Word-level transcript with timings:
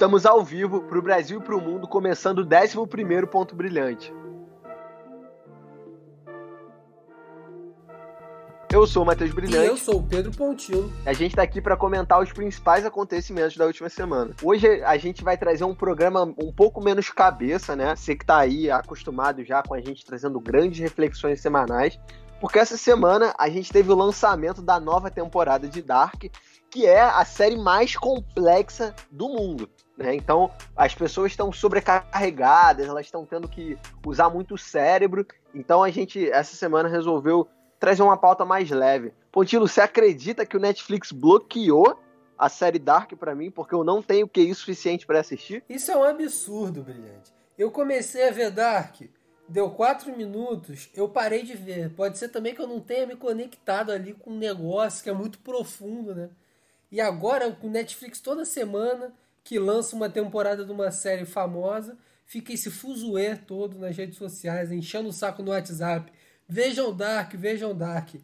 Estamos 0.00 0.24
ao 0.24 0.42
vivo 0.42 0.80
para 0.84 0.98
o 0.98 1.02
Brasil 1.02 1.40
e 1.40 1.42
para 1.42 1.54
o 1.54 1.60
mundo, 1.60 1.86
começando 1.86 2.38
o 2.38 2.48
11 2.48 3.26
Ponto 3.26 3.54
Brilhante. 3.54 4.10
Eu 8.72 8.86
sou 8.86 9.02
o 9.02 9.06
Matheus 9.06 9.30
Brilhante. 9.30 9.66
E 9.66 9.68
eu 9.68 9.76
sou 9.76 9.98
o 9.98 10.02
Pedro 10.02 10.32
Pontilo. 10.32 10.90
A 11.04 11.12
gente 11.12 11.32
está 11.32 11.42
aqui 11.42 11.60
para 11.60 11.76
comentar 11.76 12.18
os 12.18 12.32
principais 12.32 12.86
acontecimentos 12.86 13.58
da 13.58 13.66
última 13.66 13.90
semana. 13.90 14.34
Hoje 14.42 14.82
a 14.84 14.96
gente 14.96 15.22
vai 15.22 15.36
trazer 15.36 15.64
um 15.64 15.74
programa 15.74 16.22
um 16.42 16.50
pouco 16.50 16.82
menos 16.82 17.10
cabeça, 17.10 17.76
né? 17.76 17.94
Você 17.94 18.16
que 18.16 18.24
está 18.24 18.38
aí 18.38 18.70
acostumado 18.70 19.44
já 19.44 19.62
com 19.62 19.74
a 19.74 19.82
gente 19.82 20.06
trazendo 20.06 20.40
grandes 20.40 20.80
reflexões 20.80 21.42
semanais. 21.42 22.00
Porque 22.40 22.58
essa 22.58 22.78
semana 22.78 23.34
a 23.38 23.50
gente 23.50 23.70
teve 23.70 23.92
o 23.92 23.94
lançamento 23.94 24.62
da 24.62 24.80
nova 24.80 25.10
temporada 25.10 25.68
de 25.68 25.82
Dark, 25.82 26.24
que 26.70 26.86
é 26.86 27.02
a 27.02 27.22
série 27.22 27.58
mais 27.58 27.96
complexa 27.96 28.94
do 29.10 29.28
mundo. 29.28 29.68
Né? 30.00 30.14
Então, 30.14 30.50
as 30.74 30.94
pessoas 30.94 31.32
estão 31.32 31.52
sobrecarregadas, 31.52 32.88
elas 32.88 33.06
estão 33.06 33.26
tendo 33.26 33.46
que 33.46 33.78
usar 34.04 34.30
muito 34.30 34.54
o 34.54 34.58
cérebro. 34.58 35.26
Então, 35.54 35.82
a 35.82 35.90
gente, 35.90 36.28
essa 36.30 36.56
semana, 36.56 36.88
resolveu 36.88 37.46
trazer 37.78 38.02
uma 38.02 38.16
pauta 38.16 38.44
mais 38.44 38.70
leve. 38.70 39.12
Pontilo, 39.30 39.68
você 39.68 39.82
acredita 39.82 40.46
que 40.46 40.56
o 40.56 40.60
Netflix 40.60 41.12
bloqueou 41.12 42.00
a 42.38 42.48
série 42.48 42.78
Dark 42.78 43.12
para 43.16 43.34
mim 43.34 43.50
porque 43.50 43.74
eu 43.74 43.84
não 43.84 44.02
tenho 44.02 44.26
QI 44.26 44.54
suficiente 44.54 45.06
para 45.06 45.20
assistir? 45.20 45.62
Isso 45.68 45.90
é 45.90 45.96
um 45.96 46.04
absurdo, 46.04 46.82
brilhante. 46.82 47.30
Eu 47.58 47.70
comecei 47.70 48.26
a 48.26 48.30
ver 48.30 48.50
Dark, 48.50 49.02
deu 49.46 49.70
quatro 49.70 50.16
minutos, 50.16 50.88
eu 50.94 51.08
parei 51.10 51.42
de 51.42 51.54
ver. 51.54 51.90
Pode 51.90 52.16
ser 52.16 52.28
também 52.28 52.54
que 52.54 52.62
eu 52.62 52.66
não 52.66 52.80
tenha 52.80 53.06
me 53.06 53.16
conectado 53.16 53.92
ali 53.92 54.14
com 54.14 54.30
um 54.30 54.38
negócio 54.38 55.04
que 55.04 55.10
é 55.10 55.12
muito 55.12 55.38
profundo, 55.40 56.14
né? 56.14 56.30
E 56.90 57.00
agora 57.00 57.54
o 57.62 57.68
Netflix 57.68 58.18
toda 58.20 58.46
semana 58.46 59.12
que 59.42 59.58
lança 59.58 59.96
uma 59.96 60.08
temporada 60.08 60.64
de 60.64 60.72
uma 60.72 60.90
série 60.90 61.24
famosa, 61.24 61.96
fica 62.26 62.52
esse 62.52 62.70
fuzuê 62.70 63.36
todo 63.36 63.78
nas 63.78 63.96
redes 63.96 64.16
sociais, 64.16 64.70
enchendo 64.70 65.08
o 65.08 65.12
saco 65.12 65.42
no 65.42 65.50
WhatsApp. 65.50 66.12
Vejam 66.48 66.94
Dark, 66.94 67.34
vejam 67.34 67.74
Dark. 67.74 68.14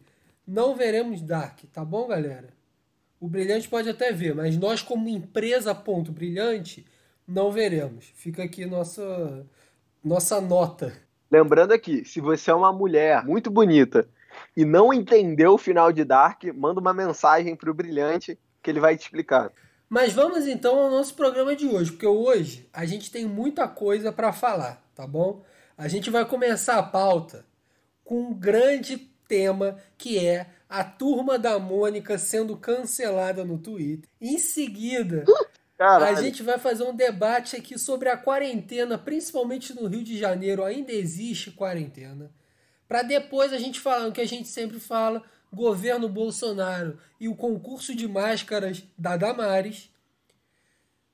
Não 0.45 0.75
veremos 0.75 1.21
Dark, 1.21 1.59
tá 1.73 1.83
bom, 1.83 2.07
galera? 2.07 2.49
O 3.19 3.27
Brilhante 3.27 3.67
pode 3.67 3.89
até 3.89 4.11
ver, 4.11 4.35
mas 4.35 4.55
nós, 4.57 4.81
como 4.81 5.09
empresa 5.09 5.73
ponto 5.73 6.11
brilhante, 6.11 6.85
não 7.27 7.51
veremos. 7.51 8.05
Fica 8.15 8.43
aqui 8.43 8.65
nossa, 8.65 9.45
nossa 10.03 10.39
nota. 10.39 10.93
Lembrando 11.29 11.73
aqui, 11.73 12.05
se 12.05 12.21
você 12.21 12.51
é 12.51 12.53
uma 12.53 12.71
mulher 12.71 13.25
muito 13.25 13.49
bonita 13.49 14.07
e 14.55 14.63
não 14.63 14.93
entendeu 14.93 15.53
o 15.53 15.57
final 15.57 15.91
de 15.91 16.05
Dark, 16.05 16.43
manda 16.55 16.79
uma 16.79 16.93
mensagem 16.93 17.55
pro 17.55 17.73
Brilhante 17.73 18.39
que 18.61 18.69
ele 18.69 18.79
vai 18.79 18.95
te 18.95 19.01
explicar. 19.01 19.51
Mas 19.89 20.13
vamos 20.13 20.47
então 20.47 20.77
ao 20.79 20.91
nosso 20.91 21.13
programa 21.13 21.55
de 21.55 21.67
hoje, 21.67 21.91
porque 21.91 22.07
hoje 22.07 22.67
a 22.73 22.85
gente 22.85 23.09
tem 23.09 23.25
muita 23.25 23.67
coisa 23.67 24.11
para 24.11 24.33
falar, 24.33 24.85
tá 24.93 25.07
bom? 25.07 25.43
A 25.77 25.87
gente 25.87 26.09
vai 26.09 26.25
começar 26.25 26.77
a 26.77 26.83
pauta 26.83 27.45
com 28.03 28.21
um 28.21 28.33
grande 28.33 28.97
tema 29.27 29.77
que 29.97 30.17
é 30.25 30.47
a 30.69 30.83
turma 30.83 31.37
da 31.39 31.57
Mônica 31.59 32.17
sendo 32.17 32.57
cancelada 32.57 33.45
no 33.45 33.57
Twitter. 33.57 34.09
Em 34.19 34.37
seguida, 34.37 35.23
Caralho. 35.77 36.17
a 36.17 36.21
gente 36.21 36.43
vai 36.43 36.57
fazer 36.57 36.83
um 36.83 36.95
debate 36.95 37.55
aqui 37.55 37.77
sobre 37.77 38.09
a 38.09 38.17
quarentena, 38.17 38.97
principalmente 38.97 39.73
no 39.73 39.87
Rio 39.87 40.03
de 40.03 40.17
Janeiro. 40.17 40.63
Ainda 40.63 40.91
existe 40.91 41.51
quarentena. 41.51 42.31
Para 42.87 43.03
depois 43.03 43.53
a 43.53 43.57
gente 43.57 43.79
falar 43.79 44.07
o 44.07 44.11
que 44.11 44.21
a 44.21 44.27
gente 44.27 44.47
sempre 44.47 44.79
fala: 44.79 45.23
governo 45.51 46.09
Bolsonaro 46.09 46.97
e 47.19 47.27
o 47.27 47.35
concurso 47.35 47.95
de 47.95 48.07
máscaras 48.07 48.83
da 48.97 49.17
Damares. 49.17 49.89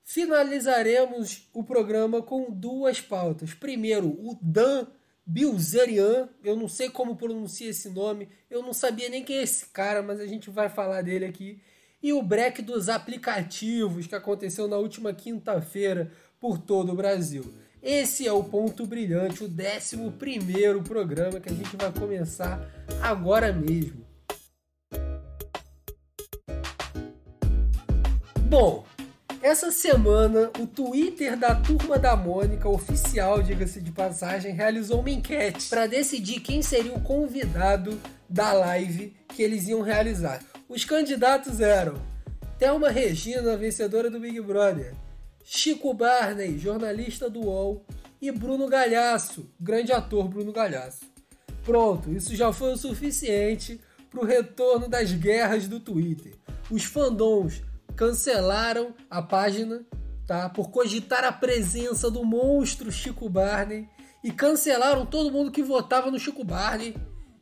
Finalizaremos 0.04 1.48
o 1.54 1.64
programa 1.64 2.22
com 2.22 2.52
duas 2.52 3.00
pautas. 3.00 3.54
Primeiro, 3.54 4.08
o 4.08 4.38
Dan 4.42 4.88
Bilzerian, 5.26 6.28
eu 6.44 6.56
não 6.56 6.68
sei 6.68 6.90
como 6.90 7.16
pronuncia 7.16 7.70
esse 7.70 7.90
nome, 7.90 8.28
eu 8.50 8.62
não 8.62 8.74
sabia 8.74 9.08
nem 9.08 9.24
quem 9.24 9.38
é 9.38 9.44
esse 9.44 9.68
cara, 9.68 10.02
mas 10.02 10.20
a 10.20 10.28
gente 10.28 10.50
vai 10.50 10.68
falar 10.68 11.02
dele 11.02 11.26
aqui. 11.26 11.62
E 12.02 12.12
o 12.12 12.22
break 12.22 12.62
dos 12.62 12.90
aplicativos 12.90 14.06
que 14.06 14.16
aconteceu 14.16 14.68
na 14.68 14.76
última 14.76 15.14
quinta-feira 15.14 16.12
por 16.40 16.58
todo 16.58 16.92
o 16.92 16.96
Brasil. 16.96 17.46
Esse 17.82 18.28
é 18.28 18.32
o 18.32 18.44
Ponto 18.44 18.86
Brilhante, 18.86 19.44
o 19.44 19.48
11 19.48 20.12
primeiro 20.18 20.82
programa 20.84 21.40
que 21.40 21.50
a 21.50 21.54
gente 21.54 21.76
vai 21.78 21.92
começar 21.92 22.60
agora 23.02 23.54
mesmo. 23.54 24.03
Bom, 28.54 28.86
essa 29.42 29.72
semana, 29.72 30.52
o 30.60 30.68
Twitter 30.68 31.36
da 31.36 31.56
Turma 31.56 31.98
da 31.98 32.16
Mônica, 32.16 32.70
oficial, 32.70 33.42
diga-se 33.42 33.82
de 33.82 33.92
passagem, 33.92 34.54
realizou 34.54 35.00
uma 35.00 35.10
enquete 35.10 35.70
para 35.70 35.88
decidir 35.88 36.40
quem 36.40 36.62
seria 36.62 36.94
o 36.94 37.02
convidado 37.02 38.00
da 38.30 38.54
live 38.54 39.12
que 39.30 39.42
eles 39.42 39.68
iam 39.68 39.82
realizar. 39.82 40.40
Os 40.70 40.86
candidatos 40.86 41.62
eram 41.62 41.96
Thelma 42.60 42.90
Regina, 42.90 43.58
vencedora 43.58 44.08
do 44.08 44.20
Big 44.20 44.40
Brother, 44.40 44.94
Chico 45.44 45.92
Barney, 45.92 46.60
jornalista 46.60 47.32
do 47.32 47.40
UOL, 47.48 47.84
e 48.22 48.32
Bruno 48.32 48.68
Galhaço, 48.68 49.50
grande 49.60 49.92
ator 49.92 50.28
Bruno 50.28 50.52
Galhaço. 50.52 51.06
Pronto, 51.64 52.12
isso 52.12 52.36
já 52.36 52.54
foi 52.54 52.74
o 52.74 52.78
suficiente 52.78 53.82
para 54.12 54.22
o 54.22 54.26
retorno 54.26 54.88
das 54.88 55.12
guerras 55.12 55.68
do 55.68 55.80
Twitter. 55.80 56.36
Os 56.70 56.84
fandoms 56.84 57.64
cancelaram 57.96 58.94
a 59.10 59.22
página, 59.22 59.86
tá? 60.28 60.50
Por 60.50 60.70
cogitar 60.72 61.24
a 61.24 61.32
presença 61.32 62.10
do 62.10 62.24
monstro 62.24 62.92
Chico 62.92 63.30
Barney 63.30 63.88
e 64.24 64.32
cancelaram 64.32 65.06
todo 65.06 65.32
mundo 65.32 65.52
que 65.52 65.62
votava 65.62 66.10
no 66.10 66.20
Chico 66.20 66.44
Barney, 66.44 66.96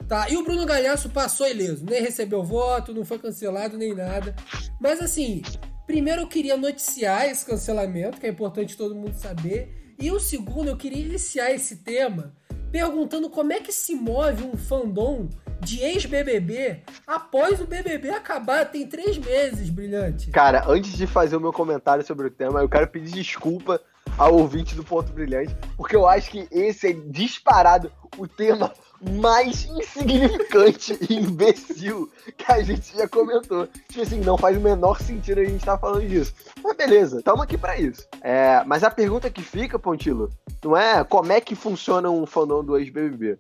tá? 0.08 0.30
E 0.30 0.38
o 0.38 0.44
Bruno 0.44 0.66
Galhaço 0.66 1.10
passou 1.10 1.48
ileso, 1.48 1.86
nem 1.86 2.02
recebeu 2.02 2.44
voto, 2.44 2.94
não 2.94 3.06
foi 3.06 3.20
cancelado 3.20 3.78
nem 3.78 3.94
nada. 3.94 4.36
Mas 4.80 5.02
assim, 5.02 5.42
primeiro 5.86 6.22
eu 6.22 6.28
queria 6.28 6.58
noticiar 6.58 7.30
esse 7.30 7.46
cancelamento, 7.46 8.20
que 8.20 8.26
é 8.26 8.30
importante 8.30 8.76
todo 8.76 8.96
mundo 8.96 9.16
saber, 9.16 9.96
e 10.00 10.12
o 10.12 10.20
segundo 10.20 10.70
eu 10.70 10.78
queria 10.78 11.06
iniciar 11.06 11.52
esse 11.52 11.78
tema 11.78 12.34
perguntando 12.72 13.30
como 13.30 13.52
é 13.52 13.60
que 13.60 13.72
se 13.72 13.94
move 13.94 14.44
um 14.44 14.56
fandom 14.58 15.30
de 15.62 15.82
ex-BBB 15.82 16.82
após 17.06 17.62
o 17.62 17.66
BBB 17.66 18.10
acabar. 18.10 18.66
Tem 18.66 18.88
três 18.88 19.18
meses, 19.18 19.70
brilhante. 19.70 20.32
Cara, 20.32 20.66
antes 20.68 20.98
de 20.98 21.08
fazer 21.08 21.36
o 21.36 21.42
meu 21.42 21.54
comentário 21.54 22.06
sobre 22.06 22.28
o 22.28 22.32
tema, 22.32 22.62
eu 22.62 22.70
quero 22.70 22.88
pedir 22.88 23.12
desculpa 23.12 23.80
ao 24.18 24.36
ouvinte 24.36 24.76
do 24.76 24.84
Ponto 24.84 25.12
Brilhante, 25.14 25.56
porque 25.78 25.96
eu 25.96 26.08
acho 26.08 26.32
que 26.32 26.48
esse 26.52 26.88
é 26.88 26.94
disparado 26.94 27.92
o 28.18 28.28
tema 28.28 28.74
mais 29.20 29.66
insignificante 29.72 30.98
e 31.10 31.16
imbecil 31.16 32.12
que 32.38 32.52
a 32.52 32.62
gente 32.62 32.96
já 32.96 33.08
comentou. 33.08 33.68
Tipo 33.90 34.02
assim, 34.02 34.20
não 34.20 34.38
faz 34.38 34.58
o 34.58 34.62
menor 34.62 35.02
sentido 35.02 35.40
a 35.40 35.44
gente 35.44 35.58
estar 35.58 35.74
tá 35.74 35.78
falando 35.78 36.08
disso. 36.08 36.34
Mas 36.62 36.76
beleza, 36.76 37.20
estamos 37.20 37.42
aqui 37.42 37.58
para 37.58 37.80
isso. 37.80 38.08
É, 38.22 38.64
mas 38.66 38.84
a 38.84 38.92
pergunta 38.92 39.30
que 39.30 39.42
fica, 39.42 39.80
Pontilo, 39.80 40.30
não 40.64 40.76
é 40.76 41.04
como 41.04 41.32
é 41.32 41.40
que 41.40 41.56
funciona 41.56 42.10
um 42.10 42.26
fandom 42.26 42.64
do 42.64 42.78
ex-BBB 42.78 43.40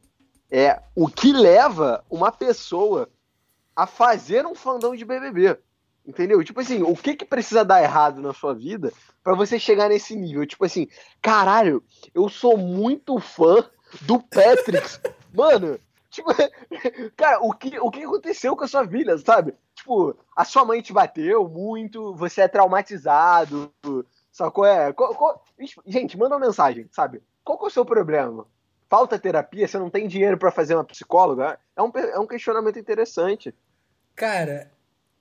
é 0.52 0.82
o 0.94 1.08
que 1.08 1.32
leva 1.32 2.04
uma 2.10 2.32
pessoa 2.32 3.10
a 3.76 3.88
fazer 3.88 4.46
um 4.46 4.54
fandom 4.54 4.96
de 4.96 5.06
BBB. 5.06 5.58
Entendeu? 6.06 6.44
Tipo 6.44 6.60
assim, 6.60 6.82
o 6.82 6.96
que 6.96 7.16
que 7.16 7.26
precisa 7.26 7.64
dar 7.64 7.82
errado 7.82 8.22
na 8.22 8.34
sua 8.34 8.54
vida 8.54 8.92
para 9.24 9.36
você 9.36 9.60
chegar 9.60 9.88
nesse 9.88 10.16
nível? 10.16 10.46
Tipo 10.46 10.66
assim, 10.66 10.88
caralho, 11.22 11.84
eu 12.14 12.28
sou 12.28 12.58
muito 12.58 13.20
fã 13.20 13.64
do 14.02 14.20
Patrick. 14.20 15.00
Mano, 15.34 15.80
tipo, 16.10 16.30
cara, 17.16 17.40
o 17.42 17.54
que, 17.54 17.80
o 17.80 17.92
que 17.92 18.04
aconteceu 18.04 18.56
com 18.56 18.64
a 18.64 18.68
sua 18.68 18.84
vida, 18.84 19.18
sabe? 19.20 19.54
Tipo, 19.76 20.16
a 20.36 20.44
sua 20.44 20.66
mãe 20.66 20.82
te 20.82 20.92
bateu 20.92 21.48
muito, 21.48 22.14
você 22.16 22.42
é 22.42 22.48
traumatizado, 22.48 23.72
sacou? 24.32 24.66
É, 24.66 24.92
qual, 24.92 25.16
qual, 25.16 25.44
gente, 25.86 26.18
manda 26.18 26.36
uma 26.36 26.46
mensagem, 26.46 26.90
sabe? 26.92 27.22
Qual 27.44 27.58
que 27.60 27.66
é 27.66 27.68
o 27.68 27.72
seu 27.72 27.86
problema? 27.86 28.48
Falta 28.92 29.18
terapia, 29.18 29.66
você 29.66 29.80
não 29.80 29.90
tem 29.90 30.06
dinheiro 30.06 30.38
para 30.38 30.52
fazer 30.52 30.76
uma 30.76 30.84
psicóloga? 30.84 31.58
É 31.78 31.82
um, 31.82 31.90
é 31.96 32.20
um 32.20 32.28
questionamento 32.28 32.78
interessante. 32.78 33.56
Cara, 34.14 34.70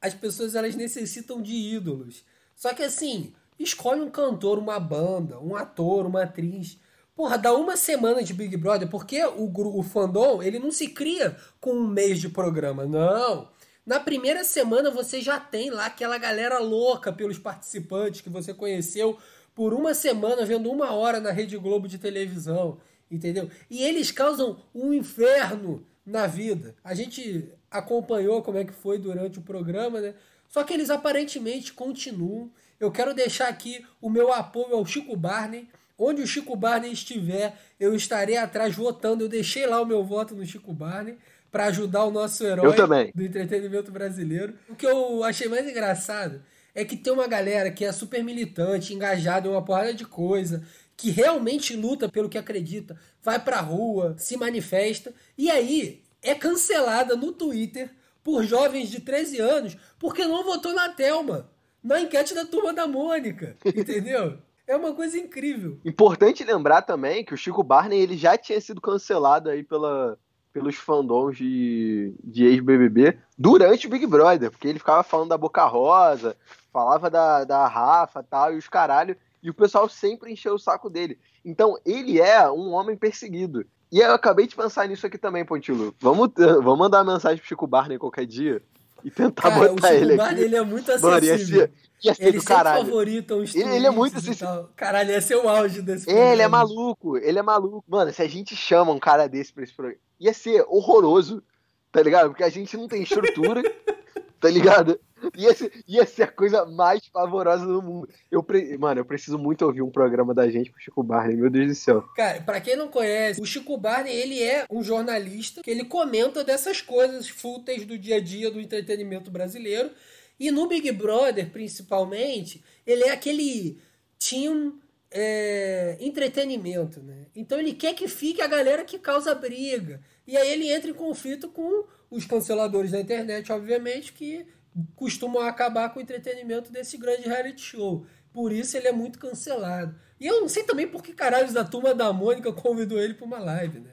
as 0.01 0.13
pessoas 0.13 0.57
elas 0.57 0.75
necessitam 0.75 1.41
de 1.41 1.55
ídolos. 1.55 2.25
Só 2.57 2.75
que 2.75 2.83
assim, 2.83 3.33
escolhe 3.57 4.01
um 4.01 4.11
cantor, 4.11 4.59
uma 4.59 4.81
banda, 4.81 5.39
um 5.39 5.55
ator, 5.55 6.05
uma 6.05 6.25
atriz. 6.25 6.81
Porra, 7.15 7.39
dá 7.39 7.55
uma 7.55 7.77
semana 7.77 8.25
de 8.25 8.35
Big 8.35 8.57
Brother, 8.57 8.89
porque 8.89 9.25
o, 9.25 9.53
o 9.79 9.83
fandom, 9.85 10.43
ele 10.43 10.59
não 10.59 10.73
se 10.73 10.89
cria 10.89 11.37
com 11.61 11.71
um 11.71 11.87
mês 11.87 12.19
de 12.19 12.29
programa, 12.29 12.85
não. 12.87 13.49
Na 13.87 14.01
primeira 14.01 14.43
semana 14.43 14.91
você 14.91 15.21
já 15.21 15.39
tem 15.39 15.71
lá 15.71 15.87
aquela 15.87 16.19
galera 16.19 16.59
louca 16.59 17.13
pelos 17.13 17.39
participantes 17.39 18.21
que 18.21 18.29
você 18.29 18.53
conheceu 18.53 19.17
por 19.55 19.73
uma 19.73 19.95
semana 19.95 20.45
vendo 20.45 20.69
uma 20.73 20.93
hora 20.93 21.21
na 21.21 21.31
Rede 21.31 21.57
Globo 21.57 21.87
de 21.87 21.99
televisão 21.99 22.79
entendeu? 23.11 23.51
E 23.69 23.83
eles 23.83 24.11
causam 24.11 24.63
um 24.75 24.93
inferno 24.93 25.85
na 26.05 26.27
vida. 26.27 26.75
A 26.83 26.95
gente 26.95 27.51
acompanhou 27.71 28.43
como 28.43 28.59
é 28.59 28.65
que 28.65 28.73
foi 28.73 28.99
durante 28.99 29.39
o 29.39 29.43
programa, 29.43 30.01
né? 30.01 30.15
Só 30.49 30.65
que 30.65 30.73
eles 30.73 30.91
aparentemente 30.91 31.73
continuam. 31.73 32.51
Eu 32.79 32.91
quero 32.91 33.15
deixar 33.15 33.49
aqui 33.49 33.85
o 34.01 34.11
meu 34.11 34.33
apoio 34.33 34.75
ao 34.75 34.87
Chico 34.87 35.17
Barney. 35.17 35.69
Onde 35.97 36.23
o 36.23 36.27
Chico 36.27 36.57
Barney 36.57 36.93
estiver, 36.93 37.57
eu 37.79 37.95
estarei 37.95 38.37
atrás 38.37 38.75
votando. 38.75 39.25
Eu 39.25 39.29
deixei 39.29 39.67
lá 39.67 39.81
o 39.81 39.87
meu 39.87 40.03
voto 40.03 40.35
no 40.35 40.45
Chico 40.45 40.73
Barney 40.73 41.19
para 41.51 41.67
ajudar 41.67 42.05
o 42.05 42.11
nosso 42.11 42.45
herói 42.45 42.75
do 43.15 43.23
entretenimento 43.23 43.91
brasileiro. 43.91 44.55
O 44.69 44.75
que 44.75 44.87
eu 44.87 45.23
achei 45.25 45.49
mais 45.49 45.69
engraçado 45.69 46.43
é 46.75 46.85
que 46.85 46.97
tem 46.97 47.13
uma 47.13 47.27
galera 47.27 47.71
que 47.71 47.85
é 47.85 47.93
super 47.93 48.23
militante, 48.23 48.95
engajada 48.95 49.49
em 49.49 49.51
uma 49.51 49.65
porrada 49.65 49.93
de 49.93 50.05
coisa, 50.05 50.65
que 51.01 51.11
realmente 51.11 51.75
luta 51.75 52.11
pelo 52.11 52.29
que 52.29 52.37
acredita, 52.37 52.95
vai 53.23 53.39
pra 53.39 53.61
rua, 53.61 54.15
se 54.19 54.37
manifesta, 54.37 55.15
e 55.37 55.51
aí 55.51 56.03
é 56.23 56.35
cancelada 56.35 57.17
no 57.17 57.33
Twitter 57.33 57.91
por 58.23 58.45
jovens 58.45 58.91
de 58.91 59.01
13 59.01 59.41
anos 59.41 59.77
porque 59.99 60.27
não 60.27 60.45
votou 60.45 60.75
na 60.75 60.91
Telma, 60.91 61.49
na 61.83 62.03
enquete 62.03 62.35
da 62.35 62.45
turma 62.45 62.75
da 62.75 62.87
Mônica, 62.87 63.57
entendeu? 63.65 64.37
É 64.67 64.77
uma 64.77 64.93
coisa 64.93 65.19
incrível. 65.19 65.79
Importante 65.85 66.45
lembrar 66.45 66.83
também 66.83 67.25
que 67.25 67.33
o 67.33 67.37
Chico 67.37 67.63
Barney 67.63 67.99
ele 67.99 68.17
já 68.17 68.37
tinha 68.37 68.61
sido 68.61 68.81
cancelado 68.81 69.49
aí 69.49 69.63
pela, 69.65 70.19
pelos 70.53 70.77
fandoms 70.77 71.37
de, 71.37 72.15
de 72.23 72.45
ex-BBB 72.45 73.19
durante 73.39 73.87
o 73.87 73.91
Big 73.91 74.07
Brother, 74.07 74.51
porque 74.51 74.69
ele 74.69 74.79
ficava 74.79 75.03
falando 75.03 75.31
da 75.31 75.39
Boca 75.39 75.65
Rosa, 75.65 76.37
falava 76.71 77.09
da, 77.09 77.45
da 77.45 77.67
Rafa 77.67 78.23
tal, 78.23 78.53
e 78.53 78.59
os 78.59 78.69
caralho, 78.69 79.17
e 79.43 79.51
o 79.51 79.55
pessoal 79.55 79.89
sempre 79.89 80.33
encheu 80.33 80.55
o 80.55 80.59
saco 80.59 80.91
dele. 80.91 81.19
Então, 81.45 81.77
ele 81.85 82.21
é 82.21 82.51
um 82.51 82.73
homem 82.73 82.97
perseguido. 82.97 83.65
E 83.93 83.99
eu 83.99 84.13
acabei 84.13 84.47
de 84.47 84.55
pensar 84.55 84.87
nisso 84.87 85.07
aqui 85.07 85.19
também, 85.19 85.45
Pontilo. 85.45 85.95
Vamos, 86.01 86.31
vamos 86.37 86.79
mandar 86.79 87.03
uma 87.03 87.15
mensagem 87.15 87.39
pro 87.39 87.49
Chico 87.49 87.67
Barney 87.67 87.99
qualquer 87.99 88.27
dia 88.27 88.63
e 89.05 89.11
tentar 89.11 89.51
Cara, 89.51 89.69
botar 89.73 89.95
ele 89.95 90.17
Barney, 90.17 90.35
aqui. 90.35 90.45
ele 90.45 90.57
é 90.57 90.63
muito 90.63 90.91
acessível. 90.91 91.11
Mano, 91.11 91.25
ia 91.25 91.39
ser, 91.39 91.73
ia 92.05 92.15
ser 92.15 92.25
ele 92.25 92.43
caralho. 92.43 92.85
favorita 92.85 93.35
os 93.35 93.55
ele, 93.55 93.75
ele 93.77 93.87
é 93.87 93.91
muito 93.91 94.17
acessível. 94.19 94.69
Caralho, 94.77 95.11
ia 95.11 95.21
ser 95.21 95.37
o 95.37 95.49
auge 95.49 95.83
desse 95.83 96.05
programa. 96.05 96.33
Ele 96.33 96.43
é 96.43 96.49
maluco, 96.49 97.17
ele 97.17 97.39
é 97.39 97.43
maluco. 97.43 97.85
Mano, 97.89 98.13
se 98.13 98.23
a 98.23 98.29
gente 98.29 98.55
chama 98.55 98.93
um 98.93 98.99
cara 99.01 99.27
desse 99.27 99.53
pra 99.53 99.65
esse 99.65 99.75
programa, 99.75 99.99
ia 100.21 100.35
ser 100.35 100.65
horroroso, 100.69 101.43
tá 101.91 102.03
ligado? 102.03 102.29
Porque 102.29 102.45
a 102.45 102.51
gente 102.51 102.77
não 102.77 102.87
tem 102.87 103.03
estrutura, 103.03 103.63
tá 104.39 104.51
ligado? 104.51 105.01
Ia 105.37 105.55
ser, 105.55 105.85
ia 105.87 106.07
ser 106.07 106.25
a 106.25 106.29
coisa 106.29 106.65
mais 106.67 107.09
pavorosa 107.09 107.67
do 107.67 107.83
mundo. 107.83 108.09
Eu 108.31 108.43
pre... 108.43 108.77
Mano, 108.79 109.01
eu 109.01 109.05
preciso 109.05 109.39
muito 109.39 109.65
ouvir 109.65 109.83
um 109.83 109.91
programa 109.91 110.35
da 110.35 110.49
gente 110.51 110.71
com 110.71 110.79
o 110.79 110.81
Chico 110.81 111.03
Barney, 111.03 111.37
meu 111.37 111.51
Deus 111.51 111.69
do 111.69 111.75
céu. 111.75 112.03
Cara, 112.17 112.41
pra 112.43 112.61
quem 112.61 112.77
não 112.77 112.89
conhece, 112.89 113.41
o 113.41 113.45
Chico 113.45 113.77
Barney, 113.77 114.15
ele 114.15 114.43
é 114.43 114.67
um 114.71 114.83
jornalista 114.83 115.63
que 115.63 115.71
ele 115.71 115.85
comenta 115.85 116.43
dessas 116.45 116.81
coisas 116.81 117.29
fúteis 117.29 117.85
do 117.85 117.99
dia 117.99 118.17
a 118.17 118.21
dia 118.21 118.51
do 118.51 118.61
entretenimento 118.61 119.31
brasileiro. 119.31 119.91
E 120.39 120.51
no 120.51 120.67
Big 120.67 120.91
Brother, 120.93 121.51
principalmente, 121.51 122.65
ele 122.87 123.05
é 123.05 123.11
aquele 123.11 123.79
team 124.19 124.79
é, 125.11 125.97
entretenimento, 126.01 127.03
né? 127.03 127.27
Então 127.35 127.59
ele 127.59 127.73
quer 127.73 127.95
que 127.95 128.07
fique 128.07 128.41
a 128.41 128.47
galera 128.47 128.85
que 128.85 128.99
causa 128.99 129.35
briga. 129.35 130.01
E 130.27 130.37
aí 130.37 130.51
ele 130.53 130.71
entra 130.71 130.91
em 130.91 130.95
conflito 130.95 131.49
com 131.49 131.85
os 132.11 132.25
canceladores 132.25 132.93
da 132.93 133.01
internet, 133.01 133.51
obviamente, 133.53 134.13
que 134.13 134.47
costumam 134.95 135.43
acabar 135.43 135.91
com 135.91 135.99
o 135.99 136.03
entretenimento 136.03 136.71
desse 136.71 136.97
grande 136.97 137.29
reality 137.29 137.61
show. 137.61 138.07
Por 138.33 138.53
isso 138.53 138.77
ele 138.77 138.89
é 138.89 138.93
muito 138.93 139.19
cancelado. 139.19 139.95
E 140.19 140.27
eu 140.27 140.41
não 140.41 140.49
sei 140.49 140.63
também 140.63 140.87
por 140.87 141.03
que 141.03 141.13
caralhos 141.13 141.57
a 141.57 141.65
turma 141.65 141.95
da 141.95 142.13
Mônica 142.13 142.53
convidou 142.53 142.99
ele 142.99 143.15
para 143.15 143.27
uma 143.27 143.39
live, 143.39 143.81
né? 143.81 143.91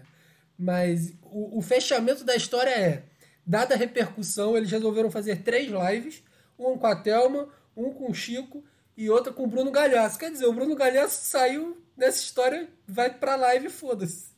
Mas 0.57 1.13
o, 1.23 1.59
o, 1.59 1.61
fechamento 1.61 2.23
da 2.23 2.35
história 2.35 2.71
é: 2.71 3.03
dada 3.45 3.75
a 3.75 3.77
repercussão, 3.77 4.57
eles 4.57 4.71
resolveram 4.71 5.09
fazer 5.09 5.43
três 5.43 5.71
lives: 5.71 6.23
um 6.57 6.77
com 6.77 6.87
a 6.87 6.95
Thelma, 6.95 7.47
um 7.75 7.91
com 7.91 8.11
o 8.11 8.13
Chico 8.13 8.63
e 8.95 9.09
outra 9.09 9.31
com 9.31 9.43
o 9.43 9.47
Bruno 9.47 9.71
Galhaço. 9.71 10.17
Quer 10.17 10.31
dizer, 10.31 10.45
o 10.45 10.53
Bruno 10.53 10.75
Galhaço 10.75 11.25
saiu 11.25 11.77
nessa 11.95 12.17
história, 12.17 12.67
vai 12.87 13.13
pra 13.13 13.35
live 13.35 13.67
e 13.67 13.71
foda-se. 13.71 14.36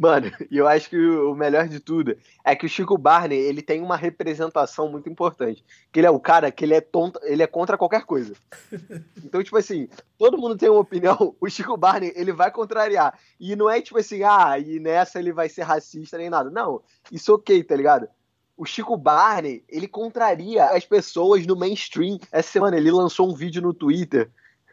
Mano, 0.00 0.32
e 0.50 0.56
eu 0.56 0.66
acho 0.66 0.88
que 0.88 0.96
o 0.96 1.34
melhor 1.34 1.68
de 1.68 1.78
tudo 1.78 2.16
é 2.42 2.56
que 2.56 2.64
o 2.64 2.68
Chico 2.70 2.96
Barney, 2.96 3.38
ele 3.38 3.60
tem 3.60 3.82
uma 3.82 3.98
representação 3.98 4.90
muito 4.90 5.10
importante. 5.10 5.62
Que 5.92 6.00
ele 6.00 6.06
é 6.06 6.10
o 6.10 6.18
cara 6.18 6.50
que 6.50 6.64
ele 6.64 6.72
é 6.72 6.80
tonto, 6.80 7.20
ele 7.22 7.42
é 7.42 7.46
contra 7.46 7.76
qualquer 7.76 8.04
coisa. 8.04 8.34
Então, 9.22 9.44
tipo 9.44 9.56
assim, 9.58 9.88
todo 10.18 10.38
mundo 10.38 10.56
tem 10.56 10.68
uma 10.68 10.80
opinião, 10.80 11.36
o 11.38 11.48
Chico 11.48 11.76
Barney, 11.76 12.12
ele 12.16 12.32
vai 12.32 12.50
contrariar. 12.50 13.16
E 13.38 13.54
não 13.54 13.68
é 13.68 13.80
tipo 13.80 13.98
assim, 13.98 14.22
ah, 14.24 14.58
e 14.58 14.80
nessa 14.80 15.18
ele 15.18 15.32
vai 15.32 15.48
ser 15.48 15.62
racista 15.62 16.16
nem 16.16 16.30
nada. 16.30 16.48
Não, 16.50 16.82
isso 17.12 17.34
ok, 17.34 17.62
tá 17.62 17.76
ligado? 17.76 18.08
O 18.56 18.64
Chico 18.64 18.96
Barney, 18.96 19.62
ele 19.68 19.86
contraria 19.86 20.64
as 20.64 20.84
pessoas 20.84 21.46
no 21.46 21.54
mainstream. 21.54 22.18
Essa 22.32 22.50
semana 22.50 22.76
ele 22.76 22.90
lançou 22.90 23.30
um 23.30 23.34
vídeo 23.34 23.60
no 23.60 23.74
Twitter 23.74 24.30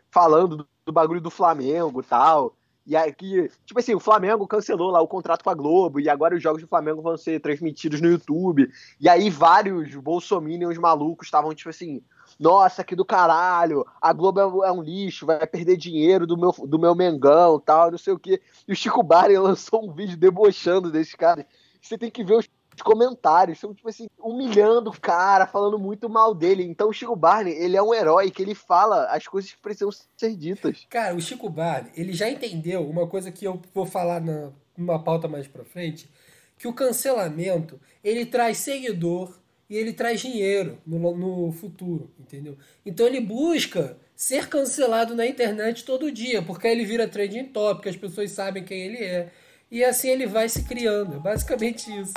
falando 0.09 0.57
do, 0.57 0.67
do 0.85 0.91
bagulho 0.91 1.21
do 1.21 1.29
Flamengo 1.29 1.99
e 1.99 2.03
tal 2.03 2.56
e 2.87 2.95
aqui, 2.95 3.51
tipo 3.65 3.77
assim, 3.77 3.93
o 3.93 3.99
Flamengo 3.99 4.47
cancelou 4.47 4.89
lá 4.89 5.01
o 5.01 5.07
contrato 5.07 5.43
com 5.43 5.49
a 5.49 5.53
Globo, 5.53 5.99
e 5.99 6.07
agora 6.07 6.35
os 6.35 6.41
jogos 6.41 6.61
do 6.61 6.69
Flamengo 6.69 7.01
vão 7.01 7.17
ser 7.17 7.41
transmitidos 7.41 7.99
no 7.99 8.09
YouTube. 8.09 8.71
E 8.97 9.09
aí 9.09 9.29
vários 9.29 9.93
bolsominions 9.95 10.77
malucos 10.77 11.27
estavam, 11.27 11.53
tipo 11.53 11.69
assim, 11.69 12.01
nossa, 12.39 12.85
que 12.85 12.95
do 12.95 13.03
caralho, 13.03 13.85
a 14.01 14.13
Globo 14.13 14.63
é 14.63 14.71
um 14.71 14.81
lixo, 14.81 15.25
vai 15.25 15.45
perder 15.45 15.75
dinheiro 15.75 16.25
do 16.25 16.37
meu, 16.37 16.53
do 16.65 16.79
meu 16.79 16.95
Mengão 16.95 17.59
tal, 17.59 17.91
não 17.91 17.97
sei 17.97 18.13
o 18.13 18.19
quê. 18.19 18.41
E 18.65 18.71
o 18.71 18.75
Chico 18.75 19.03
Barney 19.03 19.37
lançou 19.37 19.83
um 19.83 19.91
vídeo 19.91 20.15
debochando 20.15 20.89
desses 20.89 21.13
caras. 21.13 21.45
Você 21.81 21.97
tem 21.97 22.09
que 22.09 22.23
ver 22.23 22.35
os 22.35 22.49
comentários, 22.81 23.59
são 23.59 23.73
tipo 23.73 23.89
assim, 23.89 24.07
humilhando 24.19 24.89
o 24.89 24.99
cara, 24.99 25.47
falando 25.47 25.79
muito 25.79 26.09
mal 26.09 26.33
dele. 26.33 26.63
Então 26.63 26.89
o 26.89 26.93
Chico 26.93 27.15
Barney, 27.15 27.53
ele 27.53 27.77
é 27.77 27.81
um 27.81 27.93
herói 27.93 28.31
que 28.31 28.41
ele 28.41 28.55
fala 28.55 29.05
as 29.07 29.27
coisas 29.27 29.51
que 29.51 29.61
precisam 29.61 29.91
ser 30.15 30.35
ditas. 30.35 30.85
Cara, 30.89 31.15
o 31.15 31.21
Chico 31.21 31.49
Barney, 31.49 31.91
ele 31.95 32.13
já 32.13 32.29
entendeu 32.29 32.87
uma 32.87 33.07
coisa 33.07 33.31
que 33.31 33.45
eu 33.45 33.61
vou 33.73 33.85
falar 33.85 34.21
na, 34.21 34.51
numa 34.77 35.01
pauta 35.03 35.27
mais 35.27 35.47
pra 35.47 35.65
frente, 35.65 36.09
que 36.57 36.67
o 36.67 36.73
cancelamento, 36.73 37.79
ele 38.03 38.25
traz 38.25 38.57
seguidor 38.57 39.37
e 39.69 39.75
ele 39.75 39.93
traz 39.93 40.21
dinheiro 40.21 40.77
no, 40.85 41.15
no 41.15 41.51
futuro, 41.51 42.09
entendeu? 42.19 42.57
Então 42.85 43.05
ele 43.05 43.19
busca 43.19 43.97
ser 44.15 44.47
cancelado 44.47 45.15
na 45.15 45.27
internet 45.27 45.83
todo 45.83 46.11
dia, 46.11 46.41
porque 46.41 46.67
aí 46.67 46.73
ele 46.73 46.85
vira 46.85 47.07
trending 47.07 47.45
topic, 47.45 47.87
as 47.87 47.95
pessoas 47.95 48.31
sabem 48.31 48.63
quem 48.63 48.79
ele 48.79 48.97
é. 48.97 49.29
E 49.69 49.83
assim 49.83 50.09
ele 50.09 50.25
vai 50.25 50.47
se 50.47 50.63
criando. 50.63 51.17
É 51.17 51.19
basicamente 51.19 51.91
isso. 51.99 52.13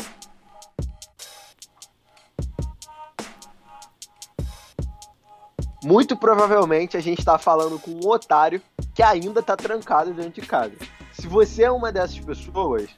Muito 5.83 6.17
provavelmente 6.17 6.97
a 6.97 7.01
gente 7.01 7.19
está 7.19 7.39
falando 7.39 7.79
com 7.79 7.91
um 7.93 8.09
otário 8.09 8.61
que 8.95 9.03
ainda 9.03 9.41
está 9.41 9.57
trancado 9.57 10.13
dentro 10.13 10.41
de 10.41 10.47
casa. 10.47 10.75
Se 11.13 11.27
você 11.27 11.65
é 11.65 11.71
uma 11.71 11.91
dessas 11.93 12.19
pessoas, 12.19 12.91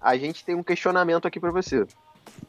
a 0.00 0.16
gente 0.16 0.44
tem 0.44 0.54
um 0.54 0.62
questionamento 0.62 1.26
aqui 1.26 1.40
para 1.40 1.50
você. 1.50 1.86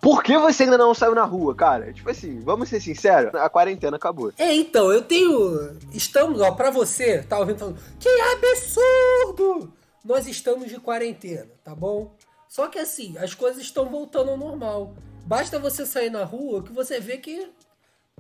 Por 0.02 0.24
que 0.24 0.38
você 0.38 0.64
ainda 0.64 0.78
não 0.78 0.94
saiu 0.94 1.16
na 1.16 1.24
rua, 1.24 1.56
cara? 1.56 1.92
Tipo 1.92 2.10
assim, 2.10 2.40
vamos 2.42 2.70
ser 2.70 2.80
sinceros, 2.80 3.34
a 3.36 3.50
quarentena 3.50 3.98
acabou. 3.98 4.32
É, 4.38 4.54
então, 4.54 4.92
eu 4.92 5.02
tenho. 5.02 5.78
Estamos, 5.92 6.40
ó, 6.42 6.52
pra 6.52 6.70
você, 6.70 7.24
tá 7.24 7.40
ouvindo 7.40 7.60
falando, 7.60 7.78
que 8.00 8.08
absurdo! 8.08 9.74
Nós 10.04 10.28
estamos 10.28 10.70
de 10.70 10.80
quarentena, 10.80 11.48
tá 11.64 11.76
bom? 11.76 12.14
Só 12.48 12.68
que 12.68 12.80
assim, 12.80 13.18
as 13.18 13.34
coisas 13.34 13.62
estão 13.62 13.86
voltando 13.86 14.32
ao 14.32 14.38
normal. 14.38 14.94
Basta 15.26 15.60
você 15.60 15.86
sair 15.86 16.10
na 16.10 16.24
rua 16.24 16.64
que 16.64 16.72
você 16.72 17.00
vê 17.00 17.18
que 17.18 17.50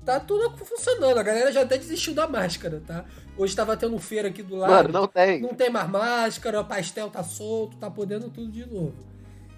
tá 0.06 0.20
tudo 0.20 0.56
funcionando. 0.66 1.18
A 1.18 1.24
galera 1.24 1.52
já 1.52 1.62
até 1.62 1.78
desistiu 1.78 2.14
da 2.14 2.28
máscara, 2.28 2.82
tá? 2.86 3.06
Hoje 3.38 3.56
tava 3.56 3.78
tendo 3.78 3.98
feira 4.00 4.28
aqui 4.28 4.44
do 4.44 4.56
lado. 4.56 4.72
Mano, 4.72 4.90
não 4.90 5.08
tem. 5.08 5.42
Não 5.42 5.54
tem 5.54 5.70
mais 5.70 5.90
máscara, 5.90 6.62
o 6.62 6.66
pastel 6.66 7.10
tá 7.10 7.24
solto, 7.24 7.78
tá 7.78 7.90
podendo 7.90 8.30
tudo 8.30 8.52
de 8.52 8.66
novo. 8.66 8.94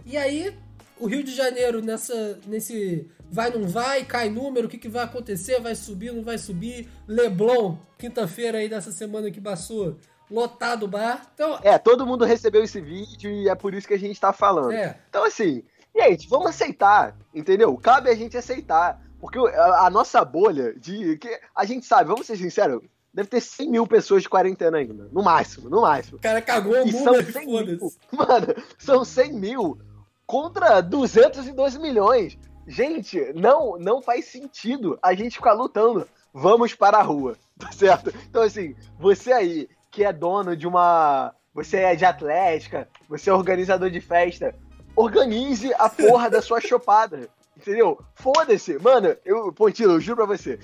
E 0.06 0.18
aí, 0.18 0.56
o 1.00 1.08
Rio 1.08 1.24
de 1.24 1.34
Janeiro 1.34 1.82
nessa, 1.82 2.40
nesse 2.46 3.10
vai, 3.30 3.50
não 3.50 3.68
vai, 3.68 4.04
cai 4.04 4.30
número, 4.30 4.68
o 4.68 4.70
que, 4.70 4.78
que 4.78 4.90
vai 4.90 5.04
acontecer? 5.04 5.60
Vai 5.60 5.74
subir, 5.74 6.12
não 6.12 6.24
vai 6.24 6.38
subir? 6.38 6.90
Leblon, 7.08 7.78
quinta-feira 7.98 8.60
aí 8.60 8.70
dessa 8.70 8.92
semana 8.92 9.32
que 9.32 9.40
passou, 9.42 9.98
lotado 10.30 10.84
o 10.84 10.88
bar. 10.88 11.32
Então, 11.34 11.60
é, 11.64 11.78
todo 11.78 12.06
mundo 12.06 12.26
recebeu 12.26 12.64
esse 12.64 12.80
vídeo 12.80 13.32
e 13.32 13.50
é 13.50 13.56
por 13.56 13.74
isso 13.74 13.88
que 13.88 13.94
a 13.94 14.00
gente 14.00 14.20
tá 14.20 14.32
falando. 14.34 14.74
É. 14.74 15.00
Então, 15.10 15.24
assim, 15.24 15.64
gente, 15.96 16.28
vamos 16.28 16.48
aceitar, 16.48 17.18
entendeu? 17.34 17.76
Cabe 17.78 18.10
a 18.10 18.16
gente 18.16 18.38
aceitar. 18.38 19.02
Porque 19.22 19.38
a, 19.38 19.86
a, 19.86 19.90
nossa 19.90 20.26
bolha 20.26 20.74
de. 20.74 21.16
que 21.18 21.40
A 21.56 21.64
gente 21.64 21.86
sabe, 21.86 22.10
vamos 22.10 22.26
ser 22.26 22.36
sinceros, 22.38 22.82
deve 23.14 23.30
ter 23.30 23.40
100 23.40 23.70
mil 23.70 23.86
pessoas 23.86 24.24
de 24.24 24.30
quarentena 24.30 24.80
ainda. 24.80 25.08
No 25.12 25.22
máximo, 25.22 25.70
no 25.70 25.82
máximo. 25.82 26.18
O 26.18 26.22
cara 26.22 26.42
cagou 26.42 26.76
a 26.76 26.84
bunda, 26.84 27.24
foda-se. 27.24 27.98
Mano, 28.12 28.48
são 28.80 29.06
100 29.06 29.34
mil 29.34 29.78
contra 30.26 30.82
202 30.82 31.78
milhões. 31.78 32.38
Gente, 32.68 33.32
não, 33.34 33.78
não 33.78 34.02
faz 34.02 34.26
sentido 34.26 34.98
a 35.04 35.14
gente 35.14 35.38
ficar 35.38 35.54
lutando. 35.54 36.08
Vamos 36.34 36.74
para 36.74 36.98
a 36.98 37.04
rua, 37.04 37.38
tá 37.60 37.72
certo? 37.72 38.12
Então, 38.28 38.42
assim, 38.42 38.76
você 38.98 39.32
aí 39.32 39.70
que 39.92 40.04
é 40.04 40.12
dono 40.12 40.58
de 40.58 40.66
uma. 40.66 41.36
Você 41.54 41.78
é 41.78 41.96
de 41.96 42.06
atlética, 42.06 42.88
você 43.10 43.30
é 43.30 43.34
organizador 43.34 43.92
de 43.92 44.00
festa, 44.00 44.56
organize 44.96 45.72
a 45.74 45.90
porra 45.90 46.30
da 46.30 46.42
sua 46.42 46.60
chopada 46.62 47.30
Entendeu? 47.62 48.00
Foda-se. 48.16 48.80
Mano, 48.80 49.16
eu, 49.24 49.54
Pontilo, 49.54 49.94
eu 49.94 50.02
juro 50.02 50.18
pra 50.18 50.26
você. 50.26 50.60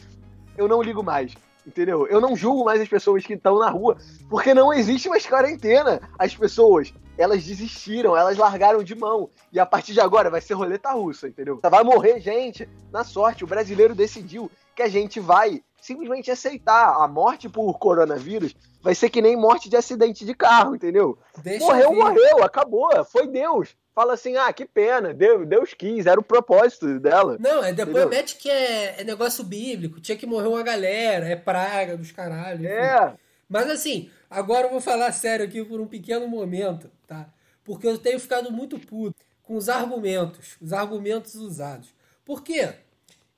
Eu 0.57 0.67
não 0.67 0.81
ligo 0.81 1.03
mais. 1.03 1.33
Entendeu? 1.65 2.07
Eu 2.07 2.19
não 2.19 2.35
julgo 2.35 2.65
mais 2.65 2.81
as 2.81 2.87
pessoas 2.87 3.25
que 3.25 3.33
estão 3.33 3.59
na 3.59 3.69
rua, 3.69 3.97
porque 4.29 4.53
não 4.53 4.73
existe 4.73 5.09
mais 5.09 5.27
quarentena. 5.27 6.01
As 6.17 6.35
pessoas, 6.35 6.93
elas 7.17 7.43
desistiram, 7.43 8.17
elas 8.17 8.37
largaram 8.37 8.81
de 8.81 8.95
mão. 8.95 9.29
E 9.51 9.59
a 9.59 9.65
partir 9.65 9.93
de 9.93 9.99
agora 9.99 10.29
vai 10.29 10.41
ser 10.41 10.53
roleta 10.53 10.91
russa, 10.91 11.27
entendeu? 11.27 11.59
Vai 11.61 11.83
morrer 11.83 12.19
gente 12.19 12.67
na 12.91 13.03
sorte. 13.03 13.43
O 13.43 13.47
brasileiro 13.47 13.93
decidiu 13.93 14.49
que 14.75 14.81
a 14.81 14.87
gente 14.87 15.19
vai 15.19 15.61
simplesmente 15.81 16.31
aceitar 16.31 16.95
a 17.01 17.07
morte 17.07 17.47
por 17.47 17.77
coronavírus. 17.77 18.55
Vai 18.81 18.95
ser 18.95 19.09
que 19.09 19.21
nem 19.21 19.35
morte 19.35 19.69
de 19.69 19.75
acidente 19.75 20.25
de 20.25 20.33
carro, 20.33 20.73
entendeu? 20.75 21.19
Deixa 21.43 21.65
morreu, 21.65 21.93
morreu, 21.93 22.43
acabou, 22.43 22.89
foi 23.05 23.27
Deus 23.27 23.75
fala 23.97 24.13
assim: 24.13 24.35
ah, 24.35 24.53
que 24.53 24.63
pena, 24.63 25.11
Deus, 25.11 25.47
Deus 25.47 25.73
quis, 25.73 26.05
era 26.05 26.19
o 26.19 26.23
propósito 26.23 26.99
dela. 26.99 27.35
Não, 27.39 27.63
é 27.63 27.73
depois 27.73 28.03
entendeu? 28.03 28.09
mete 28.09 28.37
que 28.37 28.47
é, 28.47 29.01
é, 29.01 29.03
negócio 29.03 29.43
bíblico, 29.43 29.99
tinha 29.99 30.15
que 30.15 30.27
morrer 30.27 30.47
uma 30.47 30.61
galera, 30.61 31.27
é 31.27 31.35
praga 31.35 31.97
dos 31.97 32.11
caralhos. 32.11 32.63
É. 32.63 33.15
Mas 33.49 33.67
assim, 33.71 34.11
agora 34.29 34.67
eu 34.67 34.71
vou 34.71 34.79
falar 34.79 35.11
sério 35.11 35.43
aqui 35.43 35.65
por 35.65 35.81
um 35.81 35.87
pequeno 35.87 36.27
momento, 36.27 36.91
tá? 37.07 37.27
Porque 37.63 37.87
eu 37.87 37.97
tenho 37.97 38.19
ficado 38.19 38.51
muito 38.51 38.77
puto 38.77 39.15
com 39.41 39.55
os 39.55 39.67
argumentos, 39.67 40.57
os 40.61 40.73
argumentos 40.73 41.33
usados. 41.33 41.89
Por 42.23 42.43
quê? 42.43 42.69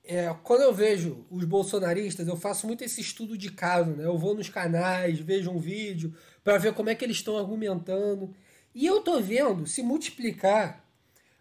É, 0.03 0.35
quando 0.43 0.63
eu 0.63 0.73
vejo 0.73 1.25
os 1.29 1.45
bolsonaristas, 1.45 2.27
eu 2.27 2.35
faço 2.35 2.67
muito 2.67 2.83
esse 2.83 2.99
estudo 2.99 3.37
de 3.37 3.49
caso, 3.49 3.91
né? 3.91 4.03
Eu 4.03 4.17
vou 4.17 4.35
nos 4.35 4.49
canais, 4.49 5.19
vejo 5.19 5.51
um 5.51 5.59
vídeo 5.59 6.13
para 6.43 6.57
ver 6.57 6.73
como 6.73 6.89
é 6.89 6.95
que 6.95 7.05
eles 7.05 7.17
estão 7.17 7.37
argumentando. 7.37 8.33
E 8.73 8.85
eu 8.85 9.01
tô 9.01 9.19
vendo 9.19 9.65
se 9.65 9.81
multiplicar 9.81 10.85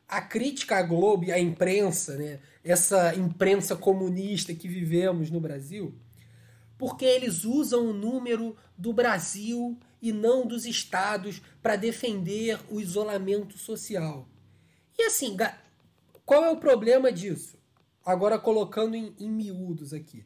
a 0.08 0.20
crítica 0.20 0.78
à 0.78 0.82
Globo 0.82 1.24
e 1.24 1.32
à 1.32 1.38
imprensa, 1.38 2.16
né? 2.16 2.40
essa 2.64 3.14
imprensa 3.14 3.76
comunista 3.76 4.54
que 4.54 4.68
vivemos 4.68 5.30
no 5.30 5.40
Brasil, 5.40 5.94
porque 6.76 7.04
eles 7.04 7.44
usam 7.44 7.88
o 7.88 7.92
número 7.92 8.56
do 8.76 8.92
Brasil 8.92 9.78
e 10.00 10.12
não 10.12 10.46
dos 10.46 10.64
estados 10.64 11.42
para 11.62 11.76
defender 11.76 12.58
o 12.70 12.80
isolamento 12.80 13.58
social. 13.58 14.28
E 14.98 15.02
assim, 15.02 15.36
qual 16.24 16.44
é 16.44 16.50
o 16.50 16.56
problema 16.56 17.12
disso? 17.12 17.58
Agora 18.04 18.38
colocando 18.38 18.94
em, 18.94 19.14
em 19.18 19.28
miúdos 19.28 19.92
aqui. 19.92 20.24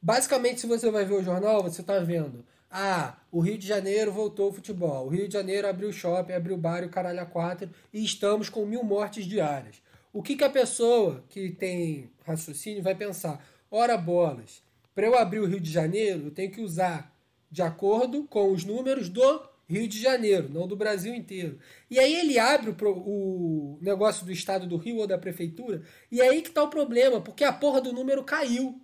Basicamente, 0.00 0.60
se 0.60 0.66
você 0.66 0.90
vai 0.90 1.04
ver 1.04 1.14
o 1.14 1.22
jornal, 1.22 1.62
você 1.62 1.80
está 1.80 1.98
vendo 1.98 2.44
ah, 2.76 3.16
o 3.30 3.38
Rio 3.38 3.56
de 3.56 3.64
Janeiro 3.64 4.10
voltou 4.10 4.46
ao 4.46 4.52
futebol. 4.52 5.06
O 5.06 5.08
Rio 5.08 5.28
de 5.28 5.34
Janeiro 5.34 5.68
abriu 5.68 5.92
shopping, 5.92 6.32
abriu 6.32 6.56
bar 6.56 6.82
e 6.82 6.86
o 6.86 6.90
caralho 6.90 7.20
a 7.20 7.24
quatro. 7.24 7.70
E 7.92 8.04
estamos 8.04 8.48
com 8.48 8.66
mil 8.66 8.82
mortes 8.82 9.26
diárias. 9.26 9.80
O 10.12 10.20
que, 10.20 10.34
que 10.34 10.42
a 10.42 10.50
pessoa 10.50 11.22
que 11.28 11.50
tem 11.50 12.10
raciocínio 12.26 12.82
vai 12.82 12.96
pensar? 12.96 13.46
Ora 13.70 13.96
bolas, 13.96 14.60
para 14.92 15.06
eu 15.06 15.16
abrir 15.16 15.38
o 15.38 15.46
Rio 15.46 15.60
de 15.60 15.70
Janeiro, 15.70 16.24
eu 16.24 16.30
tenho 16.32 16.50
que 16.50 16.60
usar 16.60 17.16
de 17.48 17.62
acordo 17.62 18.24
com 18.24 18.50
os 18.50 18.64
números 18.64 19.08
do 19.08 19.42
Rio 19.68 19.86
de 19.86 20.02
Janeiro, 20.02 20.50
não 20.52 20.66
do 20.66 20.74
Brasil 20.74 21.14
inteiro. 21.14 21.60
E 21.88 22.00
aí 22.00 22.12
ele 22.12 22.40
abre 22.40 22.70
o, 22.70 22.88
o 22.88 23.78
negócio 23.80 24.26
do 24.26 24.32
estado 24.32 24.66
do 24.66 24.76
Rio 24.76 24.96
ou 24.96 25.06
da 25.06 25.16
prefeitura, 25.16 25.82
e 26.10 26.20
aí 26.20 26.42
que 26.42 26.48
está 26.48 26.64
o 26.64 26.70
problema, 26.70 27.20
porque 27.20 27.44
a 27.44 27.52
porra 27.52 27.80
do 27.80 27.92
número 27.92 28.24
caiu. 28.24 28.80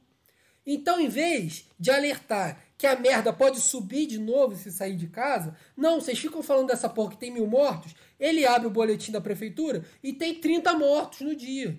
Então, 0.73 1.01
em 1.01 1.09
vez 1.09 1.67
de 1.81 1.91
alertar 1.91 2.63
que 2.79 2.87
a 2.87 2.95
merda 2.95 3.33
pode 3.33 3.61
subir 3.61 4.07
de 4.07 4.19
novo 4.19 4.55
se 4.55 4.71
sair 4.71 4.95
de 4.95 5.09
casa. 5.09 5.57
Não, 5.77 6.01
vocês 6.01 6.17
ficam 6.17 6.45
falando 6.45 6.69
dessa 6.69 6.89
porra 6.89 7.11
que 7.11 7.19
tem 7.19 7.33
mil 7.33 7.47
mortos. 7.47 7.93
Ele 8.21 8.47
abre 8.47 8.69
o 8.69 8.71
boletim 8.71 9.11
da 9.11 9.21
prefeitura 9.21 9.85
e 10.01 10.13
tem 10.13 10.37
30 10.37 10.73
mortos 10.75 11.23
no 11.23 11.35
dia. 11.35 11.77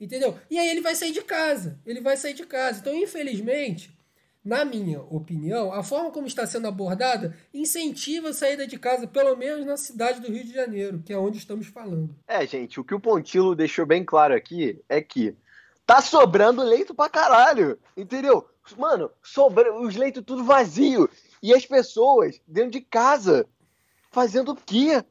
Entendeu? 0.00 0.36
E 0.50 0.58
aí 0.58 0.68
ele 0.68 0.80
vai 0.80 0.96
sair 0.96 1.12
de 1.12 1.22
casa. 1.22 1.78
Ele 1.86 2.00
vai 2.00 2.16
sair 2.16 2.34
de 2.34 2.44
casa. 2.44 2.80
Então, 2.80 2.94
infelizmente, 2.96 3.96
na 4.44 4.64
minha 4.64 5.00
opinião, 5.02 5.72
a 5.72 5.84
forma 5.84 6.10
como 6.10 6.26
está 6.26 6.44
sendo 6.44 6.66
abordada 6.66 7.36
incentiva 7.54 8.30
a 8.30 8.34
saída 8.34 8.66
de 8.66 8.76
casa, 8.76 9.06
pelo 9.06 9.36
menos 9.36 9.64
na 9.64 9.76
cidade 9.76 10.20
do 10.20 10.32
Rio 10.32 10.44
de 10.44 10.52
Janeiro, 10.52 11.00
que 11.04 11.12
é 11.12 11.16
onde 11.16 11.38
estamos 11.38 11.68
falando. 11.68 12.14
É, 12.26 12.44
gente, 12.44 12.80
o 12.80 12.84
que 12.84 12.94
o 12.94 13.00
Pontilo 13.00 13.54
deixou 13.54 13.86
bem 13.86 14.04
claro 14.04 14.34
aqui 14.34 14.82
é 14.88 15.00
que 15.00 15.36
tá 15.92 16.00
sobrando 16.00 16.62
leito 16.62 16.94
pra 16.94 17.10
caralho, 17.10 17.78
entendeu? 17.94 18.48
Mano, 18.78 19.10
sobra, 19.22 19.78
os 19.78 19.94
leitos 19.94 20.24
tudo 20.24 20.42
vazio. 20.42 21.06
E 21.42 21.52
as 21.52 21.66
pessoas 21.66 22.40
dentro 22.48 22.70
de 22.70 22.80
casa 22.80 23.46
fazendo 24.10 24.52
o 24.52 24.56
quê? 24.56 25.04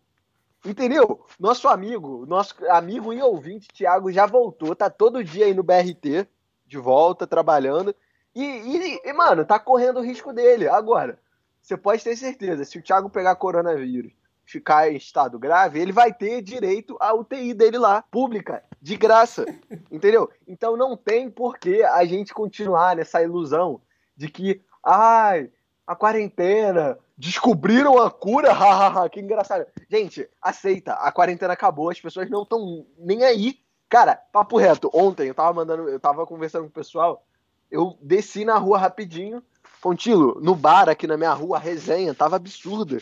Entendeu? 0.65 1.23
Nosso 1.39 1.67
amigo, 1.67 2.25
nosso 2.25 2.55
amigo 2.67 3.13
e 3.13 3.21
ouvinte, 3.21 3.67
Thiago, 3.67 4.11
já 4.11 4.25
voltou, 4.25 4.75
tá 4.75 4.89
todo 4.89 5.23
dia 5.23 5.45
aí 5.45 5.53
no 5.53 5.61
BRT, 5.61 6.27
de 6.65 6.77
volta, 6.79 7.27
trabalhando. 7.27 7.95
E, 8.33 8.43
e, 8.43 9.01
e, 9.03 9.13
mano, 9.13 9.45
tá 9.45 9.59
correndo 9.59 9.99
o 9.99 10.03
risco 10.03 10.33
dele. 10.33 10.67
Agora, 10.67 11.19
você 11.61 11.77
pode 11.77 12.03
ter 12.03 12.15
certeza, 12.15 12.65
se 12.65 12.79
o 12.79 12.81
Thiago 12.81 13.07
pegar 13.07 13.35
coronavírus 13.35 14.13
ficar 14.51 14.91
em 14.91 14.95
estado 14.95 15.39
grave, 15.39 15.79
ele 15.79 15.91
vai 15.91 16.13
ter 16.13 16.41
direito 16.41 16.97
à 16.99 17.13
UTI 17.13 17.53
dele 17.53 17.77
lá, 17.77 18.01
pública, 18.01 18.63
de 18.81 18.97
graça. 18.97 19.45
entendeu? 19.89 20.29
Então 20.47 20.75
não 20.75 20.97
tem 20.97 21.29
por 21.29 21.57
que 21.57 21.83
a 21.83 22.03
gente 22.05 22.33
continuar 22.33 22.95
nessa 22.95 23.21
ilusão 23.21 23.81
de 24.15 24.27
que, 24.27 24.61
ai, 24.83 25.49
a 25.87 25.95
quarentena, 25.95 26.97
descobriram 27.17 27.97
a 27.97 28.11
cura, 28.11 28.51
hahaha, 28.53 29.09
que 29.09 29.19
engraçado. 29.19 29.65
Gente, 29.89 30.29
aceita, 30.41 30.93
a 30.93 31.11
quarentena 31.11 31.53
acabou, 31.53 31.89
as 31.89 32.01
pessoas 32.01 32.29
não 32.29 32.43
estão 32.43 32.85
nem 32.97 33.23
aí. 33.23 33.59
Cara, 33.87 34.15
papo 34.15 34.57
reto, 34.57 34.89
ontem 34.93 35.27
eu 35.27 35.35
tava 35.35 35.53
mandando, 35.53 35.89
eu 35.89 35.99
tava 35.99 36.25
conversando 36.25 36.63
com 36.63 36.69
o 36.69 36.73
pessoal, 36.73 37.25
eu 37.69 37.97
desci 38.01 38.45
na 38.45 38.57
rua 38.57 38.77
rapidinho, 38.77 39.43
Pontilo, 39.81 40.39
no 40.39 40.53
bar 40.53 40.87
aqui 40.87 41.07
na 41.07 41.17
minha 41.17 41.33
rua, 41.33 41.57
a 41.57 41.59
resenha 41.59 42.13
tava 42.13 42.35
absurda 42.35 42.99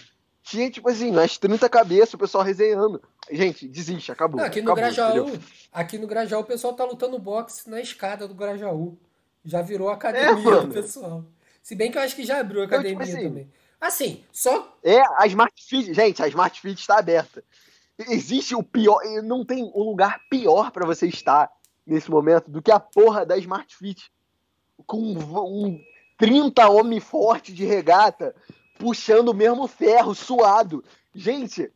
tinha, 0.50 0.72
tipo 0.72 0.90
assim, 0.90 1.12
umas 1.12 1.38
30 1.38 1.70
cabeças, 1.70 2.16
o 2.16 2.18
pessoal 2.18 2.44
resenhando. 2.44 3.02
Gente, 3.30 3.68
desiste, 3.68 4.12
acabou. 4.12 4.40
Não, 4.40 4.48
aqui 4.48 4.62
no 4.62 4.72
acabou, 4.72 4.84
Grajaú, 4.84 5.40
aqui 5.72 5.98
no 6.00 6.08
Grajaú 6.08 6.42
o 6.42 6.46
pessoal 6.46 6.74
tá 6.74 6.84
lutando 6.84 7.20
boxe 7.20 7.70
na 7.70 7.80
escada 7.80 8.28
do 8.28 8.34
Grajaú. 8.34 8.98
Já 9.46 9.62
virou 9.62 9.90
academia 9.90 10.30
é, 10.30 10.62
do 10.62 10.74
pessoal. 10.74 11.24
Se 11.62 11.76
bem 11.76 11.92
que 11.92 11.98
eu 11.98 12.02
acho 12.02 12.16
que 12.16 12.26
já 12.26 12.40
abriu 12.40 12.62
a 12.62 12.66
academia 12.66 12.94
então, 12.94 13.06
tipo 13.06 13.18
assim, 13.18 13.28
também. 13.28 13.52
Assim, 13.80 14.24
só. 14.32 14.76
É, 14.84 15.00
a 15.18 15.28
Smart 15.28 15.54
Fit, 15.56 15.94
gente, 15.94 16.22
a 16.24 16.28
Smart 16.28 16.60
Fit 16.60 16.82
está 16.82 16.98
aberta. 16.98 17.44
Existe 18.10 18.56
o 18.56 18.64
pior, 18.64 19.00
não 19.24 19.46
tem 19.46 19.64
um 19.64 19.84
lugar 19.84 20.20
pior 20.30 20.72
para 20.72 20.86
você 20.86 21.06
estar 21.06 21.50
nesse 21.86 22.10
momento 22.10 22.50
do 22.50 22.62
que 22.62 22.72
a 22.72 22.80
porra 22.80 23.26
da 23.26 23.38
Smart 23.38 23.76
Fit. 23.76 24.12
Com 24.88 25.00
um 25.00 25.80
30 26.18 26.68
homem 26.70 27.00
forte 27.00 27.54
de 27.54 27.66
regata, 27.66 28.36
puxando 28.80 29.30
o 29.30 29.34
mesmo 29.34 29.68
ferro, 29.68 30.16
suado. 30.16 30.84
Gente, 31.14 31.70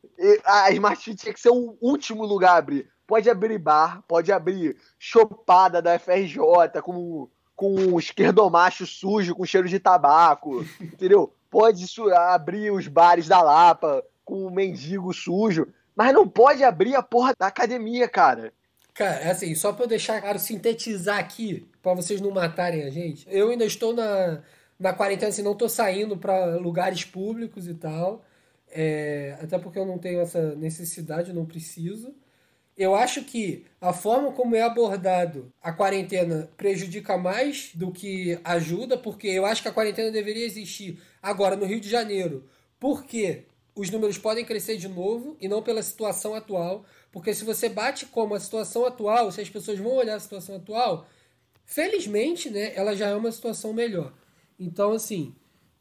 a 0.45 0.71
Smart 0.71 1.03
Fit 1.03 1.17
tinha 1.17 1.33
que 1.33 1.39
ser 1.39 1.49
o 1.49 1.77
último 1.81 2.25
lugar 2.25 2.53
a 2.53 2.57
abrir. 2.57 2.89
Pode 3.05 3.29
abrir 3.29 3.59
bar, 3.59 4.01
pode 4.07 4.31
abrir 4.31 4.77
chopada 4.97 5.81
da 5.81 5.99
FRJ 5.99 6.81
com, 6.81 7.27
com 7.55 7.75
um 7.75 7.99
esquerdomacho 7.99 8.87
sujo, 8.87 9.35
com 9.35 9.45
cheiro 9.45 9.67
de 9.67 9.79
tabaco, 9.79 10.65
entendeu? 10.81 11.31
Pode 11.51 11.85
abrir 12.13 12.71
os 12.71 12.87
bares 12.87 13.27
da 13.27 13.41
Lapa 13.41 14.01
com 14.23 14.47
um 14.47 14.49
mendigo 14.49 15.13
sujo, 15.13 15.67
mas 15.93 16.13
não 16.13 16.27
pode 16.27 16.63
abrir 16.63 16.95
a 16.95 17.03
porra 17.03 17.35
da 17.37 17.47
academia, 17.47 18.07
cara. 18.07 18.53
Cara, 18.93 19.15
é 19.15 19.31
assim, 19.31 19.53
só 19.55 19.73
pra 19.73 19.83
eu 19.83 19.89
deixar 19.89 20.21
claro, 20.21 20.39
sintetizar 20.39 21.19
aqui, 21.19 21.67
para 21.81 21.95
vocês 21.95 22.21
não 22.21 22.31
matarem 22.31 22.83
a 22.83 22.89
gente, 22.89 23.27
eu 23.29 23.49
ainda 23.49 23.65
estou 23.65 23.93
na, 23.93 24.41
na 24.79 24.93
quarentena, 24.93 25.29
assim, 25.29 25.41
não 25.43 25.55
tô 25.55 25.69
saindo 25.69 26.17
para 26.17 26.57
lugares 26.57 27.03
públicos 27.03 27.67
e 27.67 27.73
tal. 27.73 28.23
É, 28.69 29.37
até 29.41 29.59
porque 29.59 29.77
eu 29.79 29.85
não 29.85 29.99
tenho 29.99 30.19
essa 30.21 30.55
necessidade, 30.55 31.33
não 31.33 31.45
preciso. 31.45 32.15
Eu 32.75 32.95
acho 32.95 33.23
que 33.23 33.65
a 33.79 33.93
forma 33.93 34.31
como 34.31 34.55
é 34.55 34.61
abordado 34.63 35.53
a 35.61 35.71
quarentena 35.71 36.49
prejudica 36.57 37.17
mais 37.17 37.71
do 37.75 37.91
que 37.91 38.39
ajuda, 38.43 38.97
porque 38.97 39.27
eu 39.27 39.45
acho 39.45 39.61
que 39.61 39.67
a 39.67 39.71
quarentena 39.73 40.11
deveria 40.11 40.45
existir 40.45 40.99
agora 41.21 41.55
no 41.55 41.65
Rio 41.65 41.79
de 41.79 41.87
Janeiro, 41.87 42.49
porque 42.79 43.45
os 43.75 43.89
números 43.91 44.17
podem 44.17 44.45
crescer 44.45 44.77
de 44.77 44.87
novo 44.87 45.37
e 45.39 45.47
não 45.47 45.61
pela 45.61 45.83
situação 45.83 46.33
atual. 46.33 46.85
Porque 47.11 47.33
se 47.33 47.45
você 47.45 47.69
bate 47.69 48.07
como 48.07 48.33
a 48.33 48.39
situação 48.39 48.85
atual, 48.85 49.31
se 49.31 49.41
as 49.41 49.49
pessoas 49.49 49.77
vão 49.79 49.93
olhar 49.95 50.15
a 50.15 50.19
situação 50.19 50.55
atual, 50.55 51.07
felizmente, 51.65 52.49
né, 52.49 52.73
ela 52.75 52.95
já 52.95 53.07
é 53.07 53.15
uma 53.15 53.31
situação 53.31 53.71
melhor. 53.73 54.13
Então, 54.59 54.91
assim, 54.91 55.35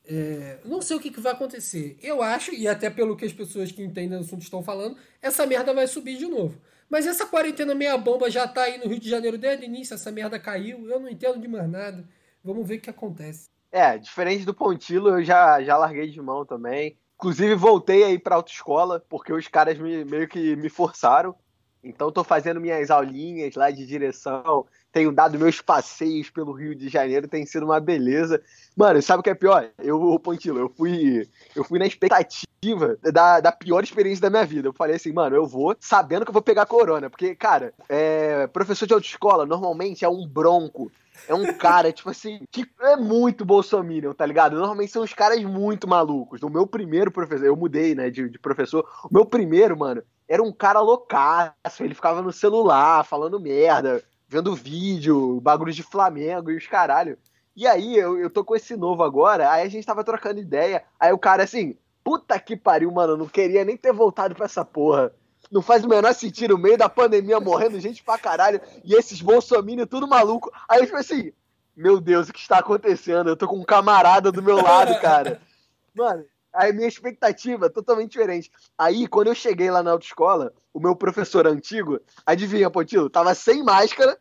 é, 0.05 0.59
não 0.65 0.83
sei 0.83 0.97
o 0.97 1.01
que, 1.01 1.11
que, 1.11 1.21
vai 1.21 1.33
acontecer. 1.33 1.97
Eu 2.03 2.23
acho, 2.23 2.53
e 2.53 2.67
até 2.67 2.91
pelo 2.91 3.17
que 3.17 3.25
as 3.25 3.33
pessoas 3.33 3.71
que 3.71 3.83
entendem 3.83 4.19
o 4.19 4.21
assunto 4.21 4.43
estão 4.43 4.63
falando, 4.63 4.97
essa 5.21 5.47
merda 5.47 5.73
vai 5.73 5.87
subir 5.87 6.17
de 6.19 6.27
novo. 6.27 6.61
Mas 6.89 7.07
essa 7.07 7.27
quarentena 7.27 7.75
meia 7.75 7.97
bomba 7.97 8.31
já 8.31 8.47
tá 8.47 8.63
aí 8.63 8.79
no 8.79 8.89
Rio 8.89 9.01
de 9.01 9.09
Janeiro 9.09 9.39
desde 9.39 9.65
o 9.65 9.67
início, 9.67 9.95
essa 9.95 10.13
merda 10.13 10.39
caiu, 10.39 10.89
eu 10.89 11.01
não 11.01 11.09
entendo 11.09 11.41
de 11.41 11.49
mais 11.49 11.69
nada. 11.71 12.07
Vamos 12.45 12.67
ver 12.67 12.77
o 12.77 12.81
que 12.81 12.91
acontece. 12.91 13.49
É, 13.71 13.97
diferente 13.97 14.45
do 14.45 14.53
Pontilo, 14.53 15.09
eu 15.09 15.25
já, 15.25 15.63
já 15.63 15.77
larguei 15.79 16.11
de 16.11 16.21
mão 16.21 16.45
também. 16.45 16.99
Inclusive, 17.15 17.55
voltei 17.55 18.03
aí 18.03 18.19
pra 18.19 18.35
autoescola, 18.35 19.01
porque 19.09 19.33
os 19.33 19.49
caras 19.49 19.79
me, 19.79 20.05
meio 20.05 20.29
que 20.29 20.57
me 20.57 20.69
forçaram. 20.69 21.35
Então 21.83 22.13
tô 22.13 22.23
fazendo 22.23 22.61
minhas 22.61 22.91
aulinhas 22.91 23.55
lá 23.57 23.71
de 23.71 23.85
direção, 23.85 24.67
tenho 24.93 25.11
dado 25.11 25.39
meus 25.39 25.61
passeios 25.61 26.31
pelo 26.31 26.53
Rio 26.53 26.75
de 26.75 26.89
Janeiro, 26.89 27.27
tem 27.27 27.45
sido 27.45 27.65
uma 27.65 27.81
beleza. 27.81 28.41
Mano, 28.77 29.03
sabe 29.03 29.21
o 29.21 29.23
que 29.23 29.31
é 29.31 29.35
pior? 29.35 29.69
Eu, 29.79 30.19
Pontilo, 30.21 30.61
eu 30.61 30.69
fui, 30.69 31.29
eu 31.57 31.65
fui 31.65 31.79
na 31.79 31.87
expectativa 31.87 32.97
da, 33.03 33.41
da 33.41 33.51
pior 33.51 33.83
experiência 33.83 34.23
da 34.23 34.31
minha 34.31 34.47
vida. 34.47 34.69
Eu 34.69 34.73
falei 34.73 34.97
assim, 34.97 35.13
mano, 35.13 35.35
eu 35.35 35.47
vou 35.47 35.75
sabendo 35.81 36.25
que 36.25 36.31
eu 36.31 36.35
vou 36.35 36.43
pegar 36.43 36.67
corona, 36.67 37.11
porque, 37.11 37.35
cara, 37.35 37.75
é, 37.89 38.47
professor 38.47 38.87
de 38.87 38.95
autoescola 38.95 39.45
normalmente 39.45 40.05
é 40.05 40.09
um 40.09 40.27
bronco 40.27 40.91
é 41.29 41.35
um 41.35 41.53
cara, 41.55 41.93
tipo 41.93 42.11
assim, 42.11 42.41
que 42.51 42.67
é 42.81 42.97
muito 42.97 43.45
bolsominion, 43.45 44.13
tá 44.13 44.27
ligado? 44.27 44.57
Normalmente 44.57 44.93
são 44.93 45.03
os 45.03 45.13
caras 45.13 45.43
muito 45.45 45.87
malucos. 45.87 46.43
O 46.43 46.49
meu 46.49 46.67
primeiro 46.67 47.11
professor, 47.11 47.45
eu 47.45 47.57
mudei, 47.57 47.95
né, 47.95 48.11
de, 48.11 48.29
de 48.29 48.39
professor. 48.39 48.89
O 49.05 49.13
meu 49.13 49.25
primeiro, 49.25 49.77
mano, 49.77 50.03
era 50.33 50.43
um 50.43 50.51
cara 50.51 50.81
loucaço. 50.81 51.83
Ele 51.85 51.95
ficava 51.95 52.23
no 52.23 52.33
celular, 52.33 53.05
falando 53.05 53.39
merda, 53.39 54.03
vendo 54.27 54.57
vídeo, 54.57 55.39
bagulho 55.43 55.75
de 55.75 55.83
Flamengo 55.83 56.51
e 56.51 56.57
os 56.57 56.67
caralho. 56.67 57.19
E 57.55 57.67
aí, 57.67 57.99
eu, 57.99 58.19
eu 58.19 58.31
tô 58.31 58.43
com 58.43 58.57
esse 58.57 58.75
novo 58.75 59.03
agora, 59.03 59.51
aí 59.51 59.67
a 59.67 59.69
gente 59.69 59.87
tava 59.87 60.03
trocando 60.03 60.41
ideia. 60.41 60.85
Aí 60.99 61.13
o 61.13 61.19
cara 61.19 61.43
assim, 61.43 61.77
puta 62.03 62.41
que 62.41 62.57
pariu, 62.57 62.91
mano, 62.91 63.15
não 63.15 63.29
queria 63.29 63.63
nem 63.63 63.77
ter 63.77 63.93
voltado 63.93 64.35
pra 64.35 64.47
essa 64.47 64.65
porra 64.65 65.13
não 65.51 65.61
faz 65.61 65.85
o 65.85 65.89
menor 65.89 66.15
sentido, 66.15 66.57
no 66.57 66.63
meio 66.63 66.79
da 66.79 66.89
pandemia 66.89 67.39
morrendo 67.39 67.79
gente 67.79 68.03
pra 68.03 68.17
caralho, 68.17 68.59
e 68.83 68.95
esses 68.95 69.21
bolsominions 69.21 69.89
tudo 69.89 70.09
maluco. 70.09 70.51
Aí 70.67 70.81
eu 70.81 70.87
falei 70.87 71.01
assim, 71.01 71.33
meu 71.77 72.01
Deus, 72.01 72.31
o 72.31 72.33
que 72.33 72.41
está 72.41 72.59
acontecendo? 72.59 73.29
Eu 73.29 73.37
tô 73.37 73.47
com 73.47 73.59
um 73.59 73.65
camarada 73.65 74.33
do 74.33 74.43
meu 74.43 74.57
lado, 74.63 74.99
cara. 74.99 75.43
Mano, 75.95 76.25
aí 76.53 76.73
minha 76.73 76.89
expectativa 76.89 77.67
é 77.67 77.69
totalmente 77.69 78.13
diferente. 78.13 78.51
Aí, 78.77 79.07
quando 79.07 79.29
eu 79.29 79.35
cheguei 79.35 79.71
lá 79.71 79.83
na 79.83 79.93
autoescola, 79.93 80.53
o 80.73 80.81
meu 80.81 80.95
professor 80.95 81.47
antigo, 81.47 82.01
adivinha, 82.27 82.71
Potilo, 82.71 83.11
tava 83.11 83.35
sem 83.35 83.63
máscara 83.63 84.19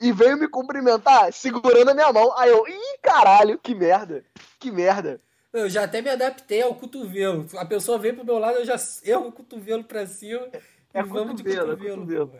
e 0.00 0.12
veio 0.12 0.36
me 0.36 0.48
cumprimentar 0.48 1.32
segurando 1.32 1.90
a 1.90 1.94
minha 1.94 2.12
mão. 2.12 2.36
Aí 2.38 2.50
eu, 2.50 2.66
ih, 2.66 2.98
caralho, 3.02 3.58
que 3.58 3.74
merda, 3.74 4.24
que 4.58 4.70
merda. 4.70 5.20
Eu 5.52 5.68
já 5.68 5.84
até 5.84 6.02
me 6.02 6.10
adaptei 6.10 6.62
ao 6.62 6.74
cotovelo. 6.74 7.46
A 7.56 7.64
pessoa 7.64 7.98
vem 7.98 8.14
pro 8.14 8.24
meu 8.24 8.38
lado, 8.38 8.58
eu 8.58 8.66
já 8.66 8.76
erro 9.04 9.28
o 9.28 9.32
cotovelo 9.32 9.82
pra 9.82 10.06
cima. 10.06 10.46
É, 10.92 11.02
vamos 11.02 11.36
de 11.36 11.42
cotovelo. 11.42 11.72
É 11.72 11.76
cotovelo. 11.76 12.32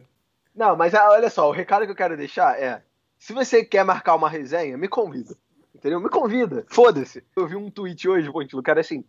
Não, 0.54 0.76
mas 0.76 0.95
ah, 0.95 1.11
olha 1.11 1.30
só, 1.30 1.49
o 1.49 1.52
recado 1.52 1.85
que 1.85 1.92
eu 1.92 1.97
quero 1.97 2.16
deixar 2.16 2.61
é: 2.61 2.83
se 3.18 3.33
você 3.33 3.64
quer 3.64 3.85
marcar 3.85 4.14
uma 4.14 4.28
resenha, 4.28 4.76
me 4.76 4.88
convida. 4.88 5.37
Entendeu? 5.75 6.00
Me 6.00 6.09
convida. 6.09 6.64
Foda-se. 6.68 7.25
Eu 7.37 7.47
vi 7.47 7.57
um 7.57 7.71
tweet 7.71 8.09
hoje, 8.09 8.30
Pontilo, 8.30 8.62
cara, 8.62 8.80
assim. 8.80 9.04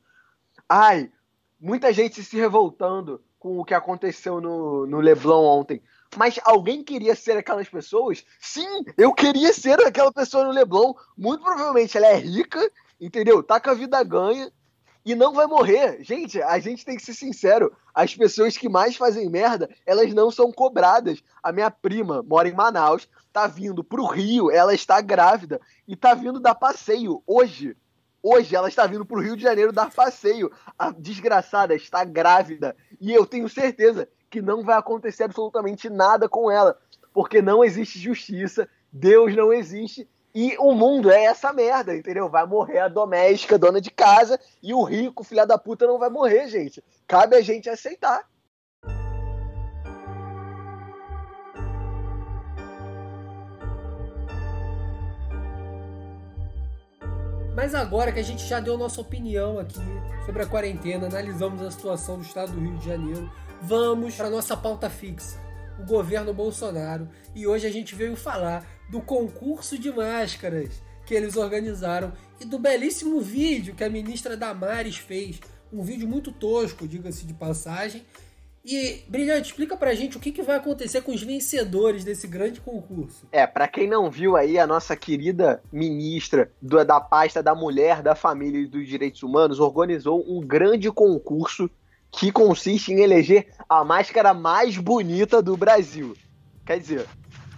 Ai, 0.69 1.11
muita 1.59 1.91
gente 1.91 2.23
se 2.23 2.37
revoltando 2.37 3.21
com 3.39 3.57
o 3.57 3.65
que 3.65 3.73
aconteceu 3.73 4.39
no, 4.39 4.85
no 4.85 4.99
Leblon 4.99 5.43
ontem. 5.43 5.81
Mas 6.15 6.39
alguém 6.43 6.83
queria 6.83 7.15
ser 7.15 7.37
aquelas 7.37 7.67
pessoas? 7.67 8.23
Sim, 8.39 8.83
eu 8.97 9.13
queria 9.13 9.53
ser 9.53 9.79
aquela 9.81 10.11
pessoa 10.11 10.43
no 10.43 10.51
Leblon. 10.51 10.93
Muito 11.17 11.43
provavelmente 11.43 11.97
ela 11.97 12.07
é 12.07 12.15
rica 12.15 12.71
entendeu? 12.99 13.41
Tá 13.41 13.59
com 13.59 13.69
a 13.69 13.73
vida 13.73 14.03
ganha 14.03 14.51
e 15.05 15.15
não 15.15 15.33
vai 15.33 15.47
morrer. 15.47 16.03
Gente, 16.03 16.41
a 16.41 16.59
gente 16.59 16.83
tem 16.83 16.97
que 16.97 17.03
ser 17.03 17.13
sincero. 17.13 17.71
As 17.93 18.15
pessoas 18.15 18.57
que 18.57 18.67
mais 18.67 18.95
fazem 18.95 19.29
merda, 19.29 19.69
elas 19.85 20.13
não 20.13 20.29
são 20.29 20.51
cobradas. 20.51 21.23
A 21.41 21.51
minha 21.51 21.71
prima 21.71 22.21
mora 22.21 22.49
em 22.49 22.53
Manaus, 22.53 23.07
tá 23.31 23.47
vindo 23.47 23.83
pro 23.83 24.05
Rio, 24.05 24.51
ela 24.51 24.73
está 24.73 24.99
grávida 24.99 25.61
e 25.87 25.95
tá 25.95 26.13
vindo 26.13 26.39
dar 26.39 26.55
passeio 26.55 27.23
hoje. 27.25 27.75
Hoje 28.21 28.55
ela 28.55 28.67
está 28.67 28.85
vindo 28.85 29.05
pro 29.05 29.21
Rio 29.21 29.37
de 29.37 29.43
Janeiro 29.43 29.71
dar 29.71 29.91
passeio. 29.91 30.51
A 30.77 30.91
desgraçada 30.91 31.73
está 31.75 32.03
grávida 32.03 32.75
e 32.99 33.13
eu 33.13 33.25
tenho 33.25 33.47
certeza 33.47 34.07
que 34.29 34.41
não 34.41 34.63
vai 34.63 34.77
acontecer 34.77 35.23
absolutamente 35.23 35.89
nada 35.89 36.29
com 36.29 36.51
ela, 36.51 36.77
porque 37.13 37.41
não 37.41 37.63
existe 37.63 37.97
justiça, 37.97 38.69
Deus 38.91 39.35
não 39.35 39.51
existe 39.51 40.07
e 40.33 40.55
o 40.59 40.73
mundo 40.73 41.09
é 41.09 41.23
essa 41.23 41.51
merda, 41.51 41.95
entendeu? 41.95 42.29
Vai 42.29 42.45
morrer 42.45 42.79
a 42.79 42.87
doméstica, 42.87 43.57
dona 43.57 43.81
de 43.81 43.89
casa, 43.89 44.39
e 44.61 44.73
o 44.73 44.83
rico, 44.83 45.23
filha 45.23 45.45
da 45.45 45.57
puta, 45.57 45.87
não 45.87 45.97
vai 45.97 46.09
morrer, 46.09 46.47
gente. 46.47 46.83
Cabe 47.07 47.35
a 47.35 47.41
gente 47.41 47.69
aceitar. 47.69 48.28
Mas 57.59 57.75
agora 57.75 58.09
que 58.09 58.19
a 58.21 58.23
gente 58.23 58.47
já 58.47 58.61
deu 58.61 58.77
nossa 58.77 59.01
opinião 59.01 59.59
aqui 59.59 59.81
sobre 60.25 60.41
a 60.41 60.45
quarentena, 60.45 61.07
analisamos 61.07 61.61
a 61.61 61.69
situação 61.69 62.17
do 62.17 62.23
estado 62.23 62.53
do 62.53 62.61
Rio 62.61 62.77
de 62.77 62.85
Janeiro, 62.85 63.29
vamos 63.61 64.15
para 64.15 64.29
nossa 64.29 64.55
pauta 64.55 64.89
fixa, 64.89 65.37
o 65.77 65.85
governo 65.85 66.33
Bolsonaro. 66.33 67.09
E 67.35 67.45
hoje 67.45 67.67
a 67.67 67.69
gente 67.69 67.95
veio 67.95 68.15
falar 68.15 68.65
do 68.89 69.01
concurso 69.01 69.77
de 69.77 69.91
máscaras 69.91 70.81
que 71.05 71.13
eles 71.13 71.35
organizaram 71.35 72.13
e 72.39 72.45
do 72.45 72.57
belíssimo 72.57 73.19
vídeo 73.19 73.75
que 73.75 73.83
a 73.83 73.89
ministra 73.89 74.37
Damares 74.37 74.95
fez. 74.95 75.41
Um 75.69 75.83
vídeo 75.83 76.07
muito 76.07 76.31
tosco, 76.31 76.87
diga-se 76.87 77.25
de 77.25 77.33
passagem. 77.33 78.05
E, 78.71 79.03
Brilhante, 79.07 79.47
explica 79.47 79.75
pra 79.75 79.95
gente 79.95 80.15
o 80.15 80.19
que, 80.19 80.31
que 80.31 80.43
vai 80.43 80.57
acontecer 80.57 81.01
com 81.01 81.11
os 81.11 81.23
vencedores 81.23 82.03
desse 82.03 82.27
grande 82.27 82.61
concurso. 82.61 83.27
É, 83.31 83.47
para 83.47 83.67
quem 83.67 83.89
não 83.89 84.11
viu 84.11 84.37
aí, 84.37 84.59
a 84.59 84.67
nossa 84.67 84.95
querida 84.95 85.59
ministra 85.71 86.51
do, 86.61 86.85
da 86.85 87.01
pasta 87.01 87.41
da 87.41 87.55
mulher, 87.55 88.03
da 88.03 88.13
família 88.13 88.59
e 88.59 88.67
dos 88.67 88.87
direitos 88.87 89.23
humanos 89.23 89.59
organizou 89.59 90.23
um 90.27 90.39
grande 90.39 90.91
concurso 90.91 91.67
que 92.11 92.31
consiste 92.31 92.93
em 92.93 92.99
eleger 92.99 93.47
a 93.67 93.83
máscara 93.83 94.35
mais 94.35 94.77
bonita 94.77 95.41
do 95.41 95.57
Brasil. 95.57 96.15
Quer 96.63 96.79
dizer, 96.79 97.07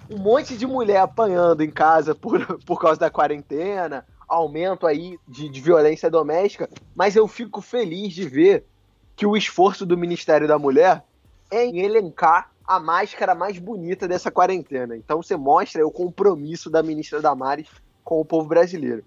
um 0.09 0.17
monte 0.17 0.55
de 0.55 0.65
mulher 0.65 1.01
apanhando 1.01 1.61
em 1.61 1.69
casa 1.69 2.15
por, 2.15 2.57
por 2.63 2.79
causa 2.79 3.01
da 3.01 3.09
quarentena, 3.09 4.05
aumento 4.29 4.87
aí 4.87 5.19
de, 5.27 5.49
de 5.49 5.59
violência 5.59 6.09
doméstica, 6.09 6.69
mas 6.95 7.17
eu 7.17 7.27
fico 7.27 7.59
feliz 7.59 8.13
de 8.13 8.29
ver 8.29 8.70
que 9.15 9.25
o 9.25 9.35
esforço 9.37 9.85
do 9.85 9.97
Ministério 9.97 10.47
da 10.47 10.57
Mulher 10.57 11.03
é 11.49 11.65
em 11.65 11.79
elencar 11.79 12.51
a 12.65 12.79
máscara 12.79 13.35
mais 13.35 13.59
bonita 13.59 14.07
dessa 14.07 14.31
quarentena. 14.31 14.95
Então 14.95 15.21
você 15.21 15.35
mostra 15.35 15.85
o 15.85 15.91
compromisso 15.91 16.69
da 16.69 16.81
ministra 16.81 17.21
Damares 17.21 17.67
com 18.03 18.21
o 18.21 18.25
povo 18.25 18.47
brasileiro. 18.47 19.03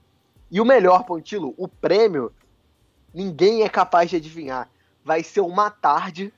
E 0.51 0.61
o 0.61 0.65
melhor, 0.65 1.05
Pontilo, 1.05 1.55
o 1.57 1.67
prêmio, 1.67 2.31
ninguém 3.13 3.63
é 3.63 3.69
capaz 3.69 4.11
de 4.11 4.17
adivinhar. 4.17 4.69
Vai 5.05 5.23
ser 5.23 5.41
uma 5.41 5.71
tarde 5.71 6.33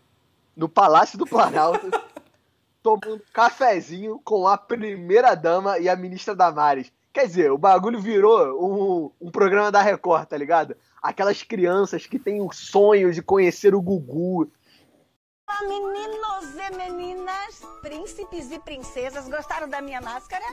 no 0.56 0.68
Palácio 0.68 1.18
do 1.18 1.26
Planalto 1.26 1.90
tomando 2.82 3.20
cafezinho 3.32 4.20
com 4.24 4.46
a 4.46 4.56
primeira 4.56 5.34
dama 5.34 5.78
e 5.78 5.88
a 5.88 5.96
ministra 5.96 6.34
Damares. 6.34 6.92
Quer 7.12 7.26
dizer, 7.26 7.50
o 7.50 7.58
bagulho 7.58 8.00
virou 8.00 9.10
um, 9.20 9.26
um 9.26 9.30
programa 9.30 9.72
da 9.72 9.82
Record, 9.82 10.28
tá 10.28 10.36
ligado? 10.36 10.76
Aquelas 11.02 11.42
crianças 11.42 12.06
que 12.06 12.18
têm 12.18 12.40
o 12.40 12.52
sonho 12.52 13.12
de 13.12 13.22
conhecer 13.22 13.74
o 13.74 13.82
Gugu. 13.82 14.50
Olá, 15.48 15.62
meninos 15.62 16.54
e 16.56 16.76
meninas, 16.76 17.62
príncipes 17.80 18.50
e 18.50 18.58
princesas, 18.58 19.28
gostaram 19.28 19.68
da 19.68 19.80
minha 19.80 20.00
máscara? 20.00 20.44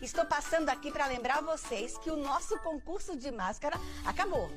Estou 0.00 0.24
passando 0.24 0.68
aqui 0.68 0.92
para 0.92 1.06
lembrar 1.06 1.42
vocês 1.42 1.98
que 1.98 2.10
o 2.10 2.16
nosso 2.16 2.56
concurso 2.60 3.16
de 3.16 3.32
máscara 3.32 3.76
acabou. 4.06 4.48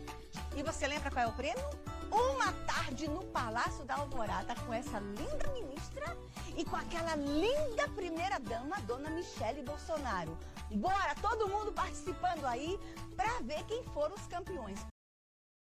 E 0.55 0.61
você 0.61 0.87
lembra 0.87 1.09
qual 1.09 1.25
é 1.25 1.27
o 1.27 1.33
prêmio? 1.33 1.65
Uma 2.11 2.51
tarde 2.67 3.07
no 3.07 3.23
Palácio 3.25 3.83
da 3.85 3.95
Alvorada 3.95 4.53
com 4.65 4.73
essa 4.73 4.99
linda 4.99 5.51
ministra 5.53 6.15
e 6.55 6.63
com 6.63 6.75
aquela 6.75 7.15
linda 7.15 7.87
primeira 7.95 8.39
dama, 8.39 8.79
dona 8.81 9.09
Michele 9.09 9.63
Bolsonaro. 9.63 10.37
Bora, 10.69 11.15
todo 11.21 11.47
mundo 11.47 11.71
participando 11.71 12.45
aí 12.45 12.77
para 13.15 13.39
ver 13.41 13.63
quem 13.63 13.83
foram 13.85 14.13
os 14.13 14.27
campeões. 14.27 14.79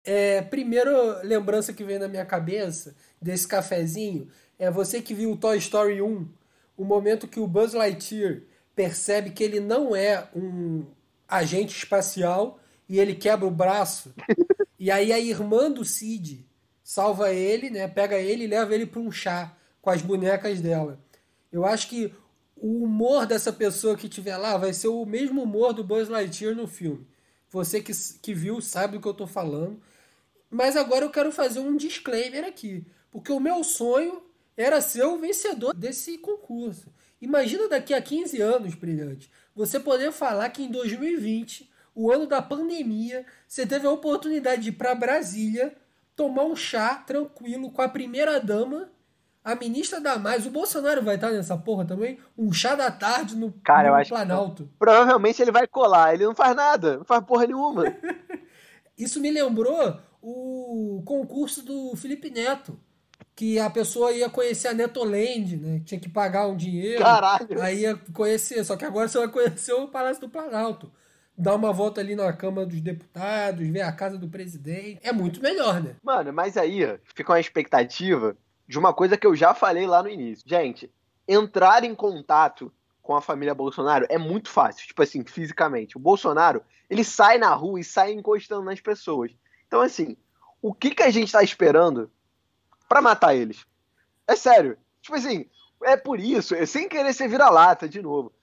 É, 0.03 0.41
primeiro 0.41 0.91
lembrança 1.23 1.73
que 1.73 1.83
vem 1.83 1.99
na 1.99 2.07
minha 2.07 2.25
cabeça 2.25 2.95
desse 3.21 3.47
cafezinho 3.47 4.27
é 4.57 4.69
você 4.71 5.01
que 5.01 5.13
viu 5.13 5.31
o 5.31 5.37
Toy 5.37 5.57
Story 5.57 6.01
1, 6.01 6.27
o 6.77 6.83
momento 6.83 7.27
que 7.27 7.39
o 7.39 7.47
Buzz 7.47 7.73
Lightyear 7.73 8.41
percebe 8.75 9.31
que 9.31 9.43
ele 9.43 9.59
não 9.59 9.95
é 9.95 10.27
um 10.35 10.85
agente 11.27 11.75
espacial 11.75 12.59
e 12.87 12.99
ele 12.99 13.15
quebra 13.15 13.47
o 13.47 13.51
braço. 13.51 14.13
E 14.77 14.89
aí 14.89 15.13
a 15.13 15.19
irmã 15.19 15.71
do 15.71 15.85
Cid 15.85 16.45
salva 16.83 17.31
ele, 17.31 17.69
né? 17.69 17.87
Pega 17.87 18.17
ele 18.17 18.43
e 18.45 18.47
leva 18.47 18.73
ele 18.73 18.85
para 18.85 18.99
um 18.99 19.11
chá 19.11 19.55
com 19.81 19.89
as 19.89 20.01
bonecas 20.01 20.59
dela. 20.59 20.99
Eu 21.51 21.65
acho 21.65 21.87
que 21.87 22.13
o 22.55 22.83
humor 22.83 23.25
dessa 23.25 23.53
pessoa 23.53 23.95
que 23.95 24.07
estiver 24.07 24.37
lá 24.37 24.57
vai 24.57 24.73
ser 24.73 24.87
o 24.87 25.05
mesmo 25.05 25.43
humor 25.43 25.73
do 25.73 25.83
Buzz 25.83 26.09
Lightyear 26.09 26.55
no 26.55 26.67
filme. 26.67 27.07
Você 27.49 27.81
que, 27.81 27.91
que 28.21 28.33
viu 28.33 28.61
sabe 28.61 28.97
do 28.97 29.01
que 29.01 29.07
eu 29.07 29.11
estou 29.11 29.27
falando. 29.27 29.81
Mas 30.51 30.75
agora 30.75 31.05
eu 31.05 31.09
quero 31.09 31.31
fazer 31.31 31.59
um 31.59 31.77
disclaimer 31.77 32.43
aqui. 32.43 32.85
Porque 33.09 33.31
o 33.31 33.39
meu 33.39 33.63
sonho 33.63 34.21
era 34.55 34.81
ser 34.81 35.05
o 35.05 35.17
vencedor 35.17 35.73
desse 35.73 36.17
concurso. 36.17 36.93
Imagina 37.21 37.67
daqui 37.69 37.93
a 37.93 38.01
15 38.01 38.41
anos, 38.41 38.75
brilhante, 38.75 39.31
você 39.55 39.79
poder 39.79 40.11
falar 40.11 40.49
que 40.49 40.63
em 40.63 40.71
2020, 40.71 41.71
o 41.95 42.11
ano 42.11 42.25
da 42.27 42.41
pandemia, 42.41 43.25
você 43.47 43.65
teve 43.65 43.87
a 43.87 43.91
oportunidade 43.91 44.63
de 44.63 44.69
ir 44.69 44.73
para 44.73 44.93
Brasília, 44.95 45.75
tomar 46.15 46.43
um 46.43 46.55
chá 46.55 46.95
tranquilo 46.95 47.71
com 47.71 47.81
a 47.81 47.87
primeira 47.89 48.39
dama 48.39 48.91
a 49.43 49.55
ministra 49.55 49.99
Damares, 49.99 50.45
o 50.45 50.51
Bolsonaro 50.51 51.01
vai 51.01 51.15
estar 51.15 51.31
nessa 51.31 51.57
porra 51.57 51.83
também? 51.83 52.19
Um 52.37 52.53
chá 52.53 52.75
da 52.75 52.91
tarde 52.91 53.35
no, 53.35 53.51
Cara, 53.63 53.83
no 53.83 53.87
eu 53.89 53.95
acho 53.95 54.09
Planalto. 54.09 54.65
Que, 54.65 54.69
provavelmente 54.77 55.41
ele 55.41 55.51
vai 55.51 55.65
colar, 55.65 56.13
ele 56.13 56.25
não 56.25 56.35
faz 56.35 56.55
nada, 56.55 56.97
não 56.97 57.03
faz 57.03 57.23
porra 57.25 57.47
nenhuma. 57.47 57.85
Isso 58.95 59.19
me 59.19 59.31
lembrou 59.31 59.99
o 60.21 61.01
concurso 61.05 61.63
do 61.63 61.95
Felipe 61.95 62.29
Neto. 62.29 62.79
Que 63.33 63.57
a 63.59 63.69
pessoa 63.69 64.11
ia 64.11 64.29
conhecer 64.29 64.67
a 64.67 64.73
Netoland, 64.73 65.57
né? 65.57 65.81
Tinha 65.85 65.99
que 65.99 66.09
pagar 66.09 66.47
um 66.47 66.55
dinheiro. 66.55 67.01
Caralho. 67.01 67.61
Aí 67.61 67.81
ia 67.81 67.95
conhecer. 68.13 68.63
Só 68.63 68.75
que 68.75 68.85
agora 68.85 69.07
você 69.07 69.17
vai 69.17 69.29
conhecer 69.29 69.73
o 69.73 69.87
Palácio 69.87 70.21
do 70.21 70.29
Planalto. 70.29 70.91
Dar 71.35 71.55
uma 71.55 71.71
volta 71.71 72.01
ali 72.01 72.13
na 72.13 72.31
Câmara 72.33 72.67
dos 72.67 72.81
Deputados, 72.81 73.67
ver 73.67 73.81
a 73.81 73.91
casa 73.91 74.17
do 74.17 74.27
presidente. 74.27 74.99
É 75.01 75.11
muito 75.11 75.41
melhor, 75.41 75.81
né? 75.81 75.95
Mano, 76.03 76.31
mas 76.31 76.57
aí 76.57 76.81
fica 77.15 77.31
uma 77.31 77.39
expectativa 77.39 78.37
de 78.67 78.77
uma 78.77 78.93
coisa 78.93 79.17
que 79.17 79.25
eu 79.25 79.35
já 79.35 79.53
falei 79.53 79.87
lá 79.87 80.03
no 80.03 80.09
início. 80.09 80.47
Gente, 80.47 80.91
entrar 81.27 81.83
em 81.83 81.95
contato 81.95 82.71
com 83.01 83.15
a 83.15 83.21
família 83.21 83.55
Bolsonaro 83.55 84.05
é 84.09 84.17
muito 84.17 84.49
fácil, 84.49 84.85
tipo 84.85 85.01
assim, 85.01 85.23
fisicamente. 85.23 85.97
O 85.97 85.99
Bolsonaro, 85.99 86.61
ele 86.89 87.03
sai 87.03 87.37
na 87.37 87.53
rua 87.55 87.79
e 87.79 87.83
sai 87.83 88.11
encostando 88.11 88.63
nas 88.63 88.79
pessoas. 88.79 89.31
Então, 89.71 89.79
assim, 89.79 90.17
o 90.61 90.73
que, 90.73 90.93
que 90.93 91.01
a 91.01 91.09
gente 91.09 91.31
tá 91.31 91.41
esperando 91.41 92.11
para 92.89 93.01
matar 93.01 93.33
eles? 93.33 93.65
É 94.27 94.35
sério. 94.35 94.77
Tipo 95.01 95.15
assim, 95.15 95.45
é 95.85 95.95
por 95.95 96.19
isso, 96.19 96.53
é 96.53 96.65
sem 96.65 96.89
querer 96.89 97.13
ser 97.13 97.29
vira-lata 97.29 97.87
de 97.87 98.01
novo. 98.01 98.33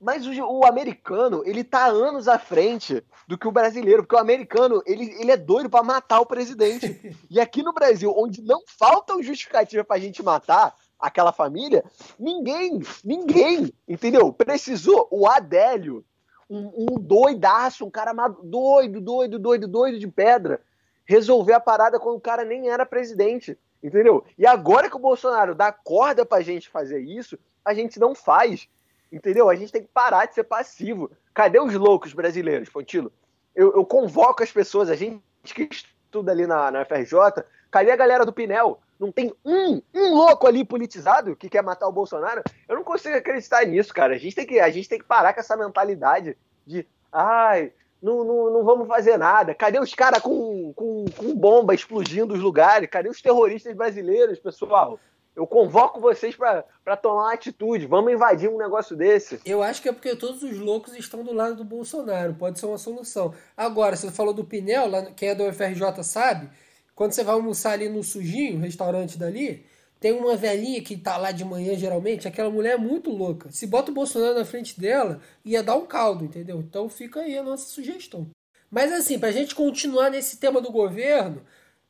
Mas 0.00 0.26
o, 0.26 0.32
o, 0.32 0.66
americano, 0.66 1.44
ele 1.46 1.62
tá 1.62 1.86
anos 1.86 2.26
à 2.26 2.40
frente 2.40 3.04
do 3.28 3.38
que 3.38 3.46
o 3.46 3.52
brasileiro, 3.52 4.02
porque 4.02 4.16
o 4.16 4.18
americano, 4.18 4.82
ele, 4.84 5.14
ele 5.20 5.30
é 5.30 5.36
doido 5.36 5.70
para 5.70 5.84
matar 5.84 6.18
o 6.18 6.26
presidente. 6.26 7.16
e 7.30 7.38
aqui 7.38 7.62
no 7.62 7.72
Brasil, 7.72 8.12
onde 8.16 8.42
não 8.42 8.60
faltam 8.66 9.22
justificativa 9.22 9.84
pra 9.84 10.00
gente 10.00 10.24
matar 10.24 10.74
aquela 10.98 11.32
família, 11.32 11.84
ninguém, 12.18 12.80
ninguém, 13.04 13.72
entendeu? 13.86 14.32
Precisou 14.32 15.06
o 15.12 15.28
Adélio, 15.28 16.04
um, 16.48 16.72
um 16.76 17.00
doidaço, 17.00 17.84
um 17.84 17.90
cara 17.90 18.12
doido, 18.42 19.00
doido, 19.00 19.38
doido, 19.38 19.68
doido 19.68 19.98
de 19.98 20.08
pedra, 20.08 20.60
resolver 21.04 21.52
a 21.52 21.60
parada 21.60 21.98
quando 21.98 22.16
o 22.16 22.20
cara 22.20 22.44
nem 22.44 22.70
era 22.70 22.86
presidente, 22.86 23.58
entendeu? 23.82 24.24
E 24.36 24.46
agora 24.46 24.88
que 24.88 24.96
o 24.96 25.00
Bolsonaro 25.00 25.54
dá 25.54 25.72
corda 25.72 26.24
pra 26.24 26.40
gente 26.40 26.68
fazer 26.68 27.00
isso, 27.00 27.38
a 27.64 27.74
gente 27.74 27.98
não 27.98 28.14
faz. 28.14 28.68
Entendeu? 29.10 29.48
A 29.48 29.54
gente 29.54 29.72
tem 29.72 29.82
que 29.82 29.88
parar 29.88 30.26
de 30.26 30.34
ser 30.34 30.44
passivo. 30.44 31.10
Cadê 31.32 31.58
os 31.58 31.74
loucos 31.74 32.12
brasileiros, 32.12 32.68
Pontilo? 32.68 33.10
Eu, 33.54 33.74
eu 33.74 33.84
convoco 33.84 34.42
as 34.42 34.52
pessoas, 34.52 34.90
a 34.90 34.94
gente 34.94 35.22
que 35.42 35.68
estuda 35.70 36.30
ali 36.30 36.46
na, 36.46 36.70
na 36.70 36.84
FRJ, 36.84 37.44
cadê 37.70 37.90
a 37.90 37.96
galera 37.96 38.26
do 38.26 38.32
Pinel? 38.32 38.80
Não 38.98 39.12
tem 39.12 39.32
um, 39.44 39.80
um 39.94 40.14
louco 40.14 40.46
ali 40.46 40.64
politizado 40.64 41.36
que 41.36 41.48
quer 41.48 41.62
matar 41.62 41.86
o 41.86 41.92
Bolsonaro? 41.92 42.42
Eu 42.68 42.76
não 42.76 42.84
consigo 42.84 43.16
acreditar 43.16 43.64
nisso, 43.64 43.94
cara. 43.94 44.14
A 44.14 44.18
gente 44.18 44.34
tem 44.34 44.46
que, 44.46 44.58
a 44.58 44.70
gente 44.70 44.88
tem 44.88 44.98
que 44.98 45.04
parar 45.04 45.32
com 45.32 45.40
essa 45.40 45.56
mentalidade 45.56 46.36
de 46.66 46.86
ai, 47.12 47.72
não, 48.02 48.24
não, 48.24 48.52
não 48.52 48.64
vamos 48.64 48.88
fazer 48.88 49.16
nada. 49.16 49.54
Cadê 49.54 49.78
os 49.78 49.94
caras 49.94 50.20
com, 50.20 50.72
com, 50.74 51.04
com 51.16 51.34
bomba 51.34 51.74
explodindo 51.74 52.34
os 52.34 52.40
lugares? 52.40 52.88
Cadê 52.90 53.08
os 53.08 53.22
terroristas 53.22 53.74
brasileiros, 53.74 54.38
pessoal? 54.38 54.98
Eu 55.38 55.46
convoco 55.46 56.00
vocês 56.00 56.34
para 56.34 56.96
tomar 57.00 57.22
uma 57.22 57.32
atitude. 57.32 57.86
Vamos 57.86 58.12
invadir 58.12 58.50
um 58.50 58.58
negócio 58.58 58.96
desse. 58.96 59.40
Eu 59.44 59.62
acho 59.62 59.80
que 59.80 59.88
é 59.88 59.92
porque 59.92 60.16
todos 60.16 60.42
os 60.42 60.58
loucos 60.58 60.96
estão 60.96 61.22
do 61.22 61.32
lado 61.32 61.54
do 61.54 61.64
Bolsonaro. 61.64 62.34
Pode 62.34 62.58
ser 62.58 62.66
uma 62.66 62.76
solução. 62.76 63.32
Agora, 63.56 63.94
você 63.94 64.10
falou 64.10 64.34
do 64.34 64.44
Pinel, 64.44 64.90
lá, 64.90 65.02
quem 65.12 65.28
é 65.28 65.36
do 65.36 65.44
UFRJ 65.44 66.02
sabe. 66.02 66.50
Quando 66.98 67.12
você 67.12 67.22
vai 67.22 67.36
almoçar 67.36 67.74
ali 67.74 67.88
no 67.88 68.02
Sujinho, 68.02 68.58
restaurante 68.58 69.16
dali, 69.16 69.64
tem 70.00 70.10
uma 70.10 70.34
velhinha 70.34 70.82
que 70.82 70.96
tá 70.96 71.16
lá 71.16 71.30
de 71.30 71.44
manhã, 71.44 71.76
geralmente. 71.76 72.26
Aquela 72.26 72.50
mulher 72.50 72.72
é 72.72 72.76
muito 72.76 73.08
louca. 73.08 73.52
Se 73.52 73.68
bota 73.68 73.92
o 73.92 73.94
Bolsonaro 73.94 74.36
na 74.36 74.44
frente 74.44 74.80
dela, 74.80 75.20
ia 75.44 75.62
dar 75.62 75.76
um 75.76 75.86
caldo, 75.86 76.24
entendeu? 76.24 76.58
Então 76.58 76.88
fica 76.88 77.20
aí 77.20 77.38
a 77.38 77.42
nossa 77.44 77.68
sugestão. 77.68 78.28
Mas 78.68 78.92
assim, 78.92 79.16
pra 79.16 79.30
gente 79.30 79.54
continuar 79.54 80.10
nesse 80.10 80.38
tema 80.38 80.60
do 80.60 80.72
governo, 80.72 81.40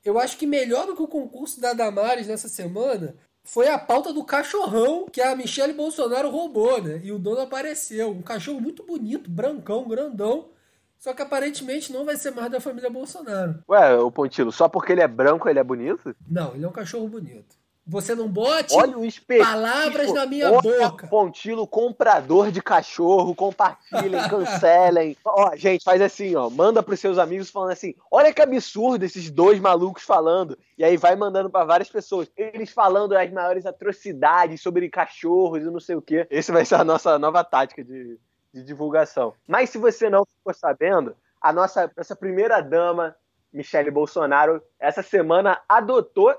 eu 0.04 0.18
acho 0.18 0.36
que 0.36 0.46
melhor 0.46 0.84
do 0.84 0.94
que 0.94 1.02
o 1.02 1.08
concurso 1.08 1.58
da 1.58 1.72
Damares 1.72 2.26
nessa 2.26 2.46
semana 2.46 3.16
foi 3.42 3.66
a 3.68 3.78
pauta 3.78 4.12
do 4.12 4.22
cachorrão 4.22 5.06
que 5.10 5.22
a 5.22 5.34
Michelle 5.34 5.72
Bolsonaro 5.72 6.28
roubou, 6.28 6.82
né? 6.82 7.00
E 7.02 7.12
o 7.12 7.18
dono 7.18 7.40
apareceu. 7.40 8.10
Um 8.10 8.20
cachorro 8.20 8.60
muito 8.60 8.82
bonito, 8.82 9.30
brancão, 9.30 9.88
grandão. 9.88 10.50
Só 10.98 11.14
que 11.14 11.22
aparentemente 11.22 11.92
não 11.92 12.04
vai 12.04 12.16
ser 12.16 12.32
mais 12.32 12.50
da 12.50 12.60
família 12.60 12.90
Bolsonaro. 12.90 13.62
Ué, 13.68 13.96
o 13.96 14.10
Pontilo, 14.10 14.50
só 14.50 14.68
porque 14.68 14.92
ele 14.92 15.00
é 15.00 15.08
branco 15.08 15.48
ele 15.48 15.58
é 15.58 15.64
bonito? 15.64 16.14
Não, 16.28 16.54
ele 16.54 16.64
é 16.64 16.68
um 16.68 16.72
cachorro 16.72 17.08
bonito. 17.08 17.56
Você 17.90 18.14
não 18.14 18.28
bote 18.28 18.74
Olha 18.74 18.98
o 18.98 19.38
palavras 19.38 20.12
na 20.12 20.26
minha 20.26 20.52
Olha 20.52 20.60
boca. 20.60 21.06
Pontilo, 21.06 21.66
comprador 21.66 22.52
de 22.52 22.60
cachorro, 22.60 23.34
compartilhem, 23.34 24.20
cancelem. 24.28 25.16
ó, 25.24 25.56
gente, 25.56 25.84
faz 25.84 26.02
assim, 26.02 26.34
ó, 26.34 26.50
manda 26.50 26.82
pros 26.82 27.00
seus 27.00 27.16
amigos 27.16 27.48
falando 27.48 27.70
assim: 27.70 27.94
olha 28.10 28.30
que 28.30 28.42
absurdo 28.42 29.06
esses 29.06 29.30
dois 29.30 29.58
malucos 29.58 30.02
falando. 30.02 30.58
E 30.76 30.84
aí 30.84 30.98
vai 30.98 31.16
mandando 31.16 31.48
para 31.48 31.64
várias 31.64 31.88
pessoas. 31.88 32.30
Eles 32.36 32.70
falando 32.70 33.16
as 33.16 33.32
maiores 33.32 33.64
atrocidades 33.64 34.60
sobre 34.60 34.90
cachorros 34.90 35.62
e 35.62 35.70
não 35.70 35.80
sei 35.80 35.96
o 35.96 36.02
quê. 36.02 36.26
Esse 36.28 36.52
vai 36.52 36.66
ser 36.66 36.74
a 36.74 36.84
nossa 36.84 37.18
nova 37.18 37.42
tática 37.42 37.82
de, 37.82 38.18
de 38.58 38.64
divulgação. 38.64 39.34
Mas 39.46 39.70
se 39.70 39.78
você 39.78 40.10
não 40.10 40.24
ficou 40.24 40.52
sabendo, 40.52 41.16
a 41.40 41.52
nossa 41.52 41.90
primeira 42.18 42.60
dama, 42.60 43.16
Michele 43.52 43.90
Bolsonaro, 43.90 44.62
essa 44.78 45.02
semana 45.02 45.60
adotou 45.68 46.34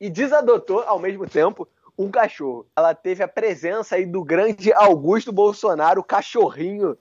e 0.00 0.10
desadotou 0.10 0.80
ao 0.80 0.98
mesmo 0.98 1.28
tempo 1.28 1.68
um 1.98 2.10
cachorro. 2.10 2.66
Ela 2.76 2.94
teve 2.94 3.22
a 3.22 3.28
presença 3.28 3.96
aí 3.96 4.06
do 4.06 4.24
grande 4.24 4.72
Augusto 4.72 5.32
Bolsonaro, 5.32 6.02
cachorrinho 6.02 6.96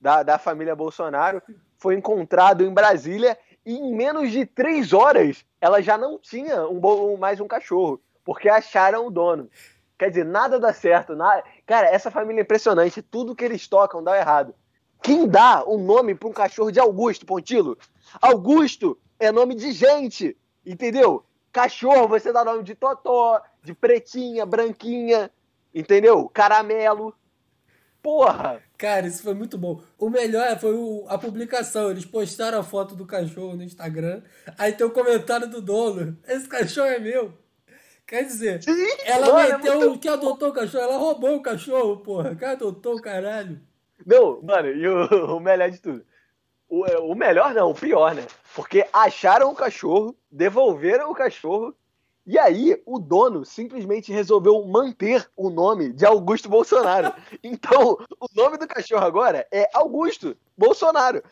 da, 0.00 0.22
da 0.22 0.38
família 0.38 0.74
Bolsonaro, 0.74 1.42
foi 1.76 1.94
encontrado 1.94 2.64
em 2.64 2.72
Brasília 2.72 3.38
e 3.64 3.74
em 3.74 3.94
menos 3.94 4.30
de 4.30 4.44
três 4.44 4.92
horas 4.92 5.44
ela 5.60 5.80
já 5.80 5.96
não 5.96 6.18
tinha 6.18 6.66
um, 6.68 7.16
mais 7.16 7.40
um 7.40 7.48
cachorro, 7.48 8.00
porque 8.24 8.48
acharam 8.48 9.06
o 9.06 9.10
dono. 9.10 9.48
Quer 10.04 10.10
dizer, 10.10 10.24
nada 10.26 10.60
dá 10.60 10.70
certo. 10.70 11.16
Nada... 11.16 11.42
Cara, 11.64 11.86
essa 11.86 12.10
família 12.10 12.42
é 12.42 12.44
impressionante. 12.44 13.00
Tudo 13.00 13.34
que 13.34 13.42
eles 13.42 13.66
tocam 13.66 14.04
dá 14.04 14.18
errado. 14.18 14.54
Quem 15.02 15.26
dá 15.26 15.64
o 15.64 15.76
um 15.76 15.82
nome 15.82 16.14
para 16.14 16.28
um 16.28 16.32
cachorro 16.32 16.70
de 16.70 16.78
Augusto, 16.78 17.24
Pontilo? 17.24 17.78
Augusto 18.20 18.98
é 19.18 19.32
nome 19.32 19.54
de 19.54 19.72
gente, 19.72 20.36
entendeu? 20.64 21.24
Cachorro, 21.50 22.06
você 22.06 22.34
dá 22.34 22.44
nome 22.44 22.64
de 22.64 22.74
Totó, 22.74 23.40
de 23.62 23.72
Pretinha, 23.72 24.44
Branquinha, 24.44 25.30
entendeu? 25.74 26.28
Caramelo. 26.28 27.14
Porra! 28.02 28.62
Cara, 28.76 29.06
isso 29.06 29.22
foi 29.22 29.32
muito 29.32 29.56
bom. 29.56 29.80
O 29.98 30.10
melhor 30.10 30.58
foi 30.58 30.74
o, 30.74 31.06
a 31.08 31.16
publicação. 31.16 31.90
Eles 31.90 32.04
postaram 32.04 32.58
a 32.58 32.62
foto 32.62 32.94
do 32.94 33.06
cachorro 33.06 33.56
no 33.56 33.62
Instagram. 33.62 34.20
Aí 34.58 34.74
tem 34.74 34.86
o 34.86 34.90
comentário 34.90 35.48
do 35.48 35.62
dono. 35.62 36.18
Esse 36.28 36.46
cachorro 36.46 36.88
é 36.88 36.98
meu. 36.98 37.32
Quer 38.14 38.24
dizer, 38.24 38.62
Sim, 38.62 38.86
ela 39.04 39.26
mano, 39.26 39.38
é 39.38 39.56
meteu 39.56 39.72
é 39.72 39.76
muito... 39.76 39.98
que 39.98 40.08
adotou 40.08 40.50
o 40.50 40.52
cachorro. 40.52 40.84
Ela 40.84 40.96
roubou 40.96 41.36
o 41.36 41.42
cachorro, 41.42 41.96
porra. 41.96 42.36
Quem 42.36 42.48
adotou 42.48 42.96
o 42.96 43.02
caralho? 43.02 43.60
Não, 44.06 44.40
mano, 44.42 44.68
e 44.68 44.86
o, 44.86 45.36
o 45.36 45.40
melhor 45.40 45.70
de 45.70 45.80
tudo 45.80 46.04
o, 46.68 47.12
o 47.12 47.14
melhor 47.14 47.54
não, 47.54 47.70
o 47.70 47.74
pior, 47.74 48.14
né? 48.14 48.26
Porque 48.54 48.86
acharam 48.92 49.50
o 49.50 49.54
cachorro, 49.54 50.16
devolveram 50.30 51.10
o 51.10 51.14
cachorro, 51.14 51.74
e 52.26 52.38
aí 52.38 52.80
o 52.86 52.98
dono 52.98 53.44
simplesmente 53.44 54.12
resolveu 54.12 54.64
manter 54.66 55.28
o 55.36 55.50
nome 55.50 55.92
de 55.92 56.04
Augusto 56.06 56.48
Bolsonaro. 56.48 57.12
Então, 57.42 57.98
o 58.18 58.26
nome 58.34 58.56
do 58.56 58.66
cachorro 58.66 59.04
agora 59.04 59.46
é 59.52 59.68
Augusto 59.74 60.36
Bolsonaro. 60.56 61.22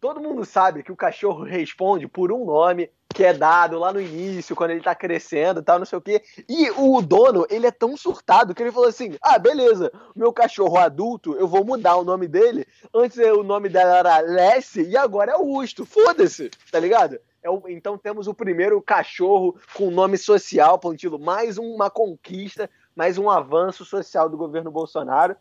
Todo 0.00 0.20
mundo 0.20 0.44
sabe 0.44 0.82
que 0.82 0.92
o 0.92 0.96
cachorro 0.96 1.44
responde 1.44 2.08
por 2.08 2.32
um 2.32 2.44
nome, 2.44 2.90
que 3.14 3.24
é 3.24 3.32
dado 3.32 3.78
lá 3.78 3.92
no 3.92 4.00
início, 4.00 4.54
quando 4.54 4.70
ele 4.70 4.80
tá 4.80 4.94
crescendo 4.94 5.60
e 5.60 5.62
tal, 5.62 5.78
não 5.78 5.86
sei 5.86 5.98
o 5.98 6.02
quê. 6.02 6.22
E 6.48 6.70
o 6.70 7.00
dono, 7.02 7.46
ele 7.50 7.66
é 7.66 7.70
tão 7.70 7.96
surtado 7.96 8.54
que 8.54 8.62
ele 8.62 8.72
falou 8.72 8.88
assim: 8.88 9.16
ah, 9.20 9.38
beleza, 9.38 9.90
meu 10.14 10.32
cachorro 10.32 10.78
adulto, 10.78 11.34
eu 11.36 11.48
vou 11.48 11.64
mudar 11.64 11.96
o 11.96 12.04
nome 12.04 12.28
dele. 12.28 12.66
Antes 12.94 13.18
o 13.18 13.42
nome 13.42 13.68
dela 13.68 13.98
era 13.98 14.18
Lessie 14.20 14.88
e 14.88 14.96
agora 14.96 15.32
é 15.32 15.34
Augusto. 15.34 15.84
Foda-se, 15.84 16.50
tá 16.70 16.78
ligado? 16.78 17.18
É 17.42 17.50
o, 17.50 17.62
então 17.68 17.98
temos 17.98 18.28
o 18.28 18.34
primeiro 18.34 18.80
cachorro 18.82 19.58
com 19.74 19.90
nome 19.90 20.16
social, 20.16 20.78
Pontilo. 20.78 21.18
Mais 21.18 21.58
uma 21.58 21.90
conquista, 21.90 22.70
mais 22.94 23.18
um 23.18 23.28
avanço 23.30 23.84
social 23.84 24.28
do 24.28 24.36
governo 24.36 24.70
Bolsonaro. 24.70 25.36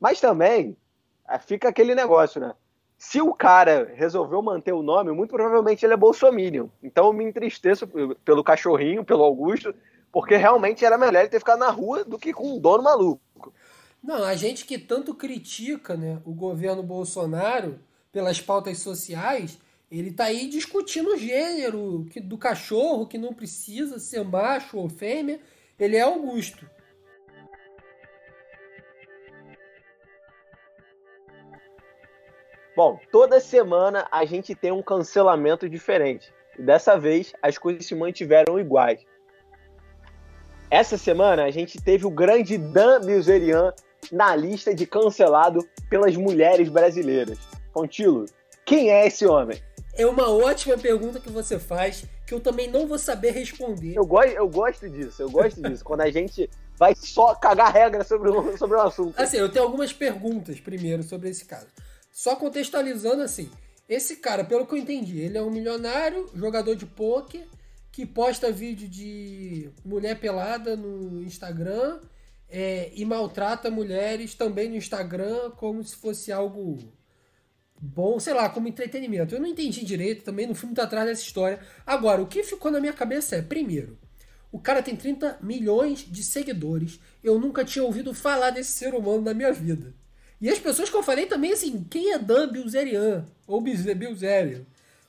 Mas 0.00 0.20
também 0.20 0.76
é, 1.28 1.38
fica 1.38 1.68
aquele 1.68 1.94
negócio, 1.94 2.40
né? 2.40 2.54
Se 3.06 3.20
o 3.20 3.34
cara 3.34 3.92
resolveu 3.94 4.40
manter 4.40 4.72
o 4.72 4.82
nome, 4.82 5.12
muito 5.12 5.30
provavelmente 5.30 5.84
ele 5.84 5.92
é 5.92 5.96
bolsominion. 5.96 6.68
Então 6.82 7.06
eu 7.06 7.12
me 7.12 7.22
entristeço 7.22 7.86
pelo 8.24 8.42
cachorrinho, 8.42 9.04
pelo 9.04 9.22
Augusto, 9.22 9.74
porque 10.10 10.36
realmente 10.36 10.84
era 10.84 10.96
melhor 10.96 11.20
ele 11.20 11.28
ter 11.28 11.38
ficado 11.38 11.58
na 11.58 11.70
rua 11.70 12.02
do 12.02 12.18
que 12.18 12.32
com 12.32 12.54
um 12.54 12.58
dono 12.58 12.82
maluco. 12.82 13.52
Não, 14.02 14.24
a 14.24 14.34
gente 14.34 14.64
que 14.64 14.78
tanto 14.78 15.14
critica 15.14 15.96
né, 15.96 16.18
o 16.24 16.32
governo 16.32 16.82
Bolsonaro 16.82 17.78
pelas 18.10 18.40
pautas 18.40 18.78
sociais, 18.78 19.58
ele 19.90 20.10
tá 20.10 20.24
aí 20.24 20.48
discutindo 20.48 21.10
o 21.10 21.18
gênero 21.18 22.06
do 22.22 22.38
cachorro 22.38 23.06
que 23.06 23.18
não 23.18 23.34
precisa 23.34 23.98
ser 23.98 24.24
macho 24.24 24.78
ou 24.78 24.88
fêmea 24.88 25.38
Ele 25.78 25.96
é 25.96 26.00
Augusto. 26.00 26.66
Bom, 32.76 32.98
toda 33.12 33.38
semana 33.38 34.06
a 34.10 34.24
gente 34.24 34.54
tem 34.54 34.72
um 34.72 34.82
cancelamento 34.82 35.68
diferente. 35.68 36.32
E 36.58 36.62
dessa 36.62 36.98
vez 36.98 37.32
as 37.40 37.56
coisas 37.56 37.86
se 37.86 37.94
mantiveram 37.94 38.58
iguais. 38.58 39.00
Essa 40.70 40.98
semana 40.98 41.44
a 41.44 41.50
gente 41.50 41.80
teve 41.80 42.04
o 42.04 42.10
grande 42.10 42.58
Dan 42.58 43.00
Bilzerian 43.00 43.72
na 44.10 44.34
lista 44.34 44.74
de 44.74 44.86
cancelado 44.86 45.64
pelas 45.88 46.16
mulheres 46.16 46.68
brasileiras. 46.68 47.38
Pontilo, 47.72 48.26
quem 48.64 48.90
é 48.90 49.06
esse 49.06 49.24
homem? 49.24 49.60
É 49.96 50.04
uma 50.04 50.28
ótima 50.28 50.76
pergunta 50.76 51.20
que 51.20 51.30
você 51.30 51.60
faz, 51.60 52.04
que 52.26 52.34
eu 52.34 52.40
também 52.40 52.68
não 52.68 52.88
vou 52.88 52.98
saber 52.98 53.30
responder. 53.30 53.94
Eu, 53.96 54.04
go 54.04 54.20
eu 54.22 54.48
gosto 54.48 54.90
disso, 54.90 55.22
eu 55.22 55.30
gosto 55.30 55.62
disso. 55.62 55.84
quando 55.84 56.00
a 56.00 56.10
gente 56.10 56.50
vai 56.76 56.92
só 56.96 57.36
cagar 57.36 57.72
regra 57.72 58.02
sobre 58.02 58.30
um, 58.30 58.56
sobre 58.56 58.76
um 58.76 58.80
assunto. 58.80 59.14
Assim, 59.16 59.36
eu 59.36 59.48
tenho 59.48 59.64
algumas 59.64 59.92
perguntas 59.92 60.58
primeiro 60.58 61.04
sobre 61.04 61.28
esse 61.28 61.44
caso. 61.44 61.68
Só 62.14 62.36
contextualizando 62.36 63.22
assim, 63.22 63.50
esse 63.88 64.16
cara, 64.18 64.44
pelo 64.44 64.64
que 64.64 64.72
eu 64.72 64.78
entendi, 64.78 65.18
ele 65.18 65.36
é 65.36 65.42
um 65.42 65.50
milionário, 65.50 66.30
jogador 66.32 66.76
de 66.76 66.86
pôquer, 66.86 67.44
que 67.90 68.06
posta 68.06 68.52
vídeo 68.52 68.88
de 68.88 69.68
mulher 69.84 70.20
pelada 70.20 70.76
no 70.76 71.20
Instagram 71.24 72.00
é, 72.48 72.92
e 72.94 73.04
maltrata 73.04 73.68
mulheres 73.68 74.32
também 74.32 74.68
no 74.68 74.76
Instagram 74.76 75.50
como 75.56 75.82
se 75.82 75.96
fosse 75.96 76.30
algo 76.30 76.78
bom, 77.80 78.20
sei 78.20 78.32
lá, 78.32 78.48
como 78.48 78.68
entretenimento. 78.68 79.34
Eu 79.34 79.40
não 79.40 79.48
entendi 79.48 79.84
direito, 79.84 80.22
também 80.22 80.46
não 80.46 80.54
fui 80.54 80.68
muito 80.68 80.80
atrás 80.80 81.08
dessa 81.08 81.22
história. 81.22 81.58
Agora, 81.84 82.22
o 82.22 82.28
que 82.28 82.44
ficou 82.44 82.70
na 82.70 82.78
minha 82.78 82.92
cabeça 82.92 83.34
é, 83.34 83.42
primeiro, 83.42 83.98
o 84.52 84.60
cara 84.60 84.84
tem 84.84 84.94
30 84.94 85.40
milhões 85.42 86.06
de 86.08 86.22
seguidores. 86.22 87.00
Eu 87.24 87.40
nunca 87.40 87.64
tinha 87.64 87.84
ouvido 87.84 88.14
falar 88.14 88.50
desse 88.50 88.70
ser 88.70 88.94
humano 88.94 89.22
na 89.22 89.34
minha 89.34 89.52
vida. 89.52 89.92
E 90.40 90.50
as 90.50 90.58
pessoas 90.58 90.90
que 90.90 90.96
eu 90.96 91.02
falei 91.02 91.26
também, 91.26 91.52
assim, 91.52 91.84
quem 91.90 92.12
é 92.12 92.18
Dan 92.18 92.48
Bilzerian? 92.48 93.24
Ou 93.46 93.60
Bilzerian, 93.60 94.64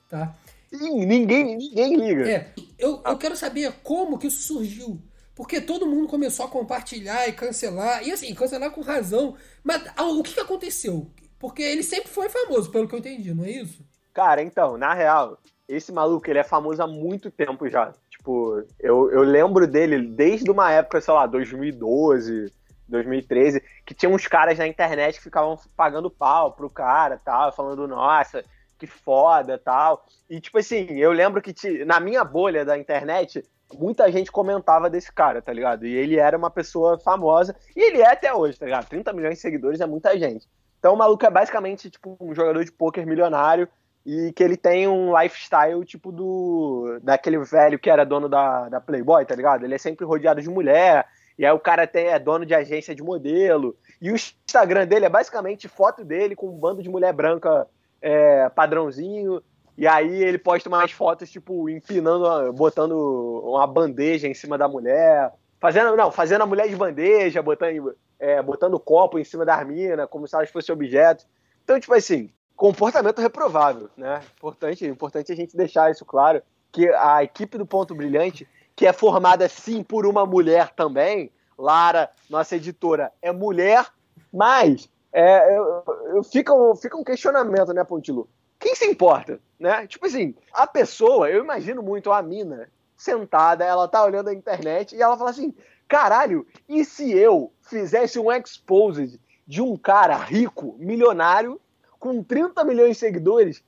tá? 0.08 0.34
Sim, 0.72 1.06
ninguém, 1.06 1.56
ninguém 1.56 1.96
liga. 1.96 2.30
É, 2.30 2.52
eu, 2.78 3.00
eu 3.04 3.18
quero 3.18 3.36
saber 3.36 3.72
como 3.82 4.18
que 4.18 4.26
isso 4.26 4.42
surgiu. 4.42 5.00
Porque 5.34 5.60
todo 5.60 5.86
mundo 5.86 6.08
começou 6.08 6.46
a 6.46 6.48
compartilhar 6.48 7.28
e 7.28 7.32
cancelar. 7.32 8.02
E 8.06 8.10
assim, 8.10 8.34
cancelar 8.34 8.70
com 8.70 8.80
razão. 8.80 9.36
Mas 9.62 9.82
o 9.98 10.22
que, 10.22 10.32
que 10.32 10.40
aconteceu? 10.40 11.10
Porque 11.38 11.62
ele 11.62 11.82
sempre 11.82 12.08
foi 12.08 12.28
famoso, 12.30 12.70
pelo 12.70 12.88
que 12.88 12.94
eu 12.94 12.98
entendi, 12.98 13.34
não 13.34 13.44
é 13.44 13.50
isso? 13.50 13.84
Cara, 14.14 14.42
então, 14.42 14.78
na 14.78 14.94
real, 14.94 15.38
esse 15.68 15.92
maluco, 15.92 16.28
ele 16.30 16.38
é 16.38 16.44
famoso 16.44 16.82
há 16.82 16.86
muito 16.86 17.30
tempo 17.30 17.68
já. 17.68 17.92
Tipo, 18.08 18.64
eu, 18.80 19.10
eu 19.10 19.22
lembro 19.22 19.66
dele 19.66 20.00
desde 20.08 20.50
uma 20.50 20.72
época, 20.72 21.02
sei 21.02 21.12
lá, 21.12 21.26
2012, 21.26 22.50
2013, 22.88 23.62
que 23.84 23.94
tinha 23.94 24.10
uns 24.10 24.26
caras 24.26 24.58
na 24.58 24.66
internet 24.66 25.16
que 25.16 25.24
ficavam 25.24 25.58
pagando 25.76 26.10
pau 26.10 26.52
pro 26.52 26.70
cara 26.70 27.20
tal, 27.24 27.52
falando, 27.52 27.86
nossa, 27.86 28.44
que 28.78 28.86
foda 28.86 29.58
tal. 29.58 30.04
E, 30.28 30.40
tipo 30.40 30.58
assim, 30.58 30.86
eu 30.98 31.12
lembro 31.12 31.40
que 31.42 31.54
na 31.84 32.00
minha 32.00 32.24
bolha 32.24 32.64
da 32.64 32.78
internet, 32.78 33.44
muita 33.74 34.10
gente 34.10 34.30
comentava 34.30 34.88
desse 34.88 35.12
cara, 35.12 35.42
tá 35.42 35.52
ligado? 35.52 35.86
E 35.86 35.94
ele 35.94 36.18
era 36.18 36.36
uma 36.36 36.50
pessoa 36.50 36.98
famosa, 36.98 37.56
e 37.74 37.80
ele 37.80 38.00
é 38.00 38.10
até 38.10 38.32
hoje, 38.32 38.58
tá 38.58 38.66
ligado? 38.66 38.88
30 38.88 39.12
milhões 39.12 39.34
de 39.34 39.40
seguidores 39.40 39.80
é 39.80 39.86
muita 39.86 40.18
gente. 40.18 40.46
Então 40.78 40.94
o 40.94 40.98
maluco 40.98 41.24
é 41.24 41.30
basicamente 41.30 41.90
tipo 41.90 42.16
um 42.20 42.34
jogador 42.34 42.64
de 42.64 42.70
pôquer 42.70 43.06
milionário 43.06 43.68
e 44.04 44.32
que 44.32 44.44
ele 44.44 44.56
tem 44.56 44.86
um 44.86 45.20
lifestyle 45.20 45.84
tipo 45.84 46.12
do 46.12 47.00
daquele 47.02 47.38
velho 47.38 47.78
que 47.78 47.90
era 47.90 48.06
dono 48.06 48.28
da, 48.28 48.68
da 48.68 48.80
Playboy, 48.80 49.24
tá 49.24 49.34
ligado? 49.34 49.64
Ele 49.64 49.74
é 49.74 49.78
sempre 49.78 50.04
rodeado 50.04 50.40
de 50.40 50.48
mulher, 50.48 51.04
e 51.38 51.44
aí 51.44 51.52
o 51.52 51.58
cara 51.58 51.86
tem, 51.86 52.06
é 52.06 52.18
dono 52.18 52.46
de 52.46 52.54
agência 52.54 52.94
de 52.94 53.02
modelo, 53.02 53.76
e 54.00 54.10
o 54.10 54.14
Instagram 54.14 54.86
dele 54.86 55.06
é 55.06 55.10
basicamente 55.10 55.68
foto 55.68 56.04
dele 56.04 56.36
com 56.36 56.48
um 56.48 56.58
bando 56.58 56.82
de 56.82 56.88
mulher 56.88 57.12
branca 57.12 57.66
é, 58.00 58.48
padrãozinho, 58.48 59.42
e 59.76 59.86
aí 59.86 60.22
ele 60.22 60.38
posta 60.38 60.68
umas 60.68 60.90
fotos, 60.90 61.30
tipo, 61.30 61.68
empinando, 61.68 62.52
botando 62.52 62.96
uma 63.44 63.66
bandeja 63.66 64.26
em 64.26 64.34
cima 64.34 64.56
da 64.56 64.66
mulher, 64.66 65.32
fazendo, 65.60 65.94
não, 65.96 66.10
fazendo 66.10 66.42
a 66.42 66.46
mulher 66.46 66.68
de 66.68 66.76
bandeja, 66.76 67.42
botando 67.42 67.94
é, 68.18 68.40
botando 68.42 68.80
copo 68.80 69.18
em 69.18 69.24
cima 69.24 69.44
da 69.44 69.62
mina, 69.64 70.06
como 70.06 70.26
se 70.26 70.34
elas 70.34 70.50
fossem 70.50 70.72
objetos. 70.72 71.26
Então, 71.62 71.78
tipo 71.78 71.94
assim, 71.94 72.30
comportamento 72.54 73.20
reprovável, 73.20 73.90
né? 73.96 74.20
Importante, 74.36 74.86
importante 74.86 75.32
a 75.32 75.36
gente 75.36 75.56
deixar 75.56 75.90
isso 75.90 76.04
claro, 76.04 76.42
que 76.72 76.88
a 76.88 77.22
equipe 77.22 77.58
do 77.58 77.66
Ponto 77.66 77.94
Brilhante, 77.94 78.48
que 78.76 78.86
é 78.86 78.92
formada 78.92 79.48
sim 79.48 79.82
por 79.82 80.06
uma 80.06 80.26
mulher 80.26 80.70
também, 80.74 81.32
Lara, 81.58 82.10
nossa 82.28 82.56
editora, 82.56 83.10
é 83.22 83.32
mulher, 83.32 83.86
mas 84.30 84.90
é, 85.10 85.56
eu, 85.56 85.82
eu, 86.14 86.22
fica, 86.22 86.52
um, 86.52 86.76
fica 86.76 86.96
um 86.96 87.02
questionamento, 87.02 87.72
né, 87.72 87.82
Pontilu? 87.82 88.28
Quem 88.58 88.74
se 88.74 88.84
importa, 88.84 89.40
né? 89.58 89.86
Tipo 89.86 90.06
assim, 90.06 90.34
a 90.52 90.66
pessoa, 90.66 91.30
eu 91.30 91.42
imagino 91.42 91.82
muito 91.82 92.12
a 92.12 92.22
mina 92.22 92.68
sentada, 92.94 93.64
ela 93.64 93.88
tá 93.88 94.04
olhando 94.04 94.28
a 94.28 94.34
internet 94.34 94.94
e 94.94 95.00
ela 95.00 95.16
fala 95.16 95.30
assim: 95.30 95.54
caralho, 95.88 96.46
e 96.68 96.84
se 96.84 97.16
eu 97.16 97.52
fizesse 97.62 98.18
um 98.18 98.30
exposed 98.30 99.18
de 99.46 99.62
um 99.62 99.76
cara 99.76 100.16
rico, 100.16 100.74
milionário, 100.78 101.60
com 101.98 102.22
30 102.22 102.64
milhões 102.64 102.90
de 102.90 102.96
seguidores, 102.96 103.62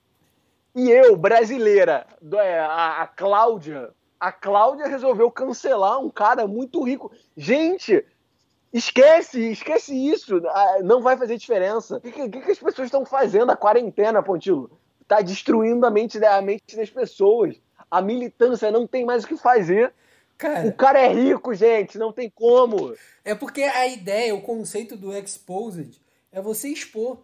e 0.75 0.91
eu, 0.91 1.17
brasileira, 1.17 2.07
é, 2.35 2.59
a, 2.61 3.03
a 3.03 3.07
Cláudia, 3.07 3.91
a 4.19 4.33
Cláudia 4.33 4.89
resolveu 4.89 5.31
cancelar 5.31 6.01
um 6.01 6.11
cara 6.11 6.47
muito 6.47 6.83
rico. 6.83 7.11
Gente, 7.37 8.05
esquece, 8.73 9.53
esquece 9.53 9.95
isso, 9.95 10.43
ah, 10.47 10.79
não 10.83 11.01
vai 11.01 11.17
fazer 11.17 11.37
diferença. 11.37 11.97
O 11.97 12.01
que, 12.01 12.13
que, 12.13 12.41
que 12.41 12.51
as 12.51 12.59
pessoas 12.59 12.87
estão 12.87 13.05
fazendo? 13.05 13.51
A 13.51 13.57
quarentena, 13.57 14.23
Pontilo, 14.23 14.71
tá 15.07 15.21
destruindo 15.21 15.87
a 15.87 15.91
mente, 15.91 16.23
a 16.25 16.43
mente 16.43 16.77
das 16.77 16.91
pessoas. 16.91 17.57
A 17.91 18.03
militância 18.03 18.71
não 18.71 18.87
tem 18.87 19.05
mais 19.05 19.25
o 19.25 19.29
que 19.29 19.37
fazer. 19.37 19.93
Cara, 20.37 20.69
o 20.69 20.73
cara 20.73 21.01
é 21.01 21.09
rico, 21.13 21.55
gente, 21.55 21.99
não 21.99 22.13
tem 22.13 22.31
como. 22.31 22.95
É 23.25 23.35
porque 23.35 23.63
a 23.63 23.87
ideia, 23.89 24.35
o 24.35 24.43
conceito 24.43 24.97
do 24.97 25.13
exposed 25.13 26.01
é 26.31 26.41
você 26.41 26.69
expor. 26.69 27.19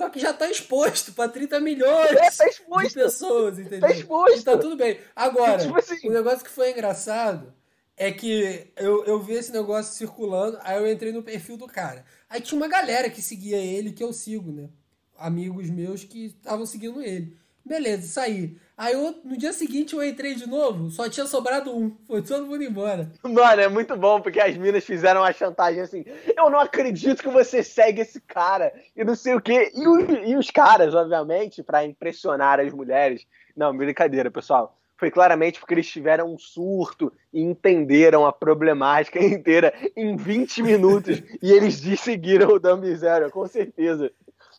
Só 0.00 0.08
que 0.08 0.18
já 0.18 0.32
tá 0.32 0.50
exposto 0.50 1.12
para 1.12 1.28
30 1.28 1.60
milhões 1.60 2.12
é, 2.12 2.30
tá 2.30 2.46
de 2.48 2.94
pessoas, 2.94 3.56
tá 3.56 3.60
entendeu? 3.60 3.80
Tá 3.80 3.90
exposto. 3.90 4.44
tá 4.44 4.56
tudo 4.56 4.74
bem. 4.74 4.98
Agora, 5.14 5.58
tipo 5.58 5.78
assim... 5.78 6.08
o 6.08 6.10
negócio 6.10 6.42
que 6.42 6.50
foi 6.50 6.70
engraçado 6.70 7.52
é 7.98 8.10
que 8.10 8.72
eu, 8.78 9.04
eu 9.04 9.20
vi 9.20 9.34
esse 9.34 9.52
negócio 9.52 9.92
circulando, 9.92 10.58
aí 10.62 10.78
eu 10.78 10.90
entrei 10.90 11.12
no 11.12 11.22
perfil 11.22 11.58
do 11.58 11.66
cara. 11.66 12.02
Aí 12.30 12.40
tinha 12.40 12.56
uma 12.56 12.66
galera 12.66 13.10
que 13.10 13.20
seguia 13.20 13.58
ele, 13.58 13.92
que 13.92 14.02
eu 14.02 14.10
sigo, 14.10 14.50
né? 14.50 14.70
Amigos 15.18 15.68
meus 15.68 16.02
que 16.02 16.28
estavam 16.28 16.64
seguindo 16.64 17.02
ele. 17.02 17.36
Beleza, 17.64 18.06
saí. 18.06 18.56
Aí 18.76 18.94
eu, 18.94 19.14
no 19.24 19.36
dia 19.36 19.52
seguinte 19.52 19.94
eu 19.94 20.02
entrei 20.02 20.34
de 20.34 20.48
novo, 20.48 20.88
só 20.90 21.06
tinha 21.06 21.26
sobrado 21.26 21.70
um. 21.76 21.94
Foi 22.06 22.22
todo 22.22 22.46
mundo 22.46 22.64
embora. 22.64 23.12
Mano, 23.22 23.60
é 23.60 23.68
muito 23.68 23.94
bom, 23.94 24.22
porque 24.22 24.40
as 24.40 24.56
minas 24.56 24.84
fizeram 24.84 25.20
uma 25.20 25.32
chantagem 25.34 25.82
assim. 25.82 26.04
Eu 26.34 26.48
não 26.48 26.58
acredito 26.58 27.22
que 27.22 27.28
você 27.28 27.62
segue 27.62 28.00
esse 28.00 28.20
cara. 28.22 28.72
E 28.96 29.04
não 29.04 29.14
sei 29.14 29.34
o 29.34 29.40
quê. 29.40 29.70
E, 29.74 30.30
e 30.30 30.36
os 30.36 30.50
caras, 30.50 30.94
obviamente, 30.94 31.62
para 31.62 31.84
impressionar 31.84 32.58
as 32.58 32.72
mulheres. 32.72 33.26
Não, 33.54 33.76
brincadeira, 33.76 34.30
pessoal. 34.30 34.78
Foi 34.96 35.10
claramente 35.10 35.60
porque 35.60 35.74
eles 35.74 35.88
tiveram 35.88 36.32
um 36.32 36.38
surto 36.38 37.12
e 37.32 37.42
entenderam 37.42 38.24
a 38.24 38.32
problemática 38.32 39.18
inteira 39.22 39.74
em 39.94 40.16
20 40.16 40.62
minutos. 40.62 41.22
e 41.42 41.52
eles 41.52 41.82
seguiram 42.00 42.48
o 42.48 42.58
Dumb 42.58 42.94
Zero, 42.96 43.30
com 43.30 43.46
certeza. 43.46 44.10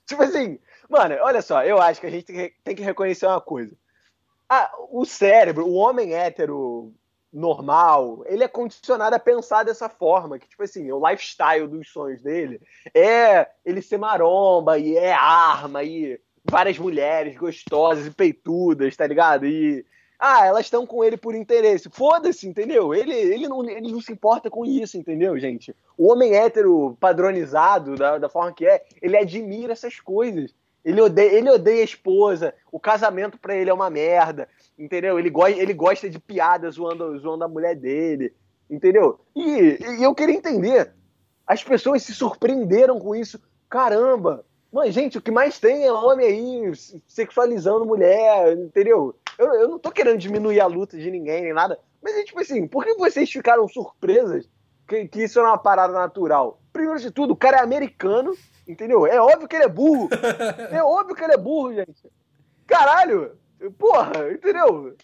Tipo 0.05 0.23
assim, 0.23 0.59
mano, 0.91 1.15
olha 1.21 1.41
só, 1.41 1.63
eu 1.63 1.82
acho 1.82 1.99
que 1.99 2.08
a 2.08 2.12
gente 2.12 2.54
tem 2.63 2.75
que 2.75 2.84
reconhecer 2.84 3.25
uma 3.25 3.41
coisa 3.41 3.75
ah, 4.54 4.69
o 4.89 5.06
cérebro, 5.06 5.65
o 5.65 5.75
homem 5.75 6.13
hétero 6.13 6.93
normal, 7.32 8.21
ele 8.25 8.43
é 8.43 8.49
condicionado 8.49 9.15
a 9.15 9.19
pensar 9.19 9.63
dessa 9.63 9.88
forma, 9.88 10.38
que 10.38 10.45
tipo 10.45 10.62
assim, 10.62 10.91
o 10.91 10.99
lifestyle 11.08 11.69
dos 11.69 11.89
sonhos 11.89 12.21
dele 12.21 12.60
é 12.93 13.47
ele 13.63 13.82
ser 13.82 13.97
maromba 13.97 14.77
e 14.77 14.97
é 14.97 15.13
arma 15.13 15.82
e 15.86 16.19
várias 16.43 16.77
mulheres 16.77 17.38
gostosas 17.38 18.06
e 18.06 18.12
peitudas, 18.12 18.93
tá 18.97 19.08
ligado? 19.08 19.45
E 19.45 19.86
ah, 20.19 20.45
elas 20.45 20.65
estão 20.65 20.86
com 20.86 21.01
ele 21.01 21.15
por 21.15 21.34
interesse. 21.34 21.89
Foda-se, 21.89 22.45
entendeu? 22.45 22.93
Ele, 22.93 23.13
ele, 23.13 23.47
não, 23.47 23.63
ele 23.63 23.89
não 23.89 24.01
se 24.01 24.12
importa 24.12 24.49
com 24.49 24.65
isso, 24.65 24.97
entendeu, 24.97 25.39
gente? 25.39 25.73
O 25.97 26.12
homem 26.12 26.36
hétero 26.36 26.97
padronizado, 26.99 27.95
da, 27.95 28.17
da 28.17 28.27
forma 28.27 28.51
que 28.51 28.65
é, 28.65 28.84
ele 29.01 29.15
admira 29.15 29.71
essas 29.71 29.97
coisas. 29.97 30.54
Ele 30.83 31.01
odeia, 31.01 31.33
ele 31.33 31.49
odeia 31.49 31.81
a 31.81 31.85
esposa, 31.85 32.53
o 32.71 32.79
casamento 32.79 33.37
para 33.37 33.55
ele 33.55 33.69
é 33.69 33.73
uma 33.73 33.89
merda, 33.89 34.49
entendeu? 34.77 35.19
Ele, 35.19 35.29
go 35.29 35.47
ele 35.47 35.73
gosta 35.73 36.09
de 36.09 36.19
piadas 36.19 36.75
zoando, 36.75 37.17
zoando 37.19 37.43
a 37.43 37.47
mulher 37.47 37.75
dele, 37.75 38.33
entendeu? 38.69 39.19
E, 39.35 39.77
e, 39.79 40.03
eu 40.03 40.15
queria 40.15 40.35
entender, 40.35 40.91
as 41.45 41.63
pessoas 41.63 42.01
se 42.03 42.13
surpreenderam 42.13 42.99
com 42.99 43.15
isso. 43.15 43.39
Caramba, 43.69 44.43
mas 44.71 44.93
gente, 44.93 45.17
o 45.17 45.21
que 45.21 45.31
mais 45.31 45.59
tem 45.59 45.85
é 45.85 45.91
homem 45.91 46.25
aí 46.25 46.71
sexualizando 47.07 47.85
mulher, 47.85 48.57
entendeu? 48.57 49.15
Eu, 49.37 49.53
eu 49.53 49.67
não 49.69 49.79
tô 49.79 49.91
querendo 49.91 50.17
diminuir 50.17 50.59
a 50.59 50.67
luta 50.67 50.97
de 50.97 51.11
ninguém 51.11 51.43
nem 51.43 51.53
nada, 51.53 51.79
Mas 52.01 52.15
é 52.15 52.23
tipo 52.23 52.39
assim, 52.39 52.67
por 52.67 52.83
que 52.83 52.95
vocês 52.95 53.31
ficaram 53.31 53.67
surpresas 53.67 54.49
que, 54.91 55.07
que 55.07 55.23
isso 55.23 55.39
é 55.39 55.43
uma 55.43 55.57
parada 55.57 55.93
natural? 55.93 56.59
Primeiro 56.73 56.99
de 56.99 57.11
tudo, 57.11 57.31
o 57.31 57.37
cara 57.37 57.57
é 57.57 57.61
americano, 57.61 58.33
entendeu? 58.67 59.06
É 59.06 59.19
óbvio 59.19 59.47
que 59.47 59.56
ele 59.56 59.65
é 59.65 59.69
burro. 59.69 60.10
É 60.71 60.84
óbvio 60.84 61.15
que 61.15 61.24
ele 61.24 61.34
é 61.34 61.38
burro, 61.38 61.74
gente. 61.74 62.12
Caralho! 62.65 63.38
Porra, 63.78 64.32
entendeu? 64.32 64.95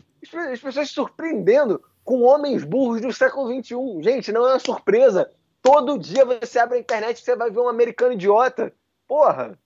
As 0.51 0.59
pessoas 0.59 0.87
se 0.87 0.93
surpreendendo 0.93 1.81
com 2.03 2.21
homens 2.21 2.63
burros 2.63 3.01
do 3.01 3.13
século 3.13 3.49
XXI. 3.49 3.75
Gente, 4.01 4.31
não 4.31 4.47
é 4.47 4.53
uma 4.53 4.59
surpresa. 4.59 5.29
Todo 5.61 5.97
dia 5.97 6.23
você 6.23 6.59
abre 6.59 6.77
a 6.77 6.79
internet 6.81 7.19
e 7.19 7.23
você 7.23 7.35
vai 7.35 7.51
ver 7.51 7.59
um 7.59 7.67
americano 7.67 8.13
idiota. 8.13 8.73
Porra! 9.07 9.57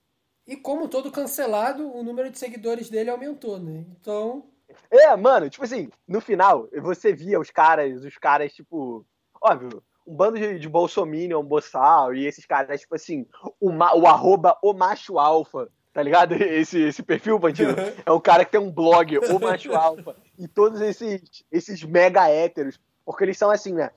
E 0.46 0.56
como 0.56 0.88
todo 0.88 1.12
cancelado, 1.12 1.88
o 1.94 2.02
número 2.02 2.30
de 2.30 2.38
seguidores 2.38 2.90
dele 2.90 3.10
aumentou, 3.10 3.58
né? 3.58 3.84
Então. 4.00 4.44
É, 4.90 5.14
mano, 5.16 5.48
tipo 5.48 5.64
assim, 5.64 5.88
no 6.08 6.20
final, 6.20 6.68
você 6.80 7.12
via 7.12 7.38
os 7.38 7.50
caras, 7.50 8.02
os 8.04 8.18
caras, 8.18 8.52
tipo. 8.52 9.06
Óbvio, 9.40 9.82
um 10.06 10.14
bando 10.14 10.38
de, 10.38 10.58
de 10.58 10.68
Bolsominion, 10.68 11.42
Boçal, 11.42 12.14
e 12.14 12.26
esses 12.26 12.44
caras, 12.46 12.80
tipo 12.80 12.94
assim, 12.94 13.26
o, 13.60 13.70
o 13.70 14.06
arroba 14.06 14.58
o 14.62 14.72
macho 14.72 15.18
alfa, 15.18 15.68
tá 15.92 16.02
ligado? 16.02 16.34
Esse, 16.42 16.80
esse 16.80 17.02
perfil, 17.02 17.38
bandido, 17.38 17.74
é 18.04 18.10
um 18.10 18.20
cara 18.20 18.44
que 18.44 18.52
tem 18.52 18.60
um 18.60 18.70
blog, 18.70 19.18
o 19.18 19.38
macho 19.38 19.74
alfa, 19.74 20.16
e 20.38 20.48
todos 20.48 20.80
esses, 20.80 21.44
esses 21.50 21.82
mega 21.82 22.28
héteros, 22.28 22.80
porque 23.04 23.24
eles 23.24 23.38
são 23.38 23.50
assim, 23.50 23.74
né? 23.74 23.90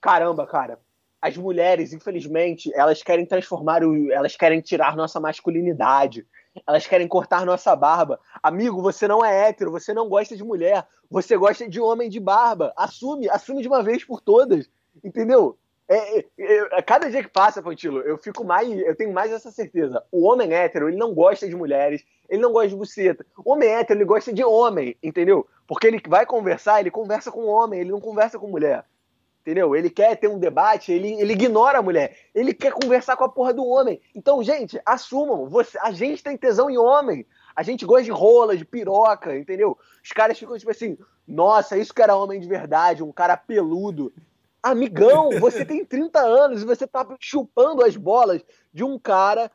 Caramba, 0.00 0.46
cara, 0.46 0.78
as 1.22 1.36
mulheres, 1.36 1.92
infelizmente, 1.92 2.68
elas 2.74 3.00
querem 3.00 3.24
transformar 3.24 3.84
o. 3.84 4.10
Elas 4.10 4.34
querem 4.34 4.60
tirar 4.60 4.96
nossa 4.96 5.20
masculinidade. 5.20 6.26
Elas 6.66 6.84
querem 6.84 7.06
cortar 7.06 7.46
nossa 7.46 7.76
barba. 7.76 8.18
Amigo, 8.42 8.82
você 8.82 9.06
não 9.06 9.24
é 9.24 9.48
hétero, 9.48 9.70
você 9.70 9.94
não 9.94 10.08
gosta 10.08 10.36
de 10.36 10.42
mulher, 10.42 10.84
você 11.08 11.36
gosta 11.36 11.68
de 11.68 11.80
homem 11.80 12.10
de 12.10 12.18
barba. 12.18 12.72
Assume, 12.76 13.30
assume 13.30 13.62
de 13.62 13.68
uma 13.68 13.84
vez 13.84 14.04
por 14.04 14.20
todas. 14.20 14.68
Entendeu? 15.02 15.58
É, 15.88 16.20
é, 16.20 16.24
é, 16.38 16.82
cada 16.82 17.10
dia 17.10 17.22
que 17.22 17.28
passa, 17.28 17.62
Pantilo, 17.62 18.00
eu 18.00 18.16
fico 18.16 18.44
mais. 18.44 18.70
Eu 18.70 18.96
tenho 18.96 19.12
mais 19.12 19.30
essa 19.30 19.50
certeza. 19.50 20.02
O 20.10 20.24
homem 20.26 20.54
hétero, 20.54 20.88
ele 20.88 20.96
não 20.96 21.12
gosta 21.12 21.46
de 21.46 21.54
mulheres, 21.54 22.02
ele 22.28 22.40
não 22.40 22.52
gosta 22.52 22.68
de 22.68 22.76
buceta. 22.76 23.26
O 23.44 23.52
homem 23.52 23.68
hétero, 23.68 23.98
ele 23.98 24.06
gosta 24.06 24.32
de 24.32 24.42
homem, 24.42 24.96
entendeu? 25.02 25.46
Porque 25.66 25.86
ele 25.86 26.00
vai 26.08 26.24
conversar, 26.24 26.80
ele 26.80 26.90
conversa 26.90 27.30
com 27.30 27.46
homem, 27.46 27.80
ele 27.80 27.90
não 27.90 28.00
conversa 28.00 28.38
com 28.38 28.48
mulher. 28.48 28.84
Entendeu? 29.42 29.74
Ele 29.74 29.90
quer 29.90 30.16
ter 30.16 30.28
um 30.28 30.38
debate, 30.38 30.92
ele, 30.92 31.14
ele 31.20 31.32
ignora 31.32 31.78
a 31.78 31.82
mulher. 31.82 32.16
Ele 32.32 32.54
quer 32.54 32.72
conversar 32.72 33.16
com 33.16 33.24
a 33.24 33.28
porra 33.28 33.52
do 33.52 33.66
homem. 33.66 34.00
Então, 34.14 34.42
gente, 34.42 34.80
assumam. 34.86 35.48
Você, 35.48 35.76
a 35.82 35.90
gente 35.90 36.22
tem 36.22 36.36
tesão 36.36 36.70
em 36.70 36.78
homem. 36.78 37.26
A 37.54 37.62
gente 37.64 37.84
gosta 37.84 38.04
de 38.04 38.12
rola, 38.12 38.56
de 38.56 38.64
piroca, 38.64 39.36
entendeu? 39.36 39.76
Os 40.02 40.12
caras 40.12 40.38
ficam 40.38 40.56
tipo 40.56 40.70
assim: 40.70 40.96
nossa, 41.26 41.76
isso 41.76 41.92
que 41.92 42.00
era 42.00 42.16
homem 42.16 42.40
de 42.40 42.48
verdade, 42.48 43.02
um 43.02 43.12
cara 43.12 43.36
peludo. 43.36 44.12
Amigão, 44.62 45.30
você 45.40 45.64
tem 45.64 45.84
30 45.84 46.20
anos 46.20 46.62
e 46.62 46.66
você 46.66 46.86
tá 46.86 47.06
chupando 47.18 47.84
as 47.84 47.96
bolas 47.96 48.42
de 48.72 48.84
um 48.84 48.98
cara 48.98 49.50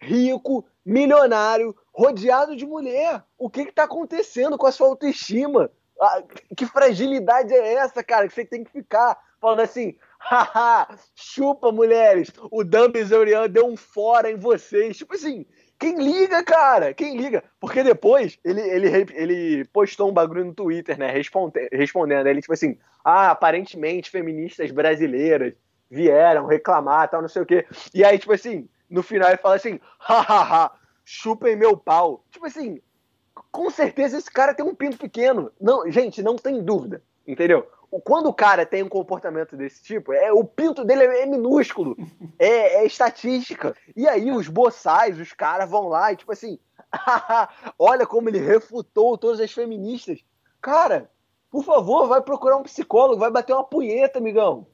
rico, 0.00 0.64
milionário, 0.84 1.76
rodeado 1.92 2.56
de 2.56 2.66
mulher. 2.66 3.22
O 3.38 3.48
que 3.48 3.66
que 3.66 3.72
tá 3.72 3.84
acontecendo 3.84 4.58
com 4.58 4.66
a 4.66 4.72
sua 4.72 4.88
autoestima? 4.88 5.70
Ah, 6.00 6.22
que 6.56 6.66
fragilidade 6.66 7.52
é 7.52 7.74
essa, 7.74 8.02
cara, 8.02 8.26
que 8.26 8.34
você 8.34 8.44
tem 8.44 8.64
que 8.64 8.70
ficar 8.70 9.16
falando 9.40 9.60
assim, 9.60 9.96
haha, 10.18 10.96
chupa, 11.14 11.72
mulheres, 11.72 12.32
o 12.50 12.62
Bizorian 12.88 13.48
deu 13.48 13.66
um 13.66 13.76
fora 13.76 14.30
em 14.30 14.36
vocês. 14.36 14.96
Tipo 14.96 15.14
assim, 15.14 15.44
quem 15.82 15.96
liga, 15.98 16.44
cara? 16.44 16.94
Quem 16.94 17.16
liga? 17.16 17.42
Porque 17.58 17.82
depois 17.82 18.38
ele, 18.44 18.60
ele, 18.60 19.06
ele 19.14 19.64
postou 19.64 20.08
um 20.08 20.12
bagulho 20.12 20.44
no 20.44 20.54
Twitter, 20.54 20.96
né? 20.96 21.10
Responde, 21.10 21.68
respondendo. 21.72 22.28
Ele, 22.28 22.40
tipo 22.40 22.52
assim, 22.52 22.78
ah, 23.04 23.32
aparentemente 23.32 24.08
feministas 24.08 24.70
brasileiras 24.70 25.54
vieram 25.90 26.46
reclamar, 26.46 27.10
tal, 27.10 27.20
não 27.20 27.28
sei 27.28 27.42
o 27.42 27.46
quê. 27.46 27.66
E 27.92 28.04
aí, 28.04 28.16
tipo 28.16 28.32
assim, 28.32 28.68
no 28.88 29.02
final 29.02 29.28
ele 29.28 29.38
fala 29.38 29.56
assim, 29.56 29.80
hahaha, 29.98 30.70
chupem 31.04 31.56
meu 31.56 31.76
pau. 31.76 32.24
Tipo 32.30 32.46
assim, 32.46 32.80
com 33.50 33.68
certeza 33.68 34.18
esse 34.18 34.30
cara 34.30 34.54
tem 34.54 34.64
um 34.64 34.76
pinto 34.76 34.96
pequeno. 34.96 35.50
Não, 35.60 35.90
gente, 35.90 36.22
não 36.22 36.36
tem 36.36 36.62
dúvida, 36.62 37.02
entendeu? 37.26 37.66
Quando 38.00 38.26
o 38.26 38.34
cara 38.34 38.64
tem 38.64 38.82
um 38.82 38.88
comportamento 38.88 39.56
desse 39.56 39.82
tipo, 39.82 40.12
é 40.12 40.32
o 40.32 40.44
pinto 40.44 40.84
dele 40.84 41.04
é 41.04 41.26
minúsculo, 41.26 41.96
é, 42.38 42.76
é 42.76 42.86
estatística. 42.86 43.76
E 43.94 44.08
aí 44.08 44.30
os 44.30 44.48
boçais, 44.48 45.18
os 45.18 45.32
caras 45.32 45.68
vão 45.68 45.88
lá 45.88 46.12
e 46.12 46.16
tipo 46.16 46.32
assim, 46.32 46.58
olha 47.78 48.06
como 48.06 48.28
ele 48.28 48.38
refutou 48.38 49.18
todas 49.18 49.40
as 49.40 49.52
feministas. 49.52 50.20
Cara, 50.60 51.10
por 51.50 51.64
favor, 51.64 52.08
vai 52.08 52.22
procurar 52.22 52.56
um 52.56 52.62
psicólogo, 52.62 53.18
vai 53.18 53.30
bater 53.30 53.52
uma 53.52 53.64
punheta, 53.64 54.18
amigão. 54.18 54.66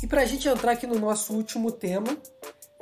E 0.00 0.06
pra 0.06 0.24
gente 0.24 0.48
entrar 0.48 0.72
aqui 0.72 0.86
no 0.86 1.00
nosso 1.00 1.34
último 1.34 1.72
tema, 1.72 2.16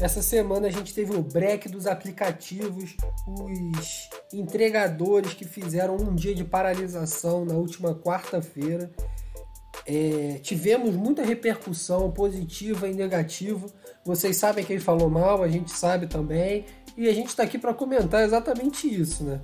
essa 0.05 0.21
semana 0.21 0.67
a 0.67 0.71
gente 0.71 0.93
teve 0.93 1.17
o 1.17 1.23
break 1.23 1.67
dos 1.71 1.87
aplicativos, 1.87 2.95
os 3.27 4.11
entregadores 4.35 5.33
que 5.33 5.47
fizeram 5.47 5.97
um 5.97 6.15
dia 6.15 6.35
de 6.35 6.45
paralisação 6.45 7.47
na 7.47 7.55
última 7.55 7.95
quarta-feira. 7.95 8.91
É, 9.87 10.39
tivemos 10.43 10.95
muita 10.95 11.23
repercussão 11.23 12.11
positiva 12.11 12.87
e 12.87 12.93
negativa. 12.93 13.67
Vocês 14.05 14.37
sabem 14.37 14.63
quem 14.63 14.79
falou 14.79 15.09
mal, 15.09 15.43
a 15.43 15.49
gente 15.49 15.71
sabe 15.71 16.07
também. 16.07 16.67
E 16.99 17.09
a 17.09 17.15
gente 17.15 17.29
está 17.29 17.43
aqui 17.43 17.57
para 17.57 17.73
comentar 17.73 18.23
exatamente 18.25 18.87
isso, 18.87 19.25
né? 19.25 19.41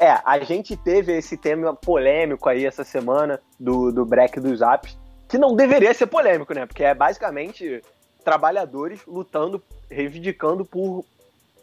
É, 0.00 0.18
a 0.24 0.38
gente 0.38 0.74
teve 0.74 1.18
esse 1.18 1.36
tema 1.36 1.76
polêmico 1.76 2.48
aí 2.48 2.64
essa 2.64 2.82
semana 2.82 3.38
do, 3.60 3.92
do 3.92 4.06
break 4.06 4.40
dos 4.40 4.62
apps, 4.62 4.98
que 5.28 5.36
não 5.36 5.54
deveria 5.54 5.92
ser 5.92 6.06
polêmico, 6.06 6.54
né? 6.54 6.64
Porque 6.64 6.82
é 6.82 6.94
basicamente 6.94 7.82
trabalhadores 8.26 8.98
lutando, 9.06 9.62
reivindicando 9.88 10.64
por 10.64 11.04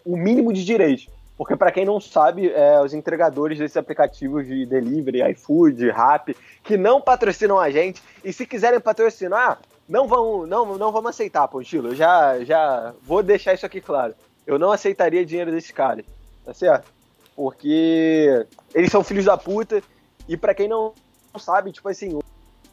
o 0.06 0.16
mínimo 0.16 0.54
de 0.54 0.64
direitos. 0.64 1.10
Porque, 1.38 1.58
para 1.58 1.74
quem 1.74 1.84
não 1.84 2.00
sabe, 2.00 2.50
é, 2.50 2.80
os 2.80 2.94
entregadores 2.94 3.58
desses 3.58 3.76
aplicativos 3.76 4.48
de 4.48 4.66
delivery, 4.66 5.30
iFood, 5.32 5.92
Rap, 5.92 6.34
que 6.64 6.78
não 6.78 7.02
patrocinam 7.02 7.60
a 7.60 7.70
gente, 7.70 8.02
e 8.24 8.32
se 8.32 8.46
quiserem 8.46 8.80
patrocinar, 8.80 9.60
não 9.90 10.08
vão, 10.08 10.48
não, 10.48 10.78
não 10.78 10.90
vamos 10.90 11.10
aceitar, 11.10 11.50
Pontilo. 11.50 11.90
Eu 11.90 11.96
já, 11.96 12.42
já 12.46 12.94
vou 13.02 13.22
deixar 13.22 13.54
isso 13.54 13.66
aqui 13.66 13.82
claro. 13.82 14.14
Eu 14.48 14.58
não 14.58 14.72
aceitaria 14.72 15.26
dinheiro 15.26 15.52
desses 15.52 15.72
caras, 15.72 16.06
tá 16.46 16.54
certo? 16.54 16.88
Porque 17.36 18.46
eles 18.74 18.90
são 18.90 19.04
filhos 19.04 19.26
da 19.26 19.36
puta, 19.36 19.84
e 20.30 20.38
para 20.38 20.54
quem 20.54 20.70
não 20.70 20.94
sabe, 21.38 21.74
tipo 21.74 21.90
assim, 21.90 22.20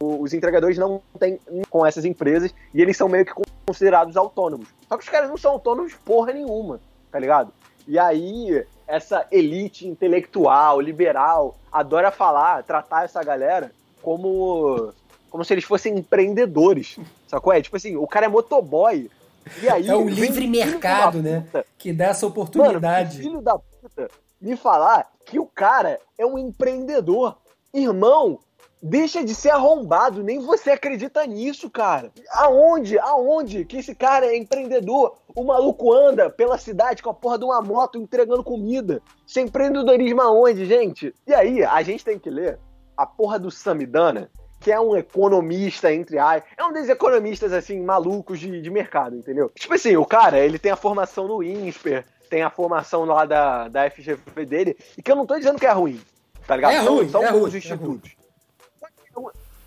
os 0.03 0.33
entregadores 0.33 0.79
não 0.79 1.03
têm 1.19 1.39
com 1.69 1.85
essas 1.85 2.05
empresas 2.05 2.55
e 2.73 2.81
eles 2.81 2.97
são 2.97 3.09
meio 3.09 3.25
que 3.25 3.33
considerados 3.67 4.17
autônomos. 4.17 4.69
Só 4.89 4.97
que 4.97 5.05
os 5.05 5.09
caras 5.11 5.29
não 5.29 5.37
são 5.37 5.53
autônomos 5.53 5.95
porra 5.95 6.33
nenhuma, 6.33 6.81
tá 7.11 7.19
ligado? 7.19 7.53
E 7.87 7.99
aí, 7.99 8.65
essa 8.87 9.27
elite 9.31 9.87
intelectual, 9.87 10.81
liberal, 10.81 11.57
adora 11.71 12.11
falar, 12.11 12.63
tratar 12.63 13.05
essa 13.05 13.23
galera 13.23 13.73
como 14.03 14.93
como 15.29 15.45
se 15.45 15.55
eles 15.55 15.65
fossem 15.65 15.97
empreendedores, 15.97 16.99
sacou? 17.29 17.53
É 17.53 17.63
tipo 17.63 17.77
assim, 17.77 17.97
o 17.97 18.07
cara 18.07 18.27
é 18.27 18.29
motoboy. 18.29 19.09
E 19.63 19.69
aí, 19.69 19.89
é 19.89 19.95
o 19.95 20.09
livre 20.09 20.47
mercado, 20.49 21.23
né? 21.23 21.47
Que 21.79 21.93
dá 21.93 22.07
essa 22.07 22.27
oportunidade. 22.27 23.19
Mano, 23.19 23.31
filho 23.31 23.41
da 23.41 23.59
puta 23.59 24.09
me 24.41 24.57
falar 24.57 25.11
que 25.27 25.39
o 25.39 25.47
cara 25.47 26.01
é 26.19 26.25
um 26.25 26.39
empreendedor. 26.39 27.37
Irmão, 27.73 28.41
Deixa 28.83 29.23
de 29.23 29.35
ser 29.35 29.51
arrombado, 29.51 30.23
nem 30.23 30.39
você 30.39 30.71
acredita 30.71 31.27
nisso, 31.27 31.69
cara. 31.69 32.11
Aonde, 32.33 32.99
aonde 32.99 33.65
que 33.67 33.77
esse 33.77 33.95
cara 33.95 34.27
é 34.27 34.37
empreendedor? 34.37 35.19
O 35.37 35.45
maluco 35.45 35.93
anda 35.93 36.31
pela 36.31 36.57
cidade 36.57 37.03
com 37.03 37.11
a 37.11 37.15
porra 37.15 37.39
de 37.39 37.45
uma 37.45 37.61
moto 37.61 37.99
entregando 37.99 38.43
comida. 38.43 39.03
Isso 39.27 39.39
é 39.39 39.43
empreendedorismo 39.43 40.23
aonde, 40.23 40.65
gente? 40.65 41.15
E 41.27 41.35
aí, 41.35 41.63
a 41.63 41.83
gente 41.83 42.05
tem 42.05 42.19
que 42.19 42.31
ler 42.31 42.59
a 42.97 43.05
porra 43.05 43.39
do 43.39 43.51
Samidana, 43.51 44.31
que 44.61 44.73
é 44.73 44.81
um 44.81 44.97
economista, 44.97 45.93
entre 45.93 46.19
as. 46.19 46.43
É 46.57 46.65
um 46.65 46.73
desses 46.73 46.89
economistas, 46.89 47.53
assim, 47.53 47.83
malucos 47.83 48.41
de, 48.41 48.63
de 48.63 48.71
mercado, 48.71 49.15
entendeu? 49.15 49.51
Tipo 49.55 49.75
assim, 49.75 49.97
o 49.97 50.07
cara, 50.07 50.39
ele 50.39 50.59
tem 50.59 50.73
a 50.73 50.77
formação 50.77 51.29
no 51.29 51.43
INSPER, 51.43 52.05
tem 52.31 52.43
a 52.43 52.51
formação 52.51 53.05
lá 53.05 53.27
da, 53.27 53.69
da 53.69 53.91
FGV 53.91 54.47
dele, 54.47 54.77
e 54.97 55.03
que 55.03 55.11
eu 55.11 55.17
não 55.17 55.27
tô 55.27 55.37
dizendo 55.37 55.59
que 55.59 55.67
é 55.67 55.73
ruim, 55.73 56.01
tá 56.47 56.57
ligado? 56.57 56.73
É 56.73 56.79
ruim, 56.79 57.09
são, 57.09 57.21
são 57.21 57.25
é 57.25 57.33
bons 57.33 57.49
ruim, 57.49 57.59
institutos. 57.59 58.13
É 58.13 58.20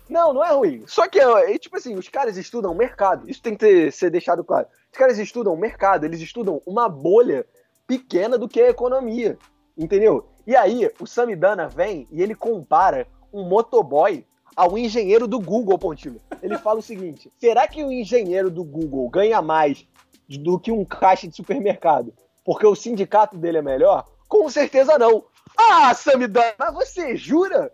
não, 0.08 0.32
não 0.34 0.44
é 0.44 0.52
ruim. 0.52 0.84
Só 0.86 1.08
que, 1.08 1.18
tipo 1.58 1.76
assim, 1.76 1.94
os 1.94 2.08
caras 2.08 2.36
estudam 2.36 2.72
o 2.72 2.76
mercado. 2.76 3.28
Isso 3.28 3.42
tem 3.42 3.54
que 3.54 3.60
ter, 3.60 3.92
ser 3.92 4.10
deixado 4.10 4.44
claro. 4.44 4.66
Os 4.92 4.98
caras 4.98 5.18
estudam 5.18 5.52
o 5.52 5.58
mercado, 5.58 6.04
eles 6.04 6.20
estudam 6.20 6.60
uma 6.66 6.88
bolha 6.88 7.46
pequena 7.86 8.38
do 8.38 8.48
que 8.48 8.60
a 8.60 8.68
economia. 8.68 9.38
Entendeu? 9.76 10.28
E 10.46 10.54
aí, 10.54 10.90
o 11.00 11.06
Samidana 11.06 11.68
vem 11.68 12.06
e 12.10 12.22
ele 12.22 12.34
compara 12.34 13.06
um 13.32 13.44
motoboy 13.44 14.24
ao 14.54 14.78
engenheiro 14.78 15.26
do 15.26 15.40
Google, 15.40 15.78
Pontilho. 15.78 16.20
Ele 16.42 16.56
fala 16.58 16.78
o 16.78 16.82
seguinte: 16.82 17.32
será 17.38 17.66
que 17.66 17.82
o 17.82 17.90
engenheiro 17.90 18.50
do 18.50 18.62
Google 18.62 19.08
ganha 19.08 19.42
mais 19.42 19.86
do 20.28 20.58
que 20.58 20.70
um 20.70 20.84
caixa 20.84 21.26
de 21.26 21.34
supermercado? 21.34 22.14
Porque 22.44 22.66
o 22.66 22.74
sindicato 22.74 23.36
dele 23.36 23.58
é 23.58 23.62
melhor? 23.62 24.04
Com 24.28 24.48
certeza 24.48 24.98
não. 24.98 25.24
Ah, 25.56 25.94
Samidana, 25.94 26.70
você 26.72 27.16
jura 27.16 27.72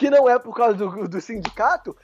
que 0.00 0.08
não 0.08 0.26
é 0.26 0.38
por 0.38 0.56
causa 0.56 0.74
do, 0.74 1.06
do 1.06 1.20
sindicato? 1.20 1.94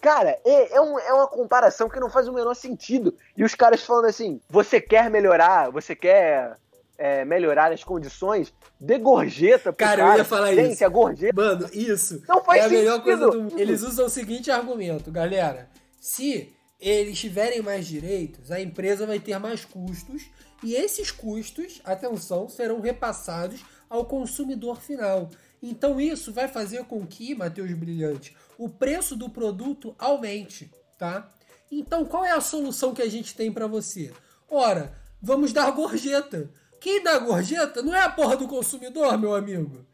Cara, 0.00 0.38
é, 0.42 0.74
é, 0.74 0.80
um, 0.80 0.98
é, 0.98 1.12
uma 1.12 1.26
comparação 1.26 1.86
que 1.86 2.00
não 2.00 2.08
faz 2.08 2.26
o 2.26 2.32
menor 2.32 2.54
sentido. 2.54 3.14
E 3.36 3.44
os 3.44 3.54
caras 3.54 3.82
falando 3.82 4.06
assim: 4.06 4.40
você 4.48 4.80
quer 4.80 5.10
melhorar, 5.10 5.70
você 5.70 5.94
quer 5.94 6.56
é, 6.96 7.26
melhorar 7.26 7.70
as 7.70 7.84
condições, 7.84 8.54
dê 8.80 8.98
gorjeta 8.98 9.70
pro 9.70 9.86
cara. 9.86 9.98
Cara, 9.98 10.14
eu 10.14 10.18
ia 10.18 10.24
falar 10.24 10.54
Gente, 10.54 10.72
isso. 10.72 10.84
a 10.84 10.88
gorjeta. 10.88 11.34
Mano, 11.34 11.68
isso. 11.74 12.22
Não 12.26 12.42
faz 12.42 12.62
é 12.62 12.64
a 12.64 12.68
sentido. 12.70 12.84
melhor 12.84 13.02
coisa 13.02 13.30
do 13.30 13.42
mundo. 13.42 13.60
Eles 13.60 13.82
usam 13.82 14.06
o 14.06 14.10
seguinte 14.10 14.50
argumento, 14.50 15.12
galera. 15.12 15.68
Se 16.00 16.54
eles 16.80 17.18
tiverem 17.18 17.60
mais 17.60 17.86
direitos, 17.86 18.50
a 18.50 18.60
empresa 18.60 19.06
vai 19.06 19.20
ter 19.20 19.38
mais 19.38 19.62
custos 19.62 20.22
e 20.62 20.74
esses 20.74 21.10
custos, 21.10 21.82
atenção, 21.84 22.48
serão 22.48 22.80
repassados 22.80 23.62
ao 23.90 24.06
consumidor 24.06 24.80
final. 24.80 25.28
Então 25.62 26.00
isso 26.00 26.32
vai 26.32 26.48
fazer 26.48 26.84
com 26.84 27.06
que, 27.06 27.34
Matheus 27.34 27.72
Brilhante, 27.72 28.36
o 28.58 28.68
preço 28.68 29.14
do 29.14 29.30
produto 29.30 29.94
aumente, 29.98 30.70
tá? 30.98 31.32
Então 31.70 32.04
qual 32.04 32.24
é 32.24 32.32
a 32.32 32.40
solução 32.40 32.92
que 32.92 33.02
a 33.02 33.08
gente 33.08 33.36
tem 33.36 33.52
para 33.52 33.68
você? 33.68 34.12
Ora, 34.50 34.92
vamos 35.22 35.52
dar 35.52 35.70
gorjeta. 35.70 36.50
Quem 36.80 37.02
dá 37.02 37.16
gorjeta 37.18 37.80
não 37.80 37.94
é 37.94 38.00
a 38.00 38.10
porra 38.10 38.36
do 38.36 38.48
consumidor, 38.48 39.16
meu 39.16 39.34
amigo. 39.34 39.86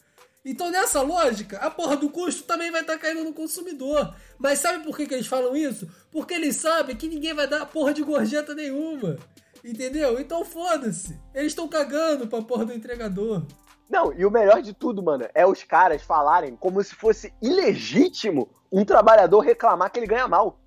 Então, 0.45 0.71
nessa 0.71 1.03
lógica, 1.03 1.59
a 1.59 1.71
porra 1.71 1.95
do 1.95 2.09
custo 2.09 2.45
também 2.45 2.71
vai 2.71 2.81
estar 2.81 2.95
tá 2.95 2.99
caindo 2.99 3.23
no 3.23 3.35
consumidor. 3.35 4.15
Mas 4.39 4.61
sabe 4.61 4.83
por 4.83 4.97
que, 4.97 5.07
que 5.07 5.13
eles 5.13 5.27
falam 5.27 5.55
isso? 5.55 5.87
Porque 6.11 6.33
eles 6.33 6.57
sabem 6.57 6.97
que 6.97 7.07
ninguém 7.07 7.35
vai 7.35 7.47
dar 7.47 7.67
porra 7.67 7.93
de 7.93 8.03
gorjeta 8.03 8.55
nenhuma. 8.55 9.19
Entendeu? 9.63 10.19
Então 10.19 10.47
foda-se. 10.47 11.21
Eles 11.35 11.53
estão 11.53 11.69
cagando 11.69 12.27
pra 12.27 12.41
porra 12.41 12.65
do 12.65 12.73
entregador. 12.73 13.45
Não, 13.89 14.13
e 14.13 14.27
o 14.27 14.31
melhor 14.31 14.61
de 14.61 14.75
tudo, 14.75 15.03
mano, 15.03 15.27
é 15.35 15.47
os 15.47 15.63
caras 15.63 16.03
falarem 16.03 16.55
como 16.57 16.83
se 16.83 16.95
fosse 16.95 17.33
ilegítimo 17.41 18.51
um 18.71 18.85
trabalhador 18.85 19.41
reclamar 19.41 19.91
que 19.91 19.99
ele 19.99 20.07
ganha 20.07 20.29
mal. 20.29 20.59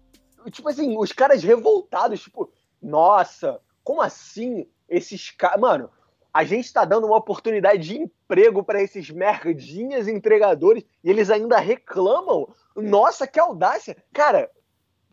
Tipo 0.49 0.69
assim, 0.69 0.97
os 0.97 1.11
caras 1.11 1.43
revoltados, 1.43 2.21
tipo, 2.21 2.51
nossa, 2.81 3.59
como 3.83 4.01
assim 4.01 4.67
esses 4.89 5.29
caras. 5.29 5.61
Mano, 5.61 5.89
a 6.33 6.43
gente 6.43 6.65
está 6.65 6.83
dando 6.83 7.05
uma 7.05 7.17
oportunidade 7.17 7.83
de 7.83 7.97
emprego 7.99 8.63
para 8.63 8.81
esses 8.81 9.09
merdinhas 9.09 10.07
entregadores 10.07 10.83
e 11.03 11.09
eles 11.09 11.29
ainda 11.29 11.59
reclamam. 11.59 12.47
Nossa, 12.75 13.27
que 13.27 13.39
audácia! 13.39 13.95
Cara, 14.11 14.49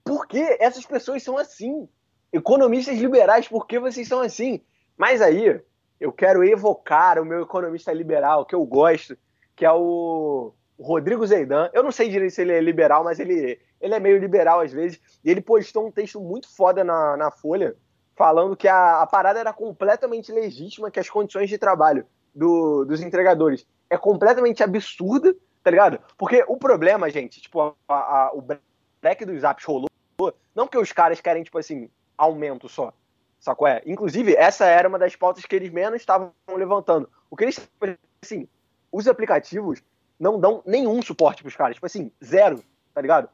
por 0.03 0.27
que 0.27 0.57
essas 0.61 0.87
pessoas 0.87 1.23
são 1.23 1.37
assim? 1.37 1.89
Economistas 2.33 2.99
liberais, 2.99 3.49
por 3.49 3.67
que 3.67 3.79
vocês 3.79 4.09
são 4.09 4.21
assim? 4.21 4.63
Mas 4.97 5.21
aí, 5.21 5.61
eu 6.01 6.13
quero 6.13 6.45
evocar 6.45 7.19
o 7.19 7.25
meu 7.25 7.43
economista 7.43 7.93
liberal, 7.93 8.45
que 8.45 8.55
eu 8.55 8.65
gosto, 8.65 9.17
que 9.57 9.65
é 9.65 9.73
o 9.73 10.53
Rodrigo 10.79 11.27
Zeidan. 11.27 11.69
Eu 11.73 11.83
não 11.83 11.91
sei 11.91 12.09
direito 12.09 12.35
se 12.35 12.43
ele 12.43 12.53
é 12.53 12.61
liberal, 12.61 13.03
mas 13.03 13.19
ele, 13.19 13.59
ele 13.81 13.95
é 13.95 14.01
meio 14.01 14.19
liberal 14.19 14.61
às 14.61 14.73
vezes. 14.73 15.01
E 15.25 15.31
ele 15.31 15.41
postou 15.41 15.87
um 15.87 15.91
texto 15.91 16.21
muito 16.21 16.55
foda 16.55 16.85
na, 16.85 17.17
na 17.17 17.31
Folha, 17.31 17.75
falando 18.17 18.57
que 18.57 18.69
a, 18.69 19.03
a 19.03 19.07
parada 19.07 19.41
era 19.41 19.53
completamente 19.53 20.31
legítima, 20.33 20.91
que 20.91 21.01
as 21.01 21.11
condições 21.11 21.49
de 21.49 21.59
trabalho 21.59 22.07
do, 22.35 22.85
dos 22.85 23.01
entregadores 23.01 23.67
é 23.91 23.97
completamente 23.97 24.63
absurda, 24.63 25.35
tá 25.63 25.71
ligado? 25.71 25.99
Porque 26.17 26.45
o 26.47 26.57
problema, 26.57 27.11
gente, 27.11 27.41
tipo, 27.41 27.61
a, 27.61 27.75
a, 27.89 28.31
o 28.35 28.43
break 28.43 29.25
dos 29.25 29.43
apps 29.45 29.65
rolou, 29.65 29.89
não 30.55 30.67
porque 30.67 30.79
os 30.79 30.93
caras 30.93 31.21
querem, 31.21 31.43
tipo 31.43 31.59
assim, 31.59 31.91
aumento 32.17 32.69
só, 32.69 32.93
sacou? 33.39 33.67
É? 33.67 33.83
Inclusive, 33.87 34.35
essa 34.35 34.67
era 34.67 34.89
uma 34.89 34.99
das 34.99 35.17
pautas 35.17 35.45
que 35.45 35.55
eles 35.55 35.71
menos 35.71 36.01
estavam 36.01 36.33
levantando. 36.49 37.09
O 37.31 37.37
que 37.37 37.45
eles, 37.45 37.61
assim, 38.23 38.49
os 38.91 39.07
aplicativos 39.07 39.83
não 40.19 40.39
dão 40.39 40.63
nenhum 40.67 41.01
suporte 41.03 41.43
pros 41.43 41.57
caras, 41.57 41.75
tipo 41.75 41.87
assim, 41.87 42.11
zero, 42.25 42.63
tá 42.93 43.01
ligado? 43.01 43.29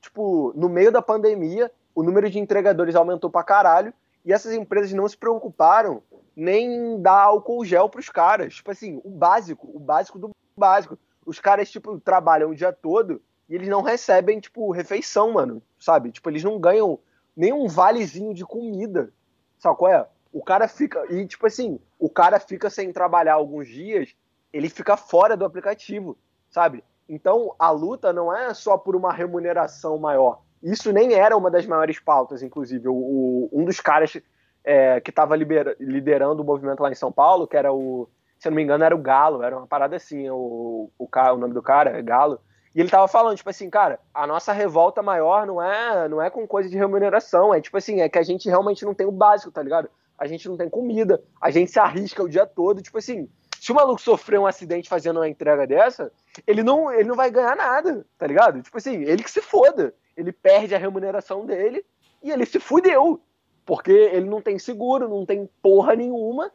Tipo, 0.00 0.52
no 0.54 0.68
meio 0.68 0.92
da 0.92 1.02
pandemia, 1.02 1.70
o 1.94 2.02
número 2.02 2.30
de 2.30 2.38
entregadores 2.38 2.94
aumentou 2.94 3.28
pra 3.28 3.42
caralho, 3.42 3.92
e 4.24 4.32
essas 4.32 4.52
empresas 4.52 4.92
não 4.92 5.08
se 5.08 5.16
preocuparam 5.16 6.02
nem 6.36 7.00
dar 7.00 7.22
álcool 7.22 7.64
gel 7.64 7.88
para 7.88 8.00
os 8.00 8.08
caras. 8.08 8.56
Tipo 8.56 8.70
assim, 8.70 9.00
o 9.02 9.10
básico, 9.10 9.68
o 9.74 9.78
básico 9.80 10.18
do 10.18 10.30
básico. 10.56 10.98
Os 11.24 11.40
caras, 11.40 11.70
tipo, 11.70 11.98
trabalham 11.98 12.50
o 12.50 12.54
dia 12.54 12.72
todo 12.72 13.20
e 13.48 13.54
eles 13.54 13.68
não 13.68 13.82
recebem, 13.82 14.38
tipo, 14.38 14.70
refeição, 14.70 15.32
mano. 15.32 15.62
Sabe? 15.78 16.12
Tipo, 16.12 16.30
eles 16.30 16.44
não 16.44 16.58
ganham 16.58 16.98
nenhum 17.36 17.66
valezinho 17.66 18.34
de 18.34 18.44
comida. 18.44 19.10
Sabe 19.58 19.76
qual 19.76 19.92
é? 19.92 20.06
O 20.32 20.42
cara 20.42 20.68
fica. 20.68 21.04
E, 21.10 21.26
tipo 21.26 21.46
assim, 21.46 21.80
o 21.98 22.08
cara 22.08 22.38
fica 22.38 22.70
sem 22.70 22.92
trabalhar 22.92 23.34
alguns 23.34 23.68
dias, 23.68 24.14
ele 24.52 24.68
fica 24.68 24.96
fora 24.96 25.36
do 25.36 25.44
aplicativo, 25.44 26.16
sabe? 26.50 26.84
Então, 27.08 27.54
a 27.58 27.70
luta 27.70 28.12
não 28.12 28.34
é 28.34 28.52
só 28.52 28.76
por 28.76 28.94
uma 28.94 29.12
remuneração 29.12 29.98
maior. 29.98 30.42
Isso 30.62 30.92
nem 30.92 31.14
era 31.14 31.36
uma 31.36 31.50
das 31.50 31.66
maiores 31.66 31.98
pautas, 31.98 32.42
inclusive. 32.42 32.88
O, 32.88 32.94
o 32.94 33.50
um 33.52 33.64
dos 33.64 33.80
caras 33.80 34.18
é, 34.64 35.00
que 35.00 35.10
estava 35.10 35.34
liderando 35.36 36.42
o 36.42 36.44
movimento 36.44 36.82
lá 36.82 36.90
em 36.90 36.94
São 36.94 37.10
Paulo, 37.10 37.46
que 37.46 37.56
era 37.56 37.72
o. 37.72 38.08
Se 38.38 38.48
eu 38.48 38.50
não 38.50 38.56
me 38.56 38.62
engano, 38.62 38.84
era 38.84 38.94
o 38.94 39.00
Galo, 39.00 39.42
era 39.42 39.56
uma 39.56 39.66
parada 39.66 39.96
assim, 39.96 40.28
o, 40.30 40.90
o, 40.96 41.08
o 41.08 41.36
nome 41.36 41.54
do 41.54 41.62
cara 41.62 41.98
é 41.98 42.02
Galo. 42.02 42.40
E 42.78 42.80
ele 42.80 42.88
tava 42.88 43.08
falando, 43.08 43.36
tipo 43.36 43.50
assim, 43.50 43.68
cara, 43.68 43.98
a 44.14 44.24
nossa 44.24 44.52
revolta 44.52 45.02
maior 45.02 45.44
não 45.44 45.60
é, 45.60 46.08
não 46.08 46.22
é 46.22 46.30
com 46.30 46.46
coisa 46.46 46.68
de 46.68 46.76
remuneração, 46.76 47.52
é 47.52 47.60
tipo 47.60 47.76
assim, 47.76 48.02
é 48.02 48.08
que 48.08 48.20
a 48.20 48.22
gente 48.22 48.48
realmente 48.48 48.84
não 48.84 48.94
tem 48.94 49.04
o 49.04 49.10
básico, 49.10 49.50
tá 49.50 49.60
ligado? 49.60 49.90
A 50.16 50.28
gente 50.28 50.48
não 50.48 50.56
tem 50.56 50.70
comida, 50.70 51.20
a 51.40 51.50
gente 51.50 51.72
se 51.72 51.80
arrisca 51.80 52.22
o 52.22 52.28
dia 52.28 52.46
todo, 52.46 52.80
tipo 52.80 52.96
assim, 52.96 53.28
se 53.60 53.72
o 53.72 53.74
maluco 53.74 54.00
sofrer 54.00 54.38
um 54.38 54.46
acidente 54.46 54.88
fazendo 54.88 55.16
uma 55.16 55.28
entrega 55.28 55.66
dessa, 55.66 56.12
ele 56.46 56.62
não, 56.62 56.88
ele 56.92 57.08
não 57.08 57.16
vai 57.16 57.32
ganhar 57.32 57.56
nada, 57.56 58.06
tá 58.16 58.28
ligado? 58.28 58.62
Tipo 58.62 58.78
assim, 58.78 59.02
ele 59.02 59.24
que 59.24 59.30
se 59.32 59.42
foda 59.42 59.92
ele 60.16 60.30
perde 60.30 60.72
a 60.72 60.78
remuneração 60.78 61.44
dele 61.44 61.84
e 62.22 62.30
ele 62.30 62.46
se 62.46 62.60
fudeu. 62.60 63.20
Porque 63.66 63.90
ele 63.90 64.28
não 64.28 64.40
tem 64.40 64.56
seguro, 64.56 65.08
não 65.08 65.26
tem 65.26 65.50
porra 65.60 65.96
nenhuma, 65.96 66.52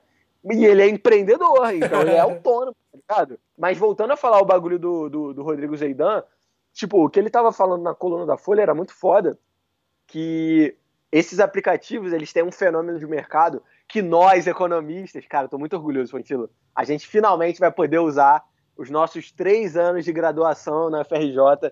e 0.52 0.66
ele 0.66 0.84
é 0.84 0.88
empreendedor, 0.88 1.74
então 1.74 2.02
ele 2.02 2.12
é 2.12 2.20
autônomo, 2.22 2.78
tá 2.94 2.98
ligado? 2.98 3.40
Mas 3.58 3.78
voltando 3.78 4.12
a 4.12 4.18
falar 4.18 4.40
o 4.40 4.46
bagulho 4.46 4.78
do, 4.78 5.10
do, 5.10 5.34
do 5.34 5.44
Rodrigo 5.44 5.76
Zeidan, 5.76 6.24
tipo, 6.72 7.04
o 7.04 7.10
que 7.10 7.20
ele 7.20 7.30
tava 7.30 7.52
falando 7.52 7.82
na 7.82 7.96
coluna 7.96 8.26
da 8.26 8.38
Folha 8.38 8.62
era 8.62 8.76
muito 8.76 8.94
foda, 8.94 9.38
que 10.08 10.78
esses 11.12 11.40
aplicativos, 11.40 12.14
eles 12.14 12.32
têm 12.32 12.44
um 12.44 12.52
fenômeno 12.52 13.00
de 13.00 13.06
mercado 13.06 13.62
que 13.88 14.02
nós, 14.02 14.48
economistas, 14.48 15.26
cara, 15.28 15.48
tô 15.48 15.58
muito 15.58 15.76
orgulhoso, 15.76 16.12
Fantilo, 16.12 16.50
a 16.76 16.84
gente 16.84 17.08
finalmente 17.08 17.60
vai 17.60 17.72
poder 17.72 18.00
usar 18.00 18.44
os 18.76 18.90
nossos 18.90 19.32
três 19.32 19.78
anos 19.78 20.06
de 20.06 20.12
graduação 20.12 20.90
na 20.90 21.04
FRJ 21.04 21.72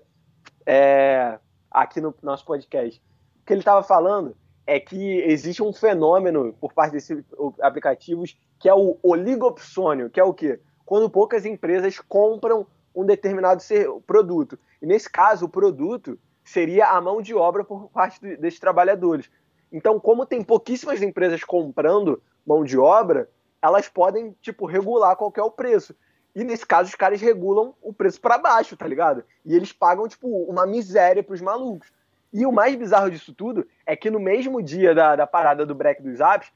é, 0.66 1.40
aqui 1.70 2.00
no 2.00 2.14
nosso 2.22 2.46
podcast. 2.46 3.02
O 3.42 3.46
que 3.46 3.54
ele 3.54 3.62
estava 3.62 3.82
falando 3.82 4.36
é 4.68 4.80
que 4.80 5.22
existe 5.22 5.64
um 5.64 5.74
fenômeno 5.74 6.54
por 6.54 6.74
parte 6.74 6.94
desses 6.94 7.24
aplicativos 7.62 8.38
que 8.60 8.70
é 8.70 8.74
o 8.76 9.00
oligopsônio, 9.02 10.10
que 10.10 10.20
é 10.20 10.24
o 10.24 10.34
quê? 10.34 10.60
Quando 10.92 11.10
poucas 11.10 11.46
empresas 11.46 12.02
compram 12.02 12.68
um 12.94 13.06
determinado 13.06 13.64
produto. 14.06 14.60
E 14.82 14.86
nesse 14.86 15.10
caso, 15.10 15.46
o 15.46 15.50
produto 15.50 16.20
seria 16.44 16.90
a 16.90 17.00
mão 17.00 17.22
de 17.22 17.34
obra 17.34 17.64
por 17.64 17.90
parte 17.90 18.20
desses 18.36 18.60
trabalhadores. 18.60 19.32
Então, 19.72 19.98
como 20.02 20.26
tem 20.26 20.44
pouquíssimas 20.44 21.02
empresas 21.02 21.46
comprando 21.46 22.22
mão 22.46 22.66
de 22.66 22.78
obra, 22.78 23.30
elas 23.62 23.88
podem, 23.88 24.36
tipo, 24.42 24.66
regular 24.66 25.16
qual 25.16 25.32
é 25.38 25.42
o 25.42 25.50
preço. 25.50 25.96
E 26.36 26.44
nesse 26.44 26.66
caso, 26.66 26.90
os 26.90 26.96
caras 26.96 27.22
regulam 27.22 27.74
o 27.82 27.94
preço 27.94 28.20
para 28.20 28.38
baixo, 28.38 28.76
tá 28.76 28.86
ligado? 28.86 29.24
E 29.46 29.56
eles 29.56 29.72
pagam, 29.72 30.10
tipo, 30.10 30.28
uma 30.28 30.66
miséria 30.66 31.24
pros 31.24 31.40
malucos. 31.40 31.90
E 32.34 32.46
o 32.46 32.52
mais 32.52 32.76
bizarro 32.76 33.10
disso 33.10 33.34
tudo 33.34 33.66
é 33.86 33.96
que 33.96 34.12
no 34.12 34.20
mesmo 34.20 34.62
dia 34.62 34.94
da, 34.94 35.16
da 35.16 35.26
parada 35.26 35.66
do 35.66 35.74
break 35.74 36.02
dos 36.02 36.20
apps, 36.20 36.52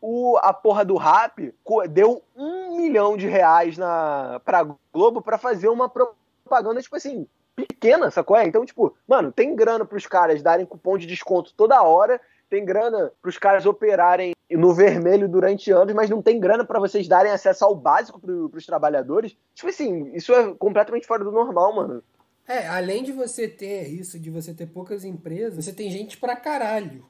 o, 0.00 0.36
a 0.38 0.52
porra 0.52 0.84
do 0.84 0.96
rap 0.96 1.54
deu 1.90 2.22
um 2.36 2.76
milhão 2.76 3.16
de 3.16 3.26
reais 3.26 3.76
na, 3.76 4.40
pra 4.44 4.66
Globo 4.92 5.20
para 5.20 5.38
fazer 5.38 5.68
uma 5.68 5.88
propaganda, 5.88 6.80
tipo 6.82 6.96
assim, 6.96 7.26
pequena, 7.54 8.10
sacou? 8.10 8.36
É? 8.36 8.44
Então, 8.44 8.64
tipo, 8.64 8.94
mano, 9.06 9.30
tem 9.30 9.54
grana 9.54 9.84
pros 9.84 10.06
caras 10.06 10.42
darem 10.42 10.66
cupom 10.66 10.96
de 10.96 11.06
desconto 11.06 11.52
toda 11.54 11.82
hora 11.82 12.20
tem 12.50 12.64
grana 12.64 13.12
para 13.22 13.28
os 13.28 13.38
caras 13.38 13.64
operarem 13.64 14.32
no 14.50 14.74
vermelho 14.74 15.28
durante 15.28 15.70
anos, 15.70 15.94
mas 15.94 16.10
não 16.10 16.20
tem 16.20 16.40
grana 16.40 16.64
para 16.64 16.80
vocês 16.80 17.06
darem 17.06 17.30
acesso 17.30 17.64
ao 17.64 17.76
básico 17.76 18.20
para 18.20 18.58
os 18.58 18.66
trabalhadores. 18.66 19.36
Tipo 19.54 19.68
assim, 19.68 20.10
isso 20.12 20.34
é 20.34 20.52
completamente 20.54 21.06
fora 21.06 21.22
do 21.22 21.30
normal, 21.30 21.76
mano. 21.76 22.02
É, 22.48 22.66
além 22.66 23.04
de 23.04 23.12
você 23.12 23.46
ter 23.46 23.86
isso, 23.88 24.18
de 24.18 24.28
você 24.28 24.52
ter 24.52 24.66
poucas 24.66 25.04
empresas, 25.04 25.64
você 25.64 25.72
tem 25.72 25.88
gente 25.88 26.18
pra 26.18 26.34
caralho. 26.34 27.06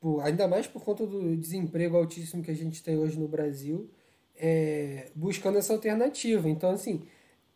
Por, 0.00 0.20
ainda 0.20 0.46
mais 0.46 0.66
por 0.66 0.82
conta 0.82 1.06
do 1.06 1.36
desemprego 1.36 1.96
altíssimo 1.96 2.42
que 2.42 2.50
a 2.50 2.54
gente 2.54 2.82
tem 2.82 2.96
hoje 2.96 3.18
no 3.18 3.26
Brasil, 3.26 3.90
é, 4.36 5.08
buscando 5.14 5.58
essa 5.58 5.72
alternativa. 5.72 6.48
Então, 6.48 6.70
assim, 6.70 7.02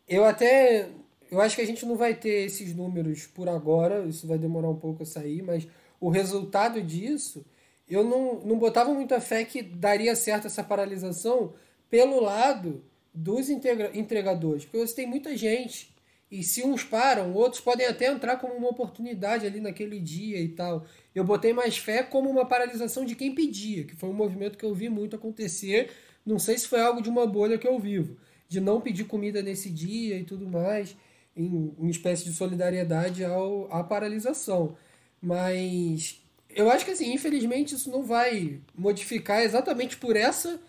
eu 0.07 0.25
até. 0.25 0.89
Eu 1.29 1.39
acho 1.39 1.55
que 1.55 1.61
a 1.61 1.65
gente 1.65 1.85
não 1.85 1.95
vai 1.95 2.13
ter 2.13 2.45
esses 2.45 2.75
números 2.75 3.25
por 3.25 3.47
agora, 3.47 4.05
isso 4.05 4.27
vai 4.27 4.37
demorar 4.37 4.69
um 4.69 4.75
pouco 4.75 5.03
a 5.03 5.05
sair, 5.05 5.41
mas 5.41 5.65
o 5.99 6.09
resultado 6.09 6.81
disso, 6.81 7.45
eu 7.87 8.03
não, 8.03 8.41
não 8.41 8.57
botava 8.57 8.93
muita 8.93 9.21
fé 9.21 9.45
que 9.45 9.61
daria 9.61 10.13
certo 10.13 10.47
essa 10.47 10.61
paralisação 10.61 11.53
pelo 11.89 12.19
lado 12.19 12.83
dos 13.13 13.49
entregadores, 13.49 14.65
porque 14.65 14.85
você 14.85 14.95
tem 14.95 15.07
muita 15.07 15.37
gente 15.37 15.90
e 16.31 16.43
se 16.43 16.63
uns 16.63 16.81
param, 16.81 17.33
outros 17.33 17.61
podem 17.61 17.85
até 17.85 18.07
entrar 18.07 18.37
como 18.37 18.53
uma 18.53 18.69
oportunidade 18.69 19.45
ali 19.45 19.59
naquele 19.59 19.99
dia 19.99 20.39
e 20.39 20.47
tal. 20.47 20.85
Eu 21.13 21.25
botei 21.25 21.51
mais 21.51 21.77
fé 21.77 22.03
como 22.03 22.29
uma 22.29 22.45
paralisação 22.45 23.03
de 23.03 23.15
quem 23.15 23.35
pedia, 23.35 23.83
que 23.83 23.97
foi 23.97 24.09
um 24.09 24.13
movimento 24.13 24.57
que 24.57 24.63
eu 24.63 24.73
vi 24.73 24.87
muito 24.87 25.17
acontecer. 25.17 25.91
Não 26.25 26.39
sei 26.39 26.57
se 26.57 26.69
foi 26.69 26.79
algo 26.79 27.01
de 27.01 27.09
uma 27.09 27.27
bolha 27.27 27.57
que 27.57 27.67
eu 27.67 27.77
vivo, 27.77 28.15
de 28.47 28.61
não 28.61 28.79
pedir 28.79 29.03
comida 29.03 29.41
nesse 29.41 29.69
dia 29.69 30.17
e 30.17 30.23
tudo 30.23 30.47
mais, 30.47 30.95
em 31.35 31.73
uma 31.77 31.91
espécie 31.91 32.23
de 32.23 32.31
solidariedade 32.31 33.25
ao, 33.25 33.67
à 33.69 33.83
paralisação. 33.83 34.77
Mas 35.21 36.21
eu 36.49 36.71
acho 36.71 36.85
que 36.85 36.91
assim, 36.91 37.13
infelizmente 37.13 37.75
isso 37.75 37.91
não 37.91 38.03
vai 38.03 38.61
modificar 38.73 39.41
exatamente 39.41 39.97
por 39.97 40.15
essa 40.15 40.61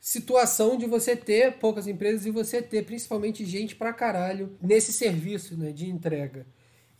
situação 0.00 0.76
de 0.76 0.86
você 0.86 1.16
ter 1.16 1.58
poucas 1.58 1.86
empresas 1.86 2.24
e 2.26 2.30
você 2.30 2.62
ter 2.62 2.84
principalmente 2.84 3.44
gente 3.44 3.74
pra 3.74 3.92
caralho 3.92 4.56
nesse 4.62 4.92
serviço 4.92 5.56
né, 5.56 5.72
de 5.72 5.88
entrega. 5.88 6.46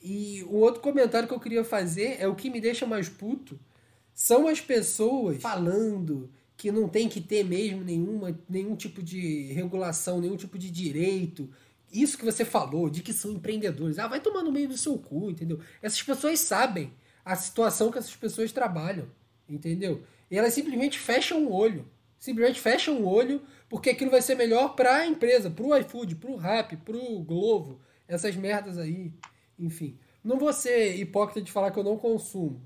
E 0.03 0.45
o 0.49 0.57
outro 0.57 0.81
comentário 0.81 1.29
que 1.29 1.35
eu 1.35 1.41
queria 1.41 1.65
fazer 1.65 2.17
é 2.21 2.29
o 2.29 2.35
que 2.35 2.51
me 2.51 2.61
deixa 2.61 2.87
mais 2.87 3.09
puto 3.09 3.59
são 4.15 4.49
as 4.49 4.61
pessoas 4.61 5.41
falando 5.41 6.31
que 6.57 6.73
não 6.73 6.89
tem 6.89 7.09
que 7.09 7.21
ter 7.21 7.45
mesmo 7.45 7.85
nenhuma, 7.85 8.37
nenhum 8.49 8.75
tipo 8.75 9.01
de 9.01 9.53
regulação, 9.53 10.21
nenhum 10.21 10.37
tipo 10.37 10.59
de 10.59 10.71
direito. 10.71 11.49
Isso 11.93 12.19
que 12.19 12.25
você 12.25 12.45
falou, 12.45 12.91
de 12.91 13.01
que 13.01 13.13
são 13.13 13.31
empreendedores. 13.31 13.97
Ah, 13.97 14.09
vai 14.09 14.21
tomar 14.21 14.43
no 14.43 14.51
meio 14.51 14.69
do 14.69 14.77
seu 14.77 14.99
cu, 14.99 15.31
entendeu? 15.31 15.61
Essas 15.81 16.03
pessoas 16.03 16.41
sabem 16.41 16.93
a 17.25 17.37
situação 17.37 17.93
que 17.93 17.99
essas 17.99 18.17
pessoas 18.17 18.51
trabalham, 18.51 19.09
entendeu? 19.49 20.03
E 20.29 20.37
elas 20.37 20.53
simplesmente 20.53 20.99
fecham 20.99 21.47
o 21.47 21.53
olho 21.53 21.87
simplesmente 22.19 22.61
fecham 22.61 23.01
o 23.01 23.09
olho 23.09 23.43
porque 23.69 23.91
aquilo 23.91 24.11
vai 24.11 24.23
ser 24.23 24.35
melhor 24.35 24.75
para 24.75 24.97
a 24.97 25.07
empresa, 25.07 25.51
para 25.51 25.65
o 25.65 25.77
iFood, 25.77 26.17
para 26.17 26.31
o 26.31 26.37
Rap, 26.37 26.77
para 26.79 26.97
o 26.97 27.23
Glovo, 27.23 27.81
essas 28.07 28.35
merdas 28.35 28.79
aí, 28.79 29.13
enfim. 29.59 29.99
Não 30.25 30.39
vou 30.39 30.53
ser 30.53 30.97
hipócrita 30.97 31.43
de 31.43 31.53
falar 31.53 31.71
que 31.71 31.79
eu 31.79 31.85
não 31.85 31.97
consumo, 31.97 32.61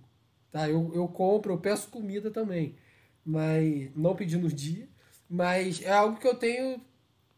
tá? 0.51 0.69
Eu, 0.69 0.93
eu 0.95 1.09
compro, 1.09 1.53
eu 1.53 1.59
peço 1.59 1.91
comida 1.91 2.31
também, 2.31 2.77
mas 3.25 3.91
não 3.97 4.15
pedi 4.15 4.39
no 4.39 4.49
dia, 4.49 4.89
mas 5.29 5.83
é 5.83 5.91
algo 5.93 6.19
que 6.19 6.27
eu 6.27 6.35
tenho 6.35 6.81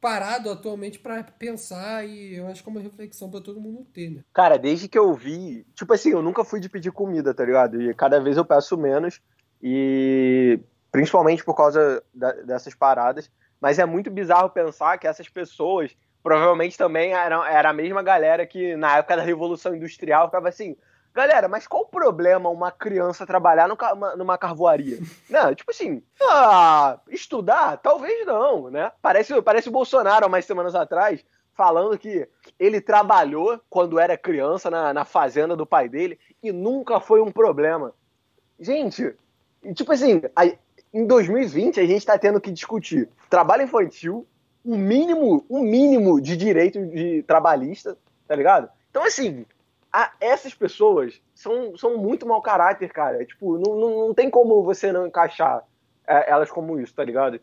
parado 0.04 0.50
atualmente 0.50 0.98
para 0.98 1.24
pensar 1.24 2.06
e 2.06 2.34
eu 2.34 2.46
acho 2.46 2.62
que 2.62 2.68
é 2.68 2.72
uma 2.72 2.80
reflexão 2.80 3.30
para 3.30 3.40
todo 3.40 3.58
mundo 3.58 3.86
ter, 3.90 4.10
né? 4.10 4.22
Cara, 4.34 4.58
desde 4.58 4.86
que 4.86 4.98
eu 4.98 5.14
vi, 5.14 5.66
tipo 5.74 5.94
assim, 5.94 6.10
eu 6.10 6.20
nunca 6.20 6.44
fui 6.44 6.60
de 6.60 6.68
pedir 6.68 6.92
comida, 6.92 7.32
tá 7.32 7.42
ligado? 7.42 7.80
E 7.80 7.94
cada 7.94 8.20
vez 8.20 8.36
eu 8.36 8.44
peço 8.44 8.76
menos 8.76 9.22
e 9.62 10.60
principalmente 10.94 11.44
por 11.44 11.56
causa 11.56 12.00
da, 12.14 12.30
dessas 12.30 12.72
paradas. 12.72 13.28
Mas 13.60 13.80
é 13.80 13.84
muito 13.84 14.12
bizarro 14.12 14.48
pensar 14.48 14.96
que 14.96 15.08
essas 15.08 15.28
pessoas 15.28 15.90
provavelmente 16.22 16.78
também 16.78 17.12
eram, 17.12 17.44
era 17.44 17.70
a 17.70 17.72
mesma 17.72 18.00
galera 18.00 18.46
que 18.46 18.76
na 18.76 18.98
época 18.98 19.16
da 19.16 19.22
Revolução 19.22 19.74
Industrial 19.74 20.26
ficava 20.26 20.48
assim. 20.48 20.76
Galera, 21.12 21.48
mas 21.48 21.66
qual 21.66 21.82
o 21.82 21.86
problema 21.86 22.48
uma 22.48 22.70
criança 22.70 23.26
trabalhar 23.26 23.66
numa, 23.66 24.14
numa 24.14 24.38
carvoaria? 24.38 24.98
Não, 25.28 25.52
tipo 25.52 25.72
assim, 25.72 26.00
ah, 26.22 27.00
estudar? 27.10 27.78
Talvez 27.78 28.24
não, 28.24 28.70
né? 28.70 28.92
Parece, 29.02 29.42
parece 29.42 29.68
o 29.68 29.72
Bolsonaro, 29.72 30.26
há 30.26 30.28
mais 30.28 30.44
semanas 30.44 30.76
atrás, 30.76 31.24
falando 31.54 31.98
que 31.98 32.28
ele 32.56 32.80
trabalhou 32.80 33.60
quando 33.68 33.98
era 33.98 34.16
criança 34.16 34.70
na, 34.70 34.94
na 34.94 35.04
fazenda 35.04 35.56
do 35.56 35.66
pai 35.66 35.88
dele 35.88 36.20
e 36.40 36.52
nunca 36.52 37.00
foi 37.00 37.20
um 37.20 37.32
problema. 37.32 37.92
Gente, 38.60 39.12
tipo 39.74 39.92
assim, 39.92 40.22
em 40.94 41.04
2020 41.04 41.80
a 41.80 41.84
gente 41.84 41.98
está 41.98 42.16
tendo 42.16 42.40
que 42.40 42.52
discutir 42.52 43.08
trabalho 43.28 43.64
infantil, 43.64 44.24
um 44.64 44.78
mínimo, 44.78 45.44
um 45.50 45.60
mínimo 45.60 46.20
de 46.20 46.36
direito 46.36 46.86
de 46.86 47.24
trabalhista, 47.24 47.98
tá 48.28 48.36
ligado? 48.36 48.70
Então, 48.90 49.02
assim, 49.02 49.44
a, 49.92 50.12
essas 50.20 50.54
pessoas 50.54 51.20
são, 51.34 51.76
são 51.76 51.98
muito 51.98 52.24
mau 52.24 52.40
caráter, 52.40 52.92
cara. 52.92 53.24
Tipo, 53.26 53.58
não, 53.58 53.74
não, 53.74 54.06
não 54.06 54.14
tem 54.14 54.30
como 54.30 54.62
você 54.62 54.92
não 54.92 55.08
encaixar 55.08 55.64
é, 56.06 56.30
elas 56.30 56.48
como 56.48 56.78
isso, 56.78 56.94
tá 56.94 57.02
ligado? 57.02 57.40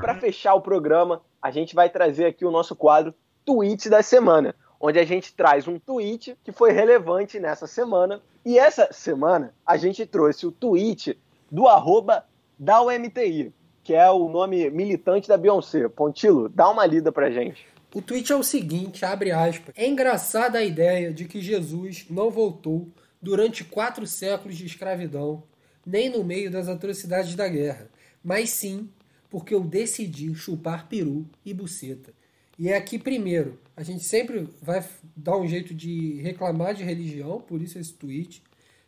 Para 0.00 0.14
fechar 0.18 0.54
o 0.54 0.62
programa, 0.62 1.20
a 1.42 1.50
gente 1.50 1.74
vai 1.74 1.90
trazer 1.90 2.24
aqui 2.24 2.46
o 2.46 2.50
nosso 2.50 2.74
quadro 2.74 3.14
Tweet 3.44 3.90
da 3.90 4.02
Semana 4.02 4.54
onde 4.80 4.98
a 4.98 5.04
gente 5.04 5.32
traz 5.34 5.66
um 5.66 5.78
tweet 5.78 6.36
que 6.44 6.52
foi 6.52 6.72
relevante 6.72 7.38
nessa 7.40 7.66
semana. 7.66 8.20
E 8.44 8.58
essa 8.58 8.88
semana 8.92 9.54
a 9.66 9.76
gente 9.76 10.06
trouxe 10.06 10.46
o 10.46 10.52
tweet 10.52 11.18
do 11.50 11.66
arroba 11.66 12.24
da 12.58 12.82
UMTI, 12.82 13.52
que 13.82 13.94
é 13.94 14.10
o 14.10 14.28
nome 14.28 14.70
militante 14.70 15.28
da 15.28 15.36
Beyoncé. 15.36 15.88
Pontilo, 15.88 16.48
dá 16.48 16.68
uma 16.68 16.86
lida 16.86 17.10
pra 17.10 17.30
gente. 17.30 17.66
O 17.94 18.02
tweet 18.02 18.30
é 18.32 18.36
o 18.36 18.42
seguinte, 18.42 19.04
abre 19.04 19.30
aspas. 19.30 19.74
É 19.76 19.86
engraçada 19.86 20.58
a 20.58 20.64
ideia 20.64 21.12
de 21.12 21.24
que 21.24 21.40
Jesus 21.40 22.06
não 22.10 22.30
voltou 22.30 22.86
durante 23.20 23.64
quatro 23.64 24.06
séculos 24.06 24.56
de 24.56 24.66
escravidão, 24.66 25.42
nem 25.84 26.10
no 26.10 26.22
meio 26.22 26.50
das 26.50 26.68
atrocidades 26.68 27.34
da 27.34 27.48
guerra, 27.48 27.88
mas 28.22 28.50
sim 28.50 28.88
porque 29.30 29.54
eu 29.54 29.62
decidi 29.62 30.34
chupar 30.34 30.88
peru 30.88 31.26
e 31.44 31.52
buceta. 31.52 32.12
E 32.58 32.68
é 32.68 32.76
aqui, 32.76 32.98
primeiro, 32.98 33.58
a 33.76 33.82
gente 33.84 34.02
sempre 34.02 34.48
vai 34.60 34.84
dar 35.14 35.36
um 35.36 35.46
jeito 35.46 35.72
de 35.72 36.20
reclamar 36.20 36.74
de 36.74 36.82
religião, 36.82 37.40
por 37.40 37.62
isso 37.62 37.78
esse 37.78 37.92
tweet, 37.92 38.42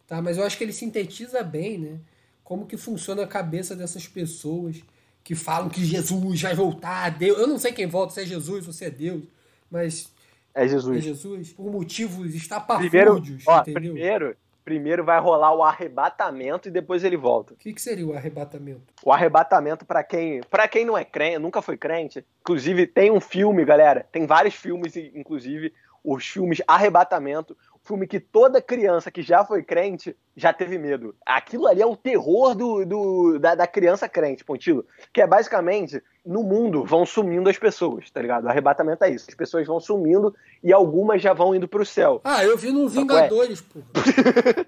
tá? 0.07 0.21
Mas 0.21 0.37
eu 0.37 0.45
acho 0.45 0.59
que 0.59 0.65
ele 0.65 0.73
sintetiza 0.73 1.43
bem, 1.45 1.79
né? 1.79 2.01
Como 2.43 2.67
que 2.67 2.77
funciona 2.77 3.23
a 3.23 3.29
cabeça 3.29 3.77
dessas 3.77 4.09
pessoas 4.09 4.83
que 5.23 5.37
falam 5.37 5.69
que 5.69 5.85
Jesus 5.85 6.41
vai 6.41 6.55
voltar, 6.55 7.11
Deus. 7.11 7.39
Eu 7.39 7.47
não 7.47 7.59
sei 7.59 7.73
quem 7.73 7.87
volta, 7.87 8.15
se 8.15 8.23
é 8.23 8.27
Jesus 8.27 8.67
ou 8.67 8.73
se 8.73 8.85
é 8.85 8.91
Deus, 8.91 9.23
mas 9.71 10.11
é 10.53 10.67
Jesus. 10.67 10.99
É 10.99 11.01
Jesus. 11.01 11.53
Por 11.53 11.71
motivos 11.71 12.35
estapafúrdios, 12.35 12.91
primeiro, 12.91 13.39
ó, 13.47 13.61
entendeu? 13.61 13.93
Primeiro, 13.93 14.37
primeiro 14.65 15.05
vai 15.05 15.21
rolar 15.21 15.55
o 15.55 15.63
arrebatamento 15.63 16.69
e 16.69 16.71
depois 16.71 17.05
ele 17.05 17.17
volta. 17.17 17.55
O 17.55 17.57
que, 17.57 17.73
que 17.73 17.81
seria 17.81 18.07
o 18.07 18.15
arrebatamento? 18.15 18.83
O 19.05 19.13
arrebatamento, 19.13 19.85
para 19.85 20.03
quem, 20.03 20.41
para 20.43 20.69
quem 20.69 20.85
não 20.85 20.97
é 20.97 21.05
crente, 21.05 21.39
nunca 21.39 21.63
foi 21.63 21.77
crente, 21.77 22.25
inclusive 22.41 22.87
tem 22.87 23.11
um 23.11 23.21
filme, 23.21 23.65
galera, 23.65 24.07
tem 24.13 24.27
vários 24.27 24.55
filmes, 24.55 24.97
inclusive, 24.97 25.73
os 26.03 26.27
filmes 26.27 26.63
Arrebatamento, 26.67 27.57
filme 27.91 28.07
que 28.07 28.21
toda 28.21 28.63
criança 28.63 29.11
que 29.11 29.23
já 29.23 29.45
foi 29.45 29.63
crente 29.63 30.17
já 30.37 30.53
teve 30.53 30.79
medo. 30.79 31.15
Aquilo 31.27 31.67
ali 31.67 31.83
é 31.83 31.87
o 31.87 31.97
terror 31.97 32.55
do, 32.55 32.85
do 32.85 33.39
da, 33.39 33.55
da, 33.55 33.67
criança 33.67 34.09
crente, 34.09 34.45
Pontilo. 34.45 34.87
Que 35.13 35.23
é 35.23 35.27
basicamente, 35.27 36.03
no 36.25 36.43
mundo 36.43 36.85
vão 36.85 37.07
sumindo 37.07 37.49
as 37.49 37.59
pessoas, 37.59 38.11
tá 38.11 38.21
ligado? 38.21 38.45
O 38.45 38.49
arrebatamento 38.49 39.05
é 39.05 39.11
isso. 39.11 39.27
As 39.29 39.35
pessoas 39.35 39.67
vão 39.67 39.81
sumindo 39.81 40.35
e 40.63 40.73
algumas 40.73 41.23
já 41.23 41.33
vão 41.33 41.55
indo 41.55 41.67
pro 41.67 41.85
céu. 41.85 42.21
Ah, 42.25 42.45
eu 42.45 42.57
vi 42.57 42.71
no 42.71 42.89
Vingadores, 42.89 43.61
pô. 43.61 43.81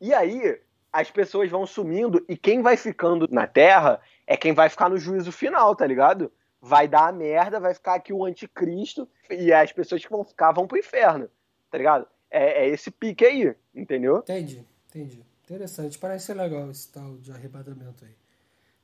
e 0.00 0.14
aí, 0.14 0.58
as 0.92 1.10
pessoas 1.10 1.50
vão 1.50 1.66
sumindo 1.66 2.24
e 2.28 2.36
quem 2.36 2.62
vai 2.62 2.76
ficando 2.76 3.28
na 3.30 3.46
Terra 3.46 4.00
é 4.26 4.36
quem 4.36 4.52
vai 4.52 4.68
ficar 4.68 4.88
no 4.88 4.98
juízo 4.98 5.32
final, 5.32 5.74
tá 5.74 5.86
ligado? 5.86 6.30
Vai 6.60 6.86
dar 6.86 7.08
a 7.08 7.12
merda, 7.12 7.58
vai 7.58 7.74
ficar 7.74 7.94
aqui 7.94 8.12
o 8.12 8.24
anticristo 8.24 9.08
e 9.30 9.52
as 9.52 9.72
pessoas 9.72 10.04
que 10.04 10.10
vão 10.10 10.24
ficar 10.24 10.52
vão 10.52 10.66
pro 10.66 10.78
inferno, 10.78 11.28
tá 11.70 11.78
ligado? 11.78 12.06
é, 12.30 12.64
é 12.64 12.68
esse 12.68 12.90
pique 12.90 13.24
aí, 13.24 13.54
entendeu? 13.74 14.18
Entendi, 14.18 14.64
entendi. 14.88 15.24
Interessante, 15.44 15.98
parece 15.98 16.26
ser 16.26 16.34
legal 16.34 16.70
esse 16.70 16.90
tal 16.92 17.16
de 17.16 17.32
arrebatamento 17.32 18.04
aí. 18.04 18.14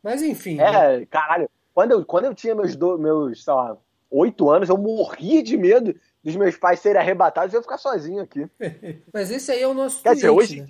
Mas 0.02 0.20
enfim. 0.22 0.58
É, 0.60 0.98
né? 0.98 1.06
caralho. 1.06 1.48
Quando 1.76 1.90
eu, 1.90 2.06
quando 2.06 2.24
eu 2.24 2.34
tinha 2.34 2.54
meus, 2.54 2.74
do, 2.74 2.96
meus, 2.96 3.44
sei 3.44 3.52
lá, 3.52 3.76
oito 4.10 4.48
anos, 4.48 4.70
eu 4.70 4.78
morria 4.78 5.42
de 5.42 5.58
medo 5.58 5.94
dos 6.24 6.34
meus 6.34 6.56
pais 6.56 6.80
serem 6.80 6.98
arrebatados 6.98 7.52
e 7.52 7.56
eu 7.58 7.60
ficar 7.60 7.76
sozinho 7.76 8.22
aqui. 8.22 8.48
Mas 9.12 9.30
esse 9.30 9.52
aí 9.52 9.60
é 9.60 9.68
o 9.68 9.74
nosso 9.74 10.02
Quer 10.02 10.16
tweet, 10.16 10.16
dizer, 10.16 10.30
hoje... 10.30 10.60
né? 10.62 10.68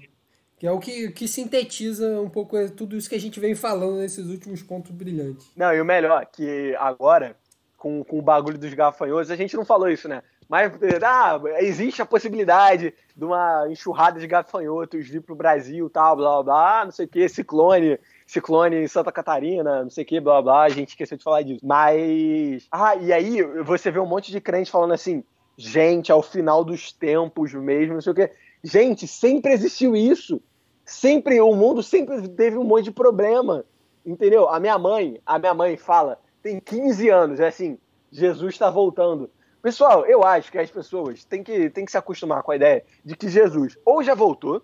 Que 0.58 0.66
é 0.66 0.72
o 0.72 0.80
que, 0.80 1.12
que 1.12 1.28
sintetiza 1.28 2.20
um 2.20 2.28
pouco 2.28 2.56
tudo 2.70 2.96
isso 2.96 3.08
que 3.08 3.14
a 3.14 3.20
gente 3.20 3.38
vem 3.38 3.54
falando 3.54 3.98
nesses 3.98 4.26
últimos 4.26 4.64
pontos 4.64 4.90
brilhantes. 4.90 5.48
Não, 5.54 5.72
e 5.72 5.80
o 5.80 5.84
melhor, 5.84 6.26
que 6.26 6.74
agora, 6.76 7.36
com, 7.76 8.02
com 8.02 8.18
o 8.18 8.22
bagulho 8.22 8.58
dos 8.58 8.74
gafanhotos, 8.74 9.30
a 9.30 9.36
gente 9.36 9.54
não 9.54 9.64
falou 9.64 9.88
isso, 9.88 10.08
né? 10.08 10.24
Mas 10.48 10.72
ah, 11.04 11.40
existe 11.60 12.02
a 12.02 12.06
possibilidade 12.06 12.92
de 13.14 13.24
uma 13.24 13.66
enxurrada 13.70 14.18
de 14.18 14.26
gafanhotos 14.26 15.06
vir 15.06 15.22
para 15.22 15.32
o 15.32 15.36
Brasil, 15.36 15.88
tal, 15.88 16.16
blá 16.16 16.30
blá 16.30 16.42
blá, 16.42 16.84
não 16.86 16.92
sei 16.92 17.06
o 17.06 17.08
que, 17.08 17.28
ciclone, 17.28 17.96
ciclone 18.26 18.76
em 18.76 18.88
Santa 18.88 19.12
Catarina, 19.12 19.84
não 19.84 19.90
sei 19.90 20.04
o 20.04 20.06
que, 20.06 20.20
blá 20.20 20.42
blá, 20.42 20.62
a 20.64 20.68
gente 20.68 20.88
esqueceu 20.88 21.16
de 21.16 21.24
falar 21.24 21.42
disso. 21.42 21.60
Mas. 21.64 22.66
Ah, 22.70 22.96
e 22.96 23.12
aí 23.12 23.42
você 23.62 23.90
vê 23.90 24.00
um 24.00 24.06
monte 24.06 24.32
de 24.32 24.40
crente 24.40 24.70
falando 24.70 24.92
assim, 24.92 25.22
gente, 25.56 26.10
ao 26.10 26.22
final 26.22 26.64
dos 26.64 26.92
tempos 26.92 27.54
mesmo, 27.54 27.94
não 27.94 28.00
sei 28.00 28.12
o 28.12 28.14
que. 28.14 28.30
Gente, 28.62 29.06
sempre 29.06 29.52
existiu 29.52 29.94
isso. 29.94 30.42
Sempre, 30.84 31.40
o 31.40 31.54
mundo 31.54 31.82
sempre 31.82 32.28
teve 32.28 32.58
um 32.58 32.64
monte 32.64 32.84
de 32.84 32.90
problema. 32.92 33.64
Entendeu? 34.04 34.48
A 34.48 34.60
minha 34.60 34.78
mãe, 34.78 35.20
a 35.26 35.38
minha 35.38 35.54
mãe 35.54 35.76
fala, 35.76 36.18
tem 36.42 36.60
15 36.60 37.08
anos, 37.08 37.40
é 37.40 37.48
assim, 37.48 37.76
Jesus 38.10 38.54
está 38.54 38.70
voltando. 38.70 39.28
Pessoal, 39.60 40.06
eu 40.06 40.22
acho 40.22 40.52
que 40.52 40.58
as 40.58 40.70
pessoas 40.70 41.24
têm 41.24 41.42
que, 41.42 41.68
têm 41.70 41.84
que 41.84 41.90
se 41.90 41.98
acostumar 41.98 42.44
com 42.44 42.52
a 42.52 42.56
ideia 42.56 42.84
de 43.04 43.16
que 43.16 43.28
Jesus 43.28 43.76
ou 43.84 44.00
já 44.00 44.14
voltou, 44.14 44.62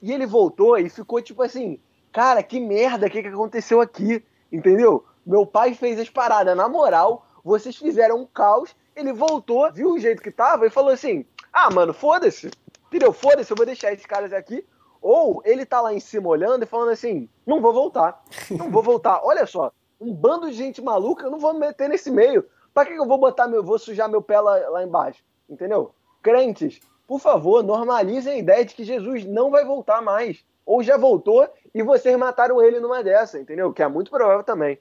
e 0.00 0.12
ele 0.12 0.26
voltou 0.26 0.78
e 0.78 0.88
ficou 0.88 1.20
tipo 1.20 1.42
assim, 1.42 1.80
cara, 2.12 2.42
que 2.42 2.58
merda, 2.60 3.06
o 3.06 3.10
que, 3.10 3.22
que 3.22 3.28
aconteceu 3.28 3.80
aqui? 3.80 4.24
Entendeu? 4.50 5.04
Meu 5.26 5.46
pai 5.46 5.74
fez 5.74 5.98
as 5.98 6.08
paradas 6.08 6.56
na 6.56 6.68
moral, 6.68 7.26
vocês 7.44 7.76
fizeram 7.76 8.20
um 8.20 8.26
caos, 8.26 8.74
ele 8.94 9.12
voltou, 9.12 9.70
viu 9.72 9.92
o 9.92 9.98
jeito 9.98 10.22
que 10.22 10.30
tava 10.30 10.66
e 10.66 10.70
falou 10.70 10.90
assim: 10.90 11.24
ah, 11.52 11.70
mano, 11.70 11.92
foda-se. 11.92 12.50
Entendeu? 12.86 13.12
Foda-se, 13.12 13.50
eu 13.50 13.56
vou 13.56 13.66
deixar 13.66 13.92
esses 13.92 14.06
caras 14.06 14.32
aqui. 14.32 14.64
Ou 15.00 15.42
ele 15.44 15.64
tá 15.64 15.80
lá 15.80 15.92
em 15.92 16.00
cima 16.00 16.28
olhando 16.28 16.62
e 16.62 16.66
falando 16.66 16.90
assim: 16.90 17.28
não 17.46 17.60
vou 17.60 17.72
voltar. 17.72 18.22
Não 18.50 18.70
vou 18.70 18.82
voltar. 18.82 19.20
Olha 19.24 19.46
só, 19.46 19.72
um 20.00 20.12
bando 20.12 20.50
de 20.50 20.56
gente 20.56 20.82
maluca, 20.82 21.26
eu 21.26 21.30
não 21.30 21.38
vou 21.38 21.52
me 21.52 21.60
meter 21.60 21.88
nesse 21.88 22.10
meio. 22.10 22.44
Pra 22.74 22.84
que 22.84 22.92
eu 22.92 23.06
vou 23.06 23.18
botar 23.18 23.46
meu. 23.48 23.62
vou 23.62 23.78
sujar 23.78 24.08
meu 24.08 24.22
pé 24.22 24.40
lá, 24.40 24.56
lá 24.70 24.82
embaixo? 24.82 25.22
Entendeu? 25.48 25.92
Crentes, 26.22 26.80
por 27.06 27.20
favor, 27.20 27.62
normalizem 27.62 28.34
a 28.34 28.36
ideia 28.36 28.64
de 28.64 28.74
que 28.74 28.84
Jesus 28.84 29.24
não 29.24 29.50
vai 29.50 29.64
voltar 29.64 30.02
mais. 30.02 30.44
Ou 30.68 30.82
já 30.82 30.98
voltou 30.98 31.48
e 31.74 31.82
vocês 31.82 32.14
mataram 32.18 32.62
ele 32.62 32.78
numa 32.78 33.02
dessa, 33.02 33.40
entendeu? 33.40 33.72
Que 33.72 33.82
é 33.82 33.88
muito 33.88 34.10
provável 34.10 34.44
também. 34.44 34.78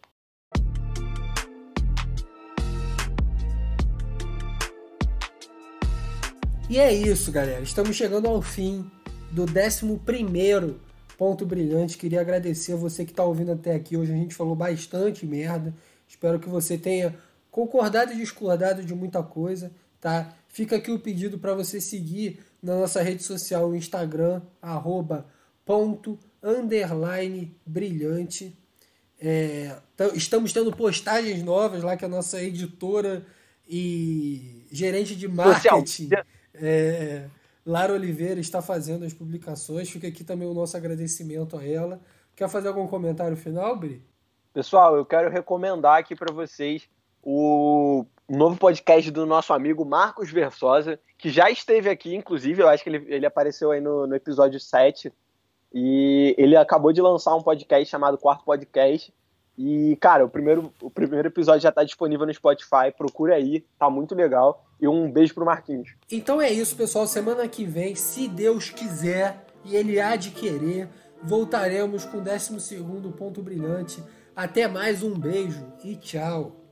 E 6.69 6.77
é 6.77 6.93
isso, 6.93 7.31
galera. 7.31 7.61
Estamos 7.61 7.95
chegando 7.95 8.27
ao 8.27 8.41
fim 8.41 8.91
do 9.31 9.43
11 9.43 10.75
ponto 11.17 11.45
brilhante. 11.45 11.97
Queria 11.97 12.19
agradecer 12.19 12.73
a 12.73 12.75
você 12.75 13.05
que 13.05 13.11
está 13.11 13.23
ouvindo 13.23 13.53
até 13.53 13.73
aqui. 13.73 13.95
Hoje 13.95 14.11
a 14.11 14.17
gente 14.17 14.35
falou 14.35 14.57
bastante 14.57 15.25
merda. 15.25 15.73
Espero 16.05 16.37
que 16.37 16.49
você 16.49 16.77
tenha 16.77 17.15
concordado 17.49 18.11
e 18.11 18.17
discordado 18.17 18.83
de 18.83 18.93
muita 18.93 19.23
coisa, 19.23 19.71
tá? 20.01 20.33
Fica 20.49 20.75
aqui 20.75 20.91
o 20.91 20.99
pedido 20.99 21.39
para 21.39 21.53
você 21.53 21.79
seguir 21.79 22.43
na 22.61 22.75
nossa 22.75 23.01
rede 23.01 23.23
social, 23.23 23.69
o 23.69 23.75
Instagram, 23.75 24.41
arroba 24.61 25.36
ponto, 25.67 26.17
underline, 26.41 27.55
brilhante. 27.65 28.57
É, 29.19 29.75
estamos 30.13 30.53
tendo 30.53 30.71
postagens 30.71 31.43
novas 31.43 31.83
lá 31.83 31.97
que 31.97 32.05
a 32.05 32.07
nossa 32.07 32.41
editora 32.41 33.25
e 33.67 34.65
gerente 34.71 35.15
de 35.15 35.27
marketing 35.27 36.09
é, 36.53 37.25
Lara 37.65 37.93
Oliveira 37.93 38.39
está 38.39 38.61
fazendo 38.61 39.03
as 39.03 39.13
publicações. 39.13 39.89
Fica 39.89 40.07
aqui 40.07 40.23
também 40.23 40.47
o 40.47 40.53
nosso 40.53 40.77
agradecimento 40.77 41.57
a 41.57 41.67
ela. 41.67 41.99
Quer 42.33 42.47
fazer 42.47 42.69
algum 42.69 42.87
comentário 42.87 43.35
final, 43.35 43.75
Bri? 43.75 44.01
Pessoal, 44.53 44.95
eu 44.95 45.05
quero 45.05 45.29
recomendar 45.29 45.99
aqui 45.99 46.15
para 46.15 46.33
vocês 46.33 46.87
o 47.21 48.05
novo 48.29 48.57
podcast 48.57 49.11
do 49.11 49.25
nosso 49.25 49.53
amigo 49.53 49.83
Marcos 49.83 50.31
Versosa, 50.31 50.99
que 51.17 51.29
já 51.29 51.49
esteve 51.49 51.89
aqui, 51.89 52.15
inclusive, 52.15 52.61
eu 52.61 52.69
acho 52.69 52.83
que 52.83 52.89
ele, 52.89 53.05
ele 53.07 53.25
apareceu 53.25 53.71
aí 53.71 53.81
no, 53.81 54.07
no 54.07 54.15
episódio 54.15 54.59
7. 54.59 55.11
E 55.73 56.35
ele 56.37 56.55
acabou 56.55 56.93
de 56.93 57.01
lançar 57.01 57.35
um 57.35 57.41
podcast 57.41 57.85
chamado 57.89 58.17
Quarto 58.17 58.45
Podcast. 58.45 59.13
E, 59.57 59.97
cara, 59.99 60.23
o 60.23 60.29
primeiro, 60.29 60.71
o 60.81 60.89
primeiro 60.89 61.27
episódio 61.27 61.61
já 61.61 61.69
está 61.69 61.83
disponível 61.83 62.25
no 62.25 62.33
Spotify. 62.33 62.91
Procura 62.95 63.35
aí, 63.35 63.65
tá 63.77 63.89
muito 63.89 64.13
legal. 64.13 64.65
E 64.79 64.87
um 64.87 65.11
beijo 65.11 65.33
pro 65.33 65.45
Marquinhos. 65.45 65.95
Então 66.11 66.39
é 66.39 66.51
isso, 66.51 66.75
pessoal. 66.75 67.07
Semana 67.07 67.47
que 67.47 67.65
vem, 67.65 67.95
se 67.95 68.27
Deus 68.27 68.69
quiser 68.69 69.45
e 69.65 69.75
Ele 69.75 69.99
há 69.99 70.15
de 70.15 70.29
querer, 70.29 70.87
voltaremos 71.23 72.05
com 72.05 72.19
o 72.19 72.21
12 72.21 72.83
ponto 73.17 73.41
brilhante. 73.41 74.03
Até 74.35 74.67
mais, 74.67 75.01
um 75.01 75.17
beijo 75.17 75.65
e 75.83 75.95
tchau. 75.95 76.66